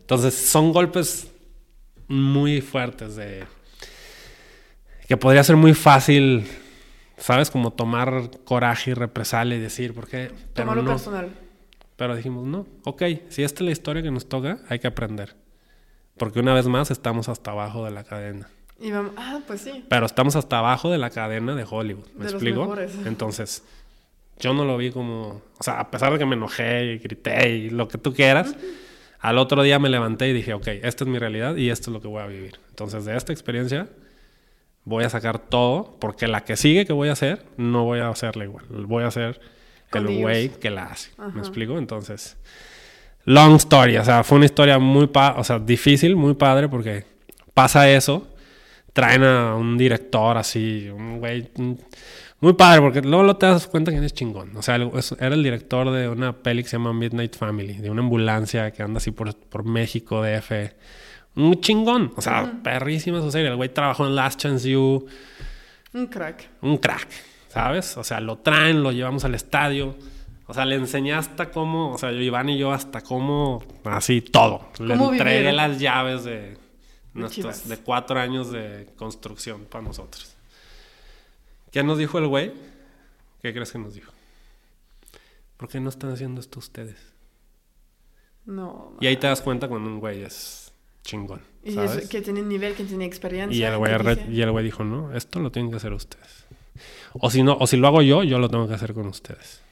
[0.00, 1.30] Entonces son golpes
[2.08, 3.44] muy fuertes de
[5.06, 6.46] que podría ser muy fácil
[7.16, 7.50] ¿sabes?
[7.50, 10.30] Como tomar coraje y represalia y decir, ¿por qué?
[10.54, 11.30] Pero Tomarlo personal.
[11.96, 15.36] Pero dijimos, no, ok, si esta es la historia que nos toca, hay que aprender.
[16.16, 18.48] Porque una vez más estamos hasta abajo de la cadena.
[18.80, 19.84] Y vamos, ah, pues sí.
[19.88, 22.74] Pero estamos hasta abajo de la cadena de Hollywood, ¿me explico?
[23.04, 23.62] Entonces,
[24.40, 27.50] yo no lo vi como, o sea, a pesar de que me enojé y grité
[27.50, 28.56] y lo que tú quieras,
[29.20, 31.94] al otro día me levanté y dije, ok, esta es mi realidad y esto es
[31.94, 32.58] lo que voy a vivir.
[32.70, 33.88] Entonces, de esta experiencia
[34.84, 38.08] voy a sacar todo, porque la que sigue que voy a hacer, no voy a
[38.08, 38.64] hacerla igual.
[38.68, 39.40] Voy a hacer
[39.92, 41.10] el güey que la hace.
[41.32, 41.78] ¿Me explico?
[41.78, 42.36] Entonces,
[43.24, 43.96] long story.
[43.96, 47.04] O sea, fue una historia muy, o sea, difícil, muy padre, porque
[47.54, 48.28] pasa eso.
[48.92, 51.50] Traen a un director así, un güey
[52.40, 54.56] muy padre, porque luego te das cuenta que es chingón.
[54.56, 58.02] O sea, era el director de una peli que se llama Midnight Family, de una
[58.02, 60.52] ambulancia que anda así por, por México, DF
[61.36, 62.12] un chingón.
[62.16, 63.48] O sea, perrísima su serie.
[63.48, 65.06] El güey trabajó en Last Chance You.
[65.92, 66.48] Un crack.
[66.60, 67.08] Un crack,
[67.48, 67.96] ¿sabes?
[67.96, 69.96] O sea, lo traen, lo llevamos al estadio.
[70.46, 74.20] O sea, le enseñé hasta cómo, o sea, yo, Iván y yo hasta cómo, así
[74.20, 74.68] todo.
[74.78, 76.58] Le entregué las llaves de
[77.14, 80.36] nuestros, de cuatro años de construcción para nosotros.
[81.70, 82.52] ¿Qué nos dijo el güey?
[83.40, 84.12] ¿Qué crees que nos dijo?
[85.56, 86.96] ¿Por qué no están haciendo esto ustedes?
[88.44, 88.96] No.
[89.00, 90.63] Y ahí te das cuenta cuando un güey es
[91.04, 91.40] chingón.
[91.62, 91.76] Y
[92.08, 93.56] que tiene nivel, que tiene experiencia.
[93.56, 93.62] Y
[94.42, 96.46] el, güey, dijo, no, esto lo tienen que hacer ustedes.
[97.12, 99.62] O si no, o si lo hago yo, yo lo tengo que hacer con ustedes.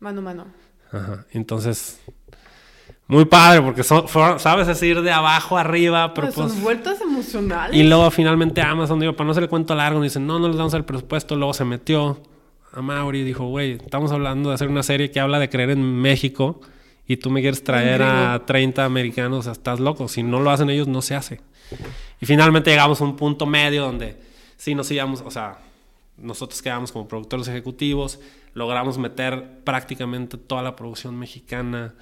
[0.00, 0.46] Mano a mano.
[0.92, 1.24] Ajá.
[1.32, 2.00] Entonces,
[3.06, 4.06] muy padre, porque son,
[4.38, 7.76] sabes, es ir de abajo arriba, pero pues, Son vueltas emocionales.
[7.76, 10.56] Y luego finalmente Amazon, digo, para no hacer el cuento largo, dicen, no, no les
[10.56, 11.36] damos el presupuesto.
[11.36, 12.20] Luego se metió
[12.72, 15.70] a Mauri y dijo, güey, estamos hablando de hacer una serie que habla de creer
[15.70, 16.60] en México
[17.10, 20.06] y tú me quieres traer a 30 americanos, estás loco.
[20.06, 21.40] Si no lo hacen ellos, no se hace.
[22.20, 24.16] Y finalmente llegamos a un punto medio donde
[24.56, 25.58] sí nos íbamos, o sea,
[26.16, 28.20] nosotros quedamos como productores ejecutivos,
[28.54, 31.94] logramos meter prácticamente toda la producción mexicana,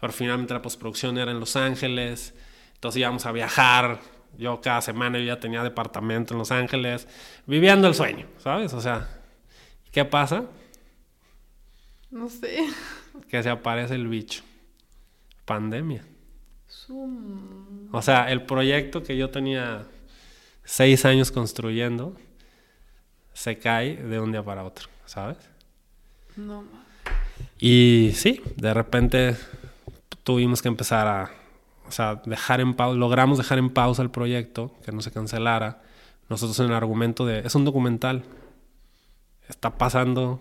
[0.00, 2.32] pero finalmente la postproducción era en Los Ángeles,
[2.74, 3.98] entonces íbamos a viajar.
[4.38, 7.08] Yo cada semana yo ya tenía departamento en Los Ángeles,
[7.46, 8.72] viviendo el sueño, ¿sabes?
[8.74, 9.08] O sea,
[9.90, 10.44] ¿qué pasa?
[12.12, 12.64] No sé.
[13.28, 14.44] Que se aparece el bicho
[15.44, 16.04] pandemia.
[17.90, 19.86] O sea, el proyecto que yo tenía
[20.64, 22.16] seis años construyendo,
[23.32, 25.38] se cae de un día para otro, ¿sabes?
[26.36, 26.64] No.
[27.58, 29.36] Y sí, de repente
[30.22, 31.30] tuvimos que empezar a,
[31.86, 35.82] o sea, dejar en pausa, logramos dejar en pausa el proyecto, que no se cancelara.
[36.28, 38.24] Nosotros en el argumento de, es un documental,
[39.48, 40.40] está pasando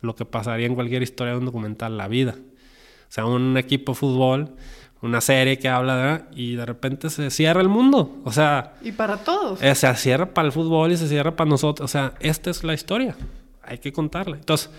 [0.00, 2.36] lo que pasaría en cualquier historia de un documental, la vida.
[3.10, 4.54] O sea, un equipo de fútbol,
[5.02, 6.40] una serie que habla de...
[6.40, 8.20] Y de repente se cierra el mundo.
[8.24, 8.74] O sea...
[8.82, 9.60] Y para todos.
[9.60, 11.84] Eh, se cierra para el fútbol y se cierra para nosotros.
[11.84, 13.16] O sea, esta es la historia.
[13.64, 14.36] Hay que contarla.
[14.36, 14.70] Entonces,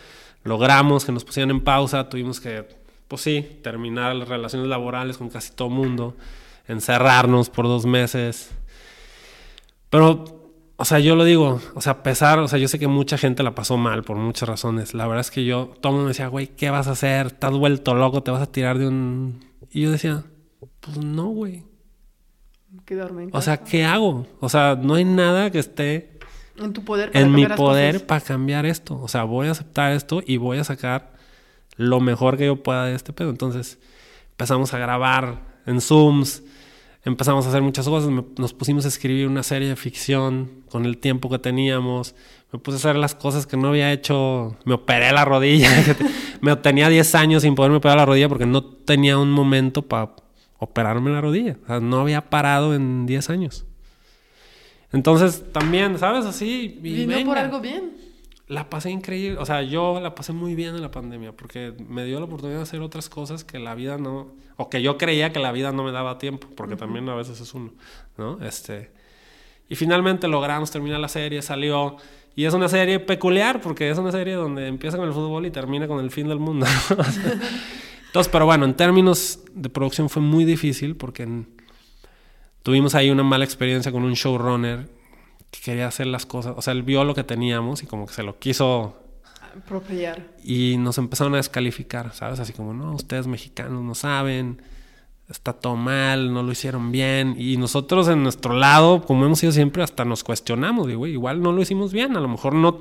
[0.46, 2.08] logramos que nos pusieran en pausa.
[2.08, 2.66] Tuvimos que,
[3.10, 6.16] pues sí, terminar las relaciones laborales con casi todo el mundo.
[6.70, 8.50] Encerrarnos por dos meses.
[9.90, 10.41] Pero
[10.82, 13.16] o sea, yo lo digo, o sea, a pesar, o sea, yo sé que mucha
[13.16, 14.96] gente la pasó mal por muchas razones.
[14.96, 17.28] La verdad es que yo, todo el mundo me decía, güey, ¿qué vas a hacer?
[17.28, 19.46] Estás vuelto loco, te vas a tirar de un...
[19.70, 20.24] Y yo decía,
[20.80, 21.66] pues no, güey.
[22.84, 24.26] Quedarme en O sea, ¿qué hago?
[24.40, 26.18] O sea, no hay nada que esté...
[26.58, 27.12] En tu poder.
[27.12, 29.00] Para en mi poder para cambiar esto.
[29.00, 31.14] O sea, voy a aceptar esto y voy a sacar
[31.76, 33.30] lo mejor que yo pueda de este pedo.
[33.30, 33.78] Entonces,
[34.32, 36.42] empezamos a grabar en Zooms
[37.04, 38.12] empezamos a hacer muchas cosas.
[38.38, 42.16] nos pusimos a escribir una serie de ficción con el tiempo que teníamos.
[42.52, 44.58] Me puse a hacer las cosas que no había hecho.
[44.66, 45.70] Me operé la rodilla.
[46.42, 50.12] me tenía 10 años sin poderme operar la rodilla porque no tenía un momento para
[50.60, 51.58] operarme la rodilla.
[51.64, 53.66] O sea, no había parado en 10 años.
[54.94, 56.26] Entonces, también, ¿sabes?
[56.26, 56.80] Así.
[56.84, 58.11] Y Vino por algo bien
[58.52, 59.40] la pasé increíble.
[59.40, 62.58] O sea, yo la pasé muy bien en la pandemia porque me dio la oportunidad
[62.58, 64.34] de hacer otras cosas que la vida no.
[64.58, 67.40] O que yo creía que la vida no me daba tiempo, porque también a veces
[67.40, 67.72] es uno,
[68.18, 68.44] ¿no?
[68.46, 68.92] Este.
[69.70, 71.96] Y finalmente logramos terminar la serie, salió.
[72.36, 75.52] Y es una serie peculiar porque es una serie donde empieza con el fútbol y
[75.52, 76.66] termina con el fin del mundo.
[78.08, 81.46] Entonces, pero bueno, en términos de producción fue muy difícil porque
[82.64, 85.01] tuvimos ahí una mala experiencia con un showrunner
[85.52, 86.54] que quería hacer las cosas.
[86.58, 88.98] O sea, él vio lo que teníamos y como que se lo quiso
[89.56, 90.30] apropiar.
[90.44, 92.40] Y nos empezaron a descalificar, ¿sabes?
[92.40, 94.62] Así como, no, ustedes mexicanos no saben,
[95.30, 97.36] está todo mal, no lo hicieron bien.
[97.38, 100.88] Y nosotros en nuestro lado, como hemos sido siempre, hasta nos cuestionamos.
[100.88, 102.80] Digo, igual no lo hicimos bien, a lo mejor no,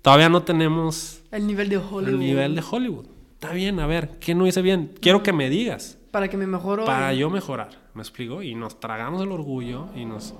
[0.00, 1.22] todavía no tenemos...
[1.30, 2.08] El nivel de Hollywood.
[2.08, 3.06] El nivel de Hollywood.
[3.34, 4.94] Está bien, a ver, ¿qué no hice bien?
[5.00, 5.98] Quiero que me digas.
[6.12, 6.84] Para que me mejore.
[6.84, 8.42] Para yo mejorar, ¿me explico?
[8.42, 10.34] Y nos tragamos el orgullo y nos...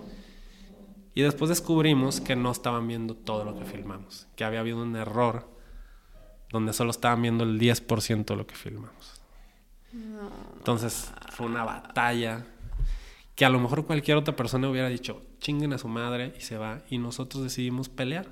[1.14, 4.96] Y después descubrimos que no estaban viendo todo lo que filmamos, que había habido un
[4.96, 5.48] error
[6.50, 9.20] donde solo estaban viendo el 10% de lo que filmamos.
[10.56, 12.46] Entonces fue una batalla
[13.34, 16.56] que a lo mejor cualquier otra persona hubiera dicho, chinguen a su madre y se
[16.56, 16.82] va.
[16.88, 18.26] Y nosotros decidimos pelear.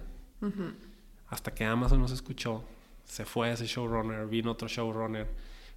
[1.28, 2.64] Hasta que Amazon nos escuchó,
[3.04, 5.28] se fue ese showrunner, vino otro showrunner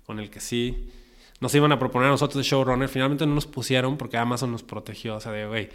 [0.06, 0.92] con el que sí
[1.40, 2.88] nos iban a proponer a nosotros de showrunner.
[2.88, 5.16] Finalmente no nos pusieron porque Amazon nos protegió.
[5.16, 5.70] O sea, de, güey,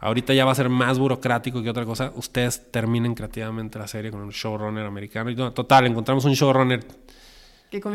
[0.00, 2.10] Ahorita ya va a ser más burocrático que otra cosa.
[2.16, 5.30] Ustedes terminen creativamente la serie con un showrunner americano.
[5.30, 6.80] Y total, encontramos un showrunner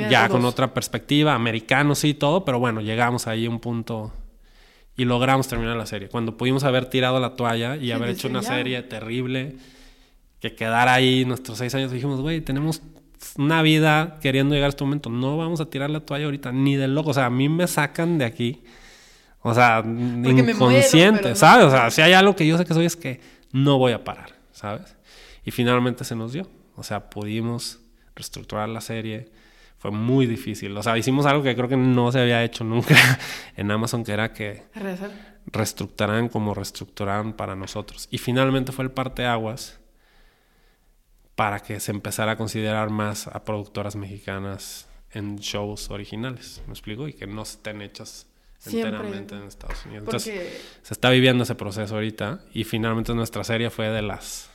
[0.10, 4.14] ya con otra perspectiva, americano sí, todo, pero bueno, llegamos ahí a un punto
[4.96, 6.08] y logramos terminar la serie.
[6.08, 9.58] Cuando pudimos haber tirado la toalla y haber hecho una serie terrible,
[10.40, 12.82] que quedara ahí nuestros seis años, dijimos, güey, tenemos
[13.38, 16.76] una vida queriendo llegar a este momento, no vamos a tirar la toalla ahorita, ni
[16.76, 17.10] de loco.
[17.10, 18.64] O sea, a mí me sacan de aquí
[19.48, 21.68] o sea, inconsciente, ¿sabes?
[21.68, 24.04] O sea, si hay algo que yo sé que soy es que no voy a
[24.04, 24.96] parar, ¿sabes?
[25.44, 26.50] Y finalmente se nos dio.
[26.76, 27.80] O sea, pudimos
[28.16, 29.30] reestructurar la serie.
[29.78, 30.76] Fue muy difícil.
[30.76, 32.96] O sea, hicimos algo que creo que no se había hecho nunca
[33.56, 34.64] en Amazon, que era que
[35.46, 38.08] reestructuraran como reestructuraran para nosotros.
[38.10, 39.80] Y finalmente fue el parteaguas
[41.36, 46.64] para que se empezara a considerar más a productoras mexicanas en shows originales.
[46.66, 47.08] ¿Me explico?
[47.08, 48.26] Y que no estén hechas
[48.68, 50.06] enteramente en Estados Unidos.
[50.06, 54.50] Entonces, se está viviendo ese proceso ahorita y finalmente nuestra serie fue de las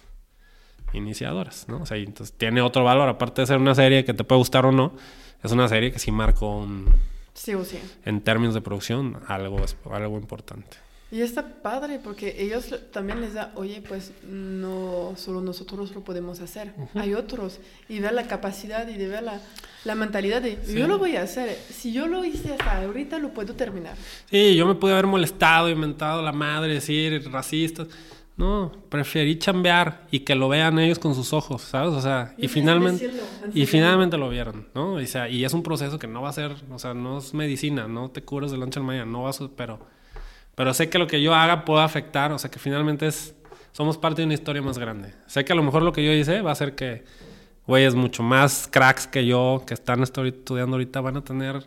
[0.93, 1.83] iniciadoras, ¿no?
[1.83, 4.67] O sea, entonces tiene otro valor, aparte de ser una serie que te puede gustar
[4.67, 4.95] o no,
[5.43, 6.95] es una serie que sí marcó un...
[7.35, 7.79] Sí o sí.
[8.05, 9.61] En términos de producción, algo,
[9.91, 10.77] algo importante.
[11.13, 16.39] Y está padre porque ellos también les da, oye, pues no solo nosotros lo podemos
[16.41, 17.59] hacer, hay otros.
[17.89, 19.41] Y ve la capacidad y de ver la,
[19.85, 23.31] la mentalidad de, yo lo voy a hacer, si yo lo hice hasta ahorita lo
[23.31, 23.97] puedo terminar.
[24.31, 27.89] Sí, yo me pude haber molestado, inventado la madre, decir racistas.
[28.37, 31.93] No, preferí chambear y que lo vean ellos con sus ojos, ¿sabes?
[31.93, 33.11] O sea, y, finalmente
[33.53, 34.95] y finalmente lo vieron, ¿no?
[34.95, 37.35] O sea, y es un proceso que no va a ser, o sea, no es
[37.35, 39.81] medicina, no te curas de la noche al mañana, no vas, pero
[40.55, 43.35] pero sé que lo que yo haga puede afectar, o sea que finalmente es,
[43.73, 45.15] somos parte de una historia más grande.
[45.27, 47.05] Sé que a lo mejor lo que yo hice va a hacer que
[47.67, 51.67] güeyes mucho más cracks que yo, que están estudiando ahorita, van a tener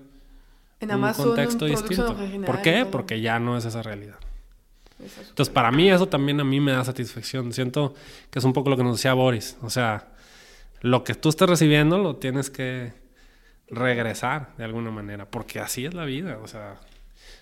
[0.80, 2.16] en un contexto distinto.
[2.46, 2.86] ¿Por qué?
[2.86, 4.18] Porque ya no es esa realidad.
[5.00, 7.52] Entonces, para mí eso también a mí me da satisfacción.
[7.54, 7.94] Siento
[8.30, 9.58] que es un poco lo que nos decía Boris.
[9.62, 10.10] O sea,
[10.82, 12.94] lo que tú estás recibiendo lo tienes que
[13.70, 16.40] regresar de alguna manera, porque así es la vida.
[16.44, 16.80] O sea,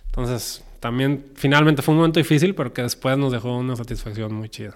[0.06, 4.50] entonces, también finalmente fue un momento difícil, pero que después nos dejó una satisfacción muy
[4.50, 4.76] chida.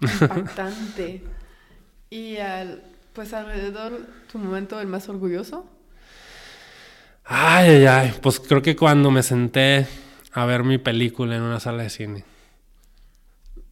[0.00, 1.22] Impactante.
[2.10, 2.82] y al,
[3.12, 5.66] pues alrededor, tu momento el más orgulloso.
[7.24, 8.14] Ay, ay, ay.
[8.22, 9.86] Pues creo que cuando me senté
[10.32, 12.24] a ver mi película en una sala de cine.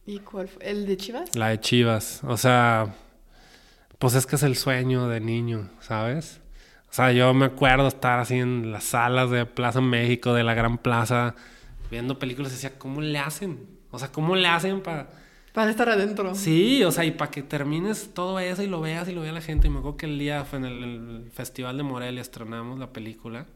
[0.05, 0.63] ¿Y cuál fue?
[0.63, 1.35] ¿El de Chivas?
[1.35, 2.21] La de Chivas.
[2.23, 2.93] O sea,
[3.97, 6.39] pues es que es el sueño de niño, ¿sabes?
[6.89, 10.53] O sea, yo me acuerdo estar así en las salas de Plaza México, de la
[10.53, 11.35] Gran Plaza,
[11.91, 13.67] viendo películas y decía, ¿cómo le hacen?
[13.91, 15.09] O sea, ¿cómo le hacen para...
[15.53, 16.35] Para estar adentro.
[16.35, 19.31] Sí, o sea, y para que termines todo eso y lo veas y lo vea
[19.31, 19.65] la gente.
[19.65, 23.47] Y me acuerdo que el día fue en el, Festival de Morelia, estrenamos la película.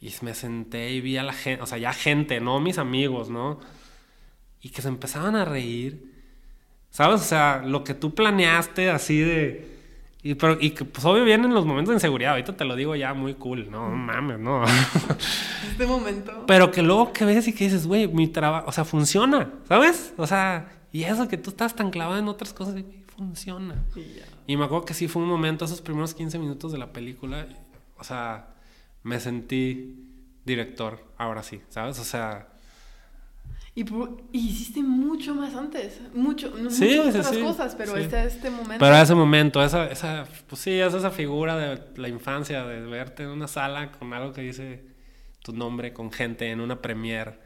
[0.00, 3.28] Y me senté y vi a la gente, o sea, ya gente, no mis amigos,
[3.28, 3.58] ¿no?
[4.62, 6.12] Y que se empezaban a reír.
[6.90, 7.20] ¿Sabes?
[7.22, 9.79] O sea, lo que tú planeaste así de
[10.22, 12.32] y, pero, y que pues obvio vienen los momentos de inseguridad.
[12.32, 13.70] Ahorita te lo digo ya muy cool.
[13.70, 14.64] No mames, no.
[15.70, 16.44] Este momento.
[16.46, 20.12] Pero que luego que ves y que dices, güey, mi trabajo, o sea, funciona, ¿sabes?
[20.18, 22.82] O sea, y eso que tú estás tan clavado en otras cosas,
[23.16, 23.76] funciona.
[24.46, 27.46] Y, me acuerdo que sí fue un momento, esos primeros 15 minutos de la película,
[27.96, 28.48] o sea,
[29.02, 30.06] me sentí
[30.44, 31.98] director, ahora sí, ¿sabes?
[31.98, 32.48] O sea,
[33.74, 33.84] y,
[34.32, 38.84] hiciste mucho más antes, mucho, no sí, muchas otras cosas, pero este, este momento.
[38.84, 43.22] Pero ese momento, esa, esa, pues sí, es esa figura de la infancia, de verte
[43.22, 44.84] en una sala con algo que dice
[45.42, 47.38] tu nombre, con gente en una premiere,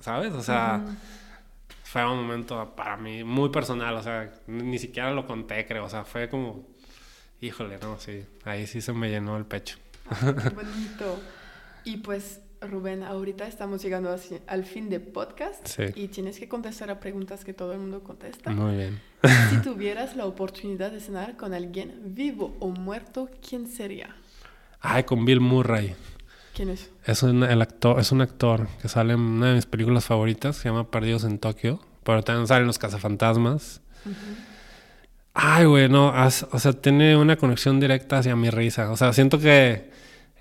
[0.00, 0.32] ¿sabes?
[0.32, 0.82] O sea,
[1.84, 5.90] fue un momento para mí muy personal, o sea, ni siquiera lo conté, creo, o
[5.90, 6.66] sea, fue como,
[7.42, 9.76] híjole, no, sí, ahí sí se me llenó el pecho.
[10.08, 10.20] Ah,
[10.54, 11.20] bonito.
[11.84, 14.14] Y pues Rubén, ahorita estamos llegando
[14.46, 18.50] al fin de podcast y tienes que contestar a preguntas que todo el mundo contesta.
[18.50, 19.00] Muy bien.
[19.48, 24.14] si tuvieras la oportunidad de cenar con alguien vivo o muerto, ¿quién sería?
[24.80, 25.94] Ay, con Bill Murray.
[26.54, 26.90] ¿Quién es?
[27.06, 30.56] Es un, el actor, es un actor que sale en una de mis películas favoritas,
[30.56, 33.80] se llama Perdidos en Tokio, pero también salen Los Cazafantasmas.
[35.32, 38.90] Ay, güey, no, o sea, tiene una conexión directa hacia mi risa.
[38.90, 39.90] O sea, siento que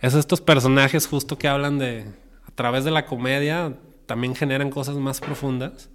[0.01, 2.05] es estos personajes justo que hablan de,
[2.47, 3.73] a través de la comedia,
[4.05, 5.89] también generan cosas más profundas.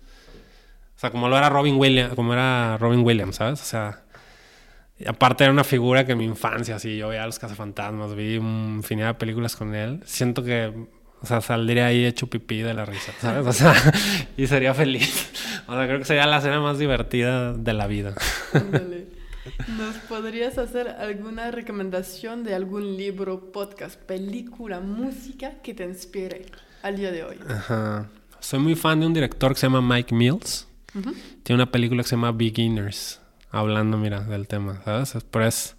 [0.97, 3.61] O sea, como lo era Robin Williams, como era Robin Williams, ¿sabes?
[3.61, 4.05] O sea,
[5.07, 8.35] aparte era una figura que en mi infancia, sí, yo veía a los cazafantasmas, vi
[8.35, 10.01] infinidad de películas con él.
[10.05, 10.73] Siento que,
[11.21, 13.47] o sea, saldría ahí hecho pipí de la risa, ¿sabes?
[13.47, 13.75] O sea,
[14.37, 15.33] y sería feliz.
[15.67, 18.15] O sea, creo que sería la escena más divertida de la vida.
[19.77, 26.47] ¿Nos podrías hacer alguna recomendación de algún libro, podcast, película, música que te inspire
[26.83, 27.39] al día de hoy?
[27.49, 28.09] Ajá.
[28.41, 30.69] Soy muy fan de un director que se llama Mike Mills.
[31.43, 35.17] Tiene una película que se llama Beginners, hablando, mira, del tema, ¿sabes?
[35.31, 35.77] Pero es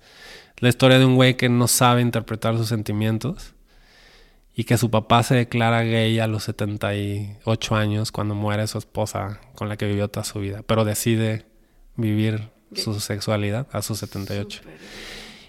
[0.58, 3.54] la historia de un güey que no sabe interpretar sus sentimientos
[4.56, 9.40] y que su papá se declara gay a los 78 años cuando muere su esposa
[9.56, 11.46] con la que vivió toda su vida, pero decide
[11.96, 14.62] vivir su sexualidad a sus 78.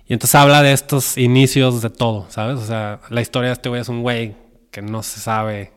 [0.09, 2.59] Y entonces habla de estos inicios de todo, ¿sabes?
[2.59, 4.36] O sea, la historia de este güey es un güey
[4.70, 5.72] que no se sabe,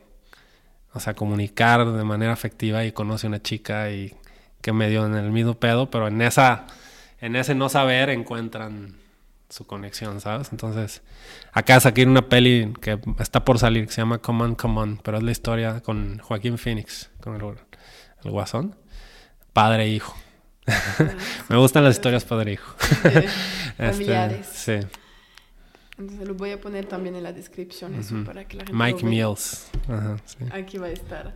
[0.93, 4.15] o sea, comunicar de manera afectiva y conoce a una chica y
[4.61, 6.67] que medio en el mismo pedo, pero en esa,
[7.21, 8.97] en ese no saber encuentran
[9.49, 10.49] su conexión, ¿sabes?
[10.51, 11.01] Entonces,
[11.51, 14.97] acá saqué una peli que está por salir, que se llama Come On, Come On,
[14.97, 17.41] pero es la historia con Joaquín Phoenix, con el,
[18.23, 18.75] el guasón,
[19.53, 20.15] padre e hijo.
[21.49, 22.75] Me gustan las historias padre hijo.
[23.79, 24.47] Este, familiares.
[24.51, 24.79] sí.
[25.99, 29.05] Entonces lo voy a poner también en la descripción eso para que la gente Mike
[29.05, 29.69] Mills.
[30.51, 31.35] Aquí va a estar.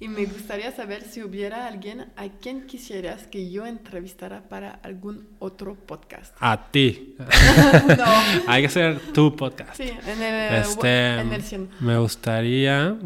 [0.00, 5.28] Y me gustaría saber si hubiera alguien a quien quisieras que yo entrevistara para algún
[5.38, 6.34] otro podcast.
[6.40, 7.14] A ti.
[7.98, 8.04] no.
[8.48, 9.76] Hay que hacer tu podcast.
[9.76, 11.70] Sí, en el, este, en el 100.
[11.78, 12.96] Me gustaría...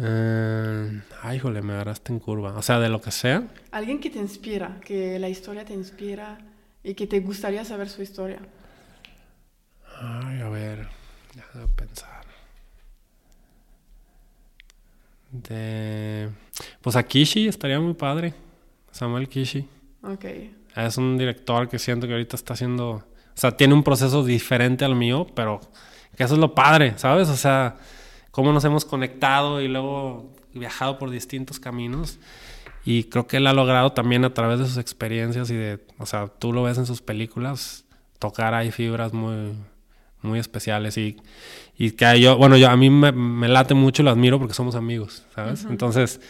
[0.00, 2.54] Eh, ay, jole, me agarraste en curva.
[2.56, 3.42] O sea, de lo que sea.
[3.72, 6.38] Alguien que te inspira, que la historia te inspira
[6.82, 8.38] y que te gustaría saber su historia.
[10.00, 10.88] Ay, a ver,
[11.34, 12.24] déjame pensar.
[15.32, 16.28] De...
[16.80, 18.34] Pues a Kishi estaría muy padre.
[18.92, 19.68] Samuel Kishi.
[20.02, 20.24] Ok.
[20.76, 22.90] Es un director que siento que ahorita está haciendo...
[22.90, 25.60] O sea, tiene un proceso diferente al mío, pero
[26.16, 27.28] que eso es lo padre, ¿sabes?
[27.28, 27.76] O sea
[28.38, 32.20] cómo nos hemos conectado y luego viajado por distintos caminos.
[32.84, 36.06] Y creo que él ha logrado también a través de sus experiencias y de, o
[36.06, 37.84] sea, tú lo ves en sus películas,
[38.20, 39.54] tocar ahí fibras muy,
[40.22, 41.16] muy especiales y,
[41.76, 45.24] y que yo, bueno, yo a mí me, late mucho, lo admiro porque somos amigos,
[45.34, 45.64] ¿sabes?
[45.64, 46.20] Entonces,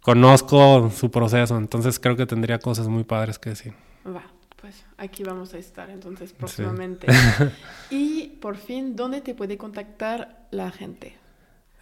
[0.00, 3.74] conozco su proceso, entonces creo que tendría cosas muy padres que decir.
[4.06, 4.24] Va,
[4.58, 7.08] pues aquí vamos a estar entonces próximamente.
[7.90, 11.20] y por fin, ¿dónde te puede contactar la gente?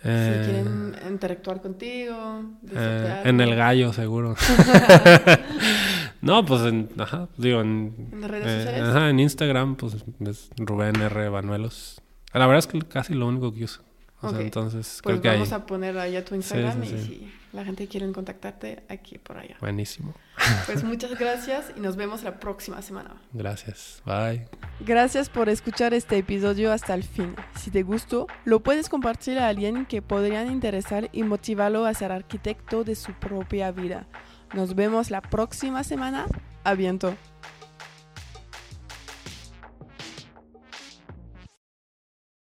[0.03, 2.43] Si eh, quieren interactuar contigo.
[2.73, 4.35] Eh, en el gallo, seguro.
[6.23, 8.89] no, pues en, ajá, digo, en, ¿En redes eh, sociales.
[8.89, 11.29] Ajá, en Instagram, pues es Rubén R.
[11.29, 12.01] Banuelos.
[12.33, 13.83] La verdad es que casi lo único que uso.
[14.23, 18.11] O sea, entonces, pues vamos a poner allá tu Instagram y si la gente quiere
[18.13, 19.57] contactarte, aquí por allá.
[19.61, 20.15] Buenísimo.
[20.67, 23.17] Pues muchas gracias y nos vemos la próxima semana.
[23.33, 24.03] Gracias.
[24.05, 24.47] Bye.
[24.81, 27.35] Gracias por escuchar este episodio hasta el fin.
[27.57, 32.13] Si te gustó, lo puedes compartir a alguien que podrían interesar y motivarlo a ser
[32.13, 34.07] arquitecto de su propia vida.
[34.55, 36.27] Nos vemos la próxima semana.
[36.63, 36.75] A